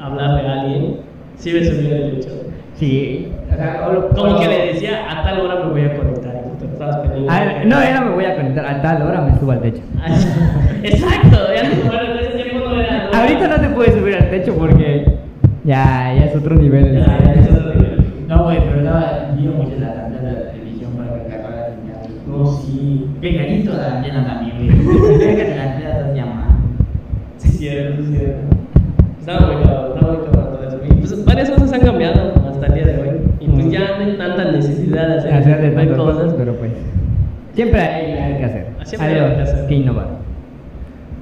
hablarle 0.00 0.48
a 0.48 0.60
alguien, 0.60 0.96
sí 1.36 1.52
me 1.52 1.64
subía 1.64 1.94
del 1.94 2.20
techo. 2.20 2.30
Sí. 2.74 3.32
O 3.52 3.56
sea, 3.56 3.86
Como 4.14 4.40
que 4.40 4.48
le 4.48 4.66
decía, 4.72 5.10
a 5.10 5.22
tal 5.24 5.40
hora 5.40 5.64
me 5.64 5.70
voy 5.70 5.82
a 5.82 5.96
conectar. 5.96 6.42
Ah, 7.28 7.62
no, 7.64 7.80
era 7.80 8.00
me 8.00 8.10
voy 8.10 8.24
a 8.24 8.36
conectar. 8.36 8.64
A 8.66 8.82
tal 8.82 9.02
hora 9.02 9.20
me 9.20 9.38
subo 9.38 9.52
al 9.52 9.60
techo. 9.60 9.82
Exacto, 10.82 11.38
ya 11.54 11.68
no, 11.68 12.01
Ahorita 13.12 13.48
no 13.48 13.60
te 13.60 13.68
puedes 13.74 13.94
subir 13.94 14.14
al 14.14 14.30
techo 14.30 14.54
porque 14.54 15.04
ya, 15.64 16.14
ya 16.16 16.24
es 16.24 16.36
otro 16.36 16.56
nivel. 16.56 16.94
Ya, 16.94 17.18
ya, 17.24 17.32
es 17.34 17.50
otro 17.50 17.74
nivel. 17.74 18.04
No, 18.26 18.44
güey, 18.44 18.58
pero 18.60 18.78
estaba 18.78 19.30
viendo 19.36 19.56
mucho 19.56 19.78
la 19.80 19.94
tanda 19.94 20.18
de 20.20 20.32
la 20.32 20.50
televisión 20.52 20.92
para 20.96 21.22
que 21.22 21.28
cargara 21.28 21.68
la 21.68 21.74
señal. 21.76 21.98
No, 22.26 22.46
sí. 22.46 23.06
Pegadito 23.20 23.72
a 23.72 23.76
la 23.76 23.96
antena 23.98 24.26
también, 24.26 24.56
güey. 24.56 25.18
De 25.18 25.54
la 25.56 25.62
antena 25.62 25.98
dos 26.00 26.16
llamadas. 26.16 26.52
Sí, 27.36 27.48
es 27.48 27.58
cierto, 27.58 28.02
sí, 28.02 28.12
es 28.14 28.18
cierto. 28.18 28.56
Estaba 29.20 29.40
muy 29.46 29.62
cabrón, 29.62 29.92
estaba 29.94 30.12
muy 30.14 30.24
cabrón 30.24 30.52
todo 30.54 30.68
eso. 30.68 30.78
Y 30.84 30.94
pues 30.94 31.24
varias 31.24 31.50
cosas 31.50 31.72
han 31.72 31.80
cambiado 31.80 32.32
hasta 32.48 32.66
el 32.66 32.74
día 32.74 32.86
de 32.86 33.02
hoy. 33.02 33.10
Y 33.40 33.48
pues 33.48 33.70
ya 33.70 33.98
no 33.98 34.04
hay 34.04 34.16
tanta 34.16 34.50
necesidad 34.50 35.08
de 35.08 35.18
hacer, 35.18 35.34
hacer 35.34 35.60
de 35.60 35.66
hay 35.68 35.74
tantas 35.74 35.96
cosas. 35.96 36.16
cosas, 36.16 36.34
pero 36.38 36.54
pues 36.56 36.72
siempre 37.54 37.80
hay 37.80 38.18
algo 38.18 38.38
que 38.38 38.44
hacer. 38.44 38.66
Siempre 38.84 39.08
hay 39.08 39.14
algo 39.14 39.26
algo 39.26 39.36
que 39.36 39.42
hacer. 39.42 39.66
que 39.66 39.74
innovar. 39.74 40.06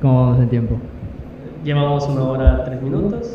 ¿Cómo 0.00 0.26
vamos 0.26 0.40
en 0.40 0.48
tiempo? 0.48 0.78
Llevamos 1.64 2.08
una 2.08 2.22
hora 2.24 2.64
tres 2.64 2.80
minutos, 2.82 3.28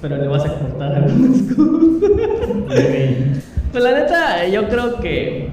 pero 0.00 0.16
le 0.18 0.28
vas 0.28 0.44
a 0.44 0.54
cortar 0.58 0.94
algunas 0.94 1.42
cosas. 1.56 3.42
Pues 3.72 3.84
la 3.84 3.92
neta, 3.92 4.46
yo 4.48 4.68
creo 4.68 5.00
que, 5.00 5.50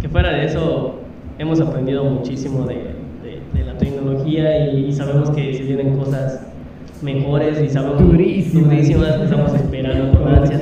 que 0.00 0.08
fuera 0.08 0.32
de 0.32 0.44
eso 0.46 0.96
hemos 1.38 1.60
aprendido 1.60 2.04
muchísimo 2.04 2.64
de, 2.66 2.74
de- 2.74 3.40
de 3.54 3.64
la 3.64 3.76
tecnología 3.78 4.68
y, 4.72 4.86
y 4.86 4.92
sabemos 4.92 5.30
que 5.30 5.54
se 5.54 5.62
vienen 5.62 5.96
cosas 5.96 6.42
mejores 7.02 7.60
y 7.62 7.68
sabemos 7.68 8.00
Durísimas. 8.00 8.68
durísimas 8.70 9.12
que 9.16 9.24
estamos 9.24 9.54
esperando 9.54 10.18
con 10.18 10.28
ansias. 10.28 10.60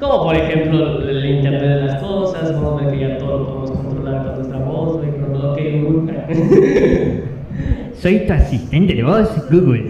Como 0.00 0.22
por 0.24 0.34
ejemplo 0.36 1.02
el 1.06 1.24
internet 1.26 1.60
de 1.62 1.84
las 1.86 2.02
cosas, 2.02 2.54
vamos 2.54 2.80
a 2.80 2.86
ver 2.86 2.94
que 2.94 3.00
ya 3.00 3.18
todo 3.18 3.38
lo 3.38 3.46
podemos 3.46 3.70
controlar 3.72 4.24
con 4.24 4.34
nuestra 4.36 4.58
voz, 4.60 5.00
lo 5.32 5.54
que 5.54 5.72
nunca. 5.72 6.26
Soy 8.00 8.20
tu 8.26 8.32
asistente 8.32 8.94
de 8.94 9.02
voz, 9.02 9.28
Google. 9.50 9.84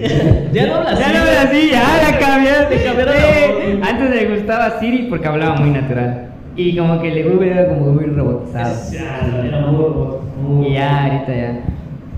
ya 0.53 0.67
no 0.67 0.75
hablas 0.77 0.99
Ya 0.99 1.13
no 1.13 1.25
me 1.25 1.31
así, 1.31 1.71
ya 1.71 2.11
la 2.11 2.19
cambiaste. 2.19 2.77
Te 2.77 2.85
cambiaron 2.85 3.15
la. 3.15 3.89
Antes 3.89 4.11
me 4.11 4.35
gustaba 4.37 4.81
Siri 4.81 5.07
porque 5.09 5.29
hablaba 5.29 5.55
muy 5.57 5.71
natural. 5.71 6.27
Y 6.57 6.77
como 6.77 7.01
que 7.01 7.13
el 7.21 7.31
Google 7.31 7.53
era 7.53 7.69
como 7.69 7.93
muy 7.93 8.07
robotizado. 8.07 8.75
Ya, 8.93 9.45
era 9.47 9.61
muy, 9.69 10.67
Y 10.67 10.75
ya, 10.75 11.05
ahorita 11.05 11.33
ya. 11.37 11.61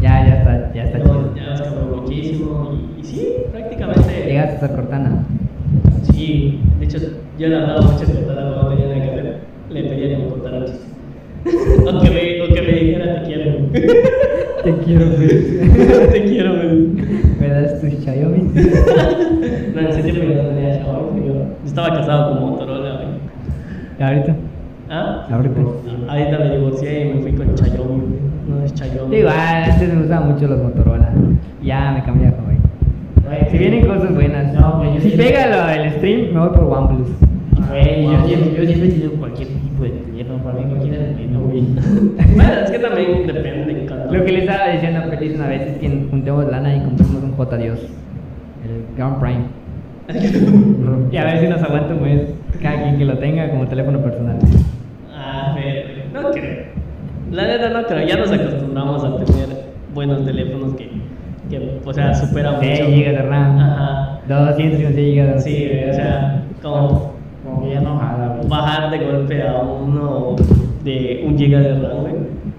Ya, 0.00 0.26
ya 0.26 0.34
está, 0.38 0.72
ya 0.74 0.84
está 0.84 0.98
No, 0.98 1.04
chido. 1.04 1.34
ya 1.36 1.62
cambió 1.62 1.96
muchísimo 2.00 2.72
y, 2.96 3.00
y 3.00 3.04
sí, 3.04 3.28
prácticamente. 3.52 4.24
Llegaste 4.26 4.54
hasta 4.54 4.74
Cortana. 4.74 5.24
Sí, 6.10 6.60
de 6.78 6.84
hecho, 6.86 6.98
yo 7.38 7.48
le 7.48 7.54
hablaba 7.56 7.82
mucho 7.82 8.06
de 8.06 8.14
Cortana 8.14 8.54
cuando 8.62 8.76
tenía 8.82 9.04
que 9.10 9.14
ver. 9.16 9.38
Le 9.68 9.82
pedía 9.84 10.08
que 10.16 10.22
me 10.24 10.28
contara 10.30 10.56
un 10.58 10.64
chiste. 10.64 10.86
o, 11.86 12.00
que 12.00 12.10
me, 12.10 12.42
o 12.42 12.54
que 12.54 12.62
me 12.62 12.72
dijera 12.72 13.22
te 13.22 13.26
quiero. 13.26 14.21
Te 14.64 14.72
quiero 14.84 15.06
ver. 15.10 16.08
te 16.12 16.24
quiero, 16.24 16.54
güey. 16.54 16.88
¿Me 17.40 17.48
das 17.48 17.80
tu 17.80 17.86
Xiaomi? 17.88 18.42
No, 19.74 19.80
en 19.80 19.86
ese 19.86 20.02
tiempo 20.02 20.22
yo 20.22 20.42
no 20.42 20.48
tenía 20.50 20.74
Xiaomi. 20.82 21.26
Yo 21.26 21.34
estaba 21.66 21.88
casado 21.96 22.30
con 22.38 22.50
Motorola, 22.50 22.94
güey. 22.96 23.08
¿Y 23.98 24.02
ahorita? 24.02 24.36
¿Ah? 24.90 25.26
Ahorita. 25.30 25.60
Ahorita 26.08 26.38
me 26.38 26.56
divorcié 26.56 27.06
y 27.10 27.14
me 27.14 27.20
fui 27.22 27.32
con 27.32 27.56
Xiaomi, 27.56 28.00
güey. 28.00 28.20
No 28.48 28.64
es 28.64 28.72
Xiaomi. 28.74 29.16
Igual, 29.16 29.36
antes 29.36 29.88
me 29.88 29.98
gustaban 30.00 30.32
mucho 30.32 30.46
los 30.46 30.62
Motorola. 30.62 31.10
Ya 31.62 31.92
me 31.92 32.02
cambié 32.04 32.28
a 32.28 32.30
Huawei. 32.30 33.50
Si 33.50 33.58
vienen 33.58 33.86
cosas 33.86 34.14
buenas. 34.14 34.52
No, 34.54 34.94
yo 34.94 35.00
si 35.00 35.10
sí- 35.10 35.16
pega 35.16 35.46
lo 35.48 35.66
del 35.66 35.90
stream, 35.92 36.34
me 36.34 36.40
voy 36.40 36.50
por 36.50 36.64
OnePlus. 36.64 37.08
Güey, 37.68 38.04
yo 38.04 38.26
siempre, 38.26 38.54
yo 38.58 38.66
siempre 38.66 38.88
he 38.88 38.92
tenido 38.92 39.12
cualquier 39.12 39.48
tipo 39.48 39.84
de 39.84 39.90
teléfono, 39.90 40.38
para 40.42 40.58
mí 40.58 40.64
cualquiera 40.68 40.98
bueno, 41.16 41.40
güey. 41.40 41.62
Bueno, 42.34 42.52
es 42.64 42.70
que 42.70 42.78
también 42.78 43.26
depende. 43.26 43.81
Lo 44.12 44.24
que 44.24 44.32
le 44.32 44.40
estaba 44.40 44.68
diciendo 44.68 45.00
a 45.00 45.02
Feliz 45.04 45.34
una 45.36 45.48
vez 45.48 45.62
es 45.62 45.78
que 45.78 45.88
juntemos 46.10 46.50
lana 46.50 46.76
y 46.76 46.80
compremos 46.80 47.22
un 47.22 47.32
J 47.32 47.56
Dios. 47.56 47.80
El 48.64 48.96
Ground 48.96 49.18
Prime. 49.20 49.62
y 51.10 51.16
a 51.16 51.24
ver 51.24 51.40
si 51.40 51.48
nos 51.48 51.62
aguanta 51.62 51.94
mes. 51.94 52.34
Cada 52.60 52.82
quien 52.82 52.98
que 52.98 53.04
lo 53.04 53.18
tenga 53.18 53.48
como 53.50 53.66
teléfono 53.66 54.00
personal. 54.00 54.36
A 55.16 55.54
ver, 55.54 56.06
no 56.12 56.30
creo. 56.30 56.66
La 57.30 57.46
neta 57.46 57.70
no 57.70 57.84
creo. 57.84 58.06
Ya 58.06 58.16
nos 58.16 58.30
acostumbramos 58.30 59.02
a 59.02 59.24
tener 59.24 59.48
buenos 59.94 60.24
teléfonos 60.24 60.74
que, 60.74 60.90
que 61.48 61.80
o 61.84 61.92
sea, 61.92 62.14
superan 62.14 62.56
6 62.60 62.80
mucho. 62.80 62.90
GB 62.90 63.12
de 63.12 63.22
RAM. 63.22 63.58
Ajá. 63.58 64.20
256 64.28 65.16
GB 65.16 65.34
de 65.34 65.40
Sí, 65.40 65.70
o 65.90 65.94
sea, 65.94 66.42
como 66.62 67.12
Como 67.44 67.62
que 67.62 67.70
ya 67.74 67.80
no 67.80 67.98
jala, 67.98 68.36
bajar 68.48 68.90
de 68.90 68.98
golpe 68.98 69.42
a 69.42 69.54
uno 69.60 70.36
de 70.84 71.24
un 71.26 71.38
giga 71.38 71.60
de 71.60 71.74
RAM, 71.80 72.00
güey. 72.02 72.14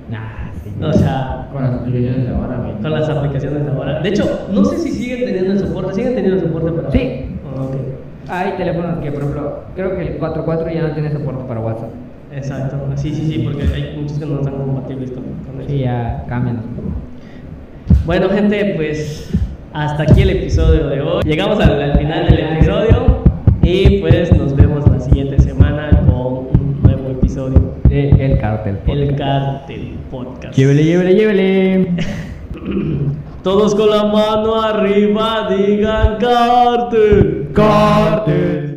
Nah, 0.09 0.51
sí. 0.63 0.71
O 0.83 0.91
sea, 0.91 1.42
Con 1.53 1.63
las 1.63 1.73
aplicaciones 1.73 2.25
de 2.27 2.35
ahora, 2.35 2.57
güey. 2.57 2.73
con 2.81 2.91
las 2.91 3.09
aplicaciones 3.09 3.65
de 3.65 3.71
ahora. 3.71 3.99
De 4.01 4.09
hecho, 4.09 4.47
no 4.51 4.65
sé 4.65 4.77
si 4.79 4.91
siguen 4.91 5.25
teniendo 5.25 5.53
el 5.53 5.59
soporte. 5.59 5.93
¿Siguen 5.93 6.15
teniendo 6.15 6.37
el 6.39 6.47
soporte 6.47 6.71
para 6.71 6.91
Sí. 6.91 7.25
Ah, 7.55 7.61
ok. 7.61 7.75
Hay 8.29 8.51
teléfonos 8.57 8.97
que, 8.99 9.11
por 9.11 9.21
ejemplo, 9.21 9.59
creo 9.75 9.95
que 9.95 10.01
el 10.01 10.19
4.4 10.19 10.73
ya 10.73 10.81
no 10.87 10.93
tiene 10.93 11.11
soporte 11.11 11.43
para 11.45 11.59
WhatsApp. 11.59 11.89
Exacto. 12.35 12.77
Sí, 12.95 13.13
sí, 13.13 13.27
sí, 13.27 13.39
porque 13.43 13.63
hay 13.73 13.95
muchos 13.99 14.17
que 14.17 14.25
no 14.25 14.39
están 14.39 14.55
compatibles 14.55 15.11
con, 15.11 15.23
con 15.23 15.61
eso. 15.61 15.69
Sí, 15.69 15.79
ya 15.79 16.25
cambian. 16.27 16.61
Bueno, 18.05 18.29
gente, 18.29 18.73
pues 18.75 19.29
hasta 19.73 20.03
aquí 20.03 20.21
el 20.21 20.29
episodio 20.31 20.87
de 20.87 21.01
hoy. 21.01 21.23
Llegamos 21.25 21.59
al, 21.59 21.79
al 21.81 21.97
final 21.97 22.25
del 22.27 22.39
episodio 22.39 23.23
y 23.61 23.99
pues 23.99 24.35
nos 24.35 24.55
vemos 24.55 24.62
El 28.43 28.49
Cartel. 28.49 28.79
El 28.87 29.15
Cartel 29.15 29.97
Podcast. 30.11 30.53
Llévele, 30.57 30.83
llévele, 30.83 31.15
llévele. 31.15 31.87
Todos 33.43 33.73
con 33.73 33.89
la 33.89 34.03
mano 34.03 34.61
arriba 34.61 35.47
digan 35.49 36.17
Cartel. 36.17 37.47
Cartel. 37.53 38.72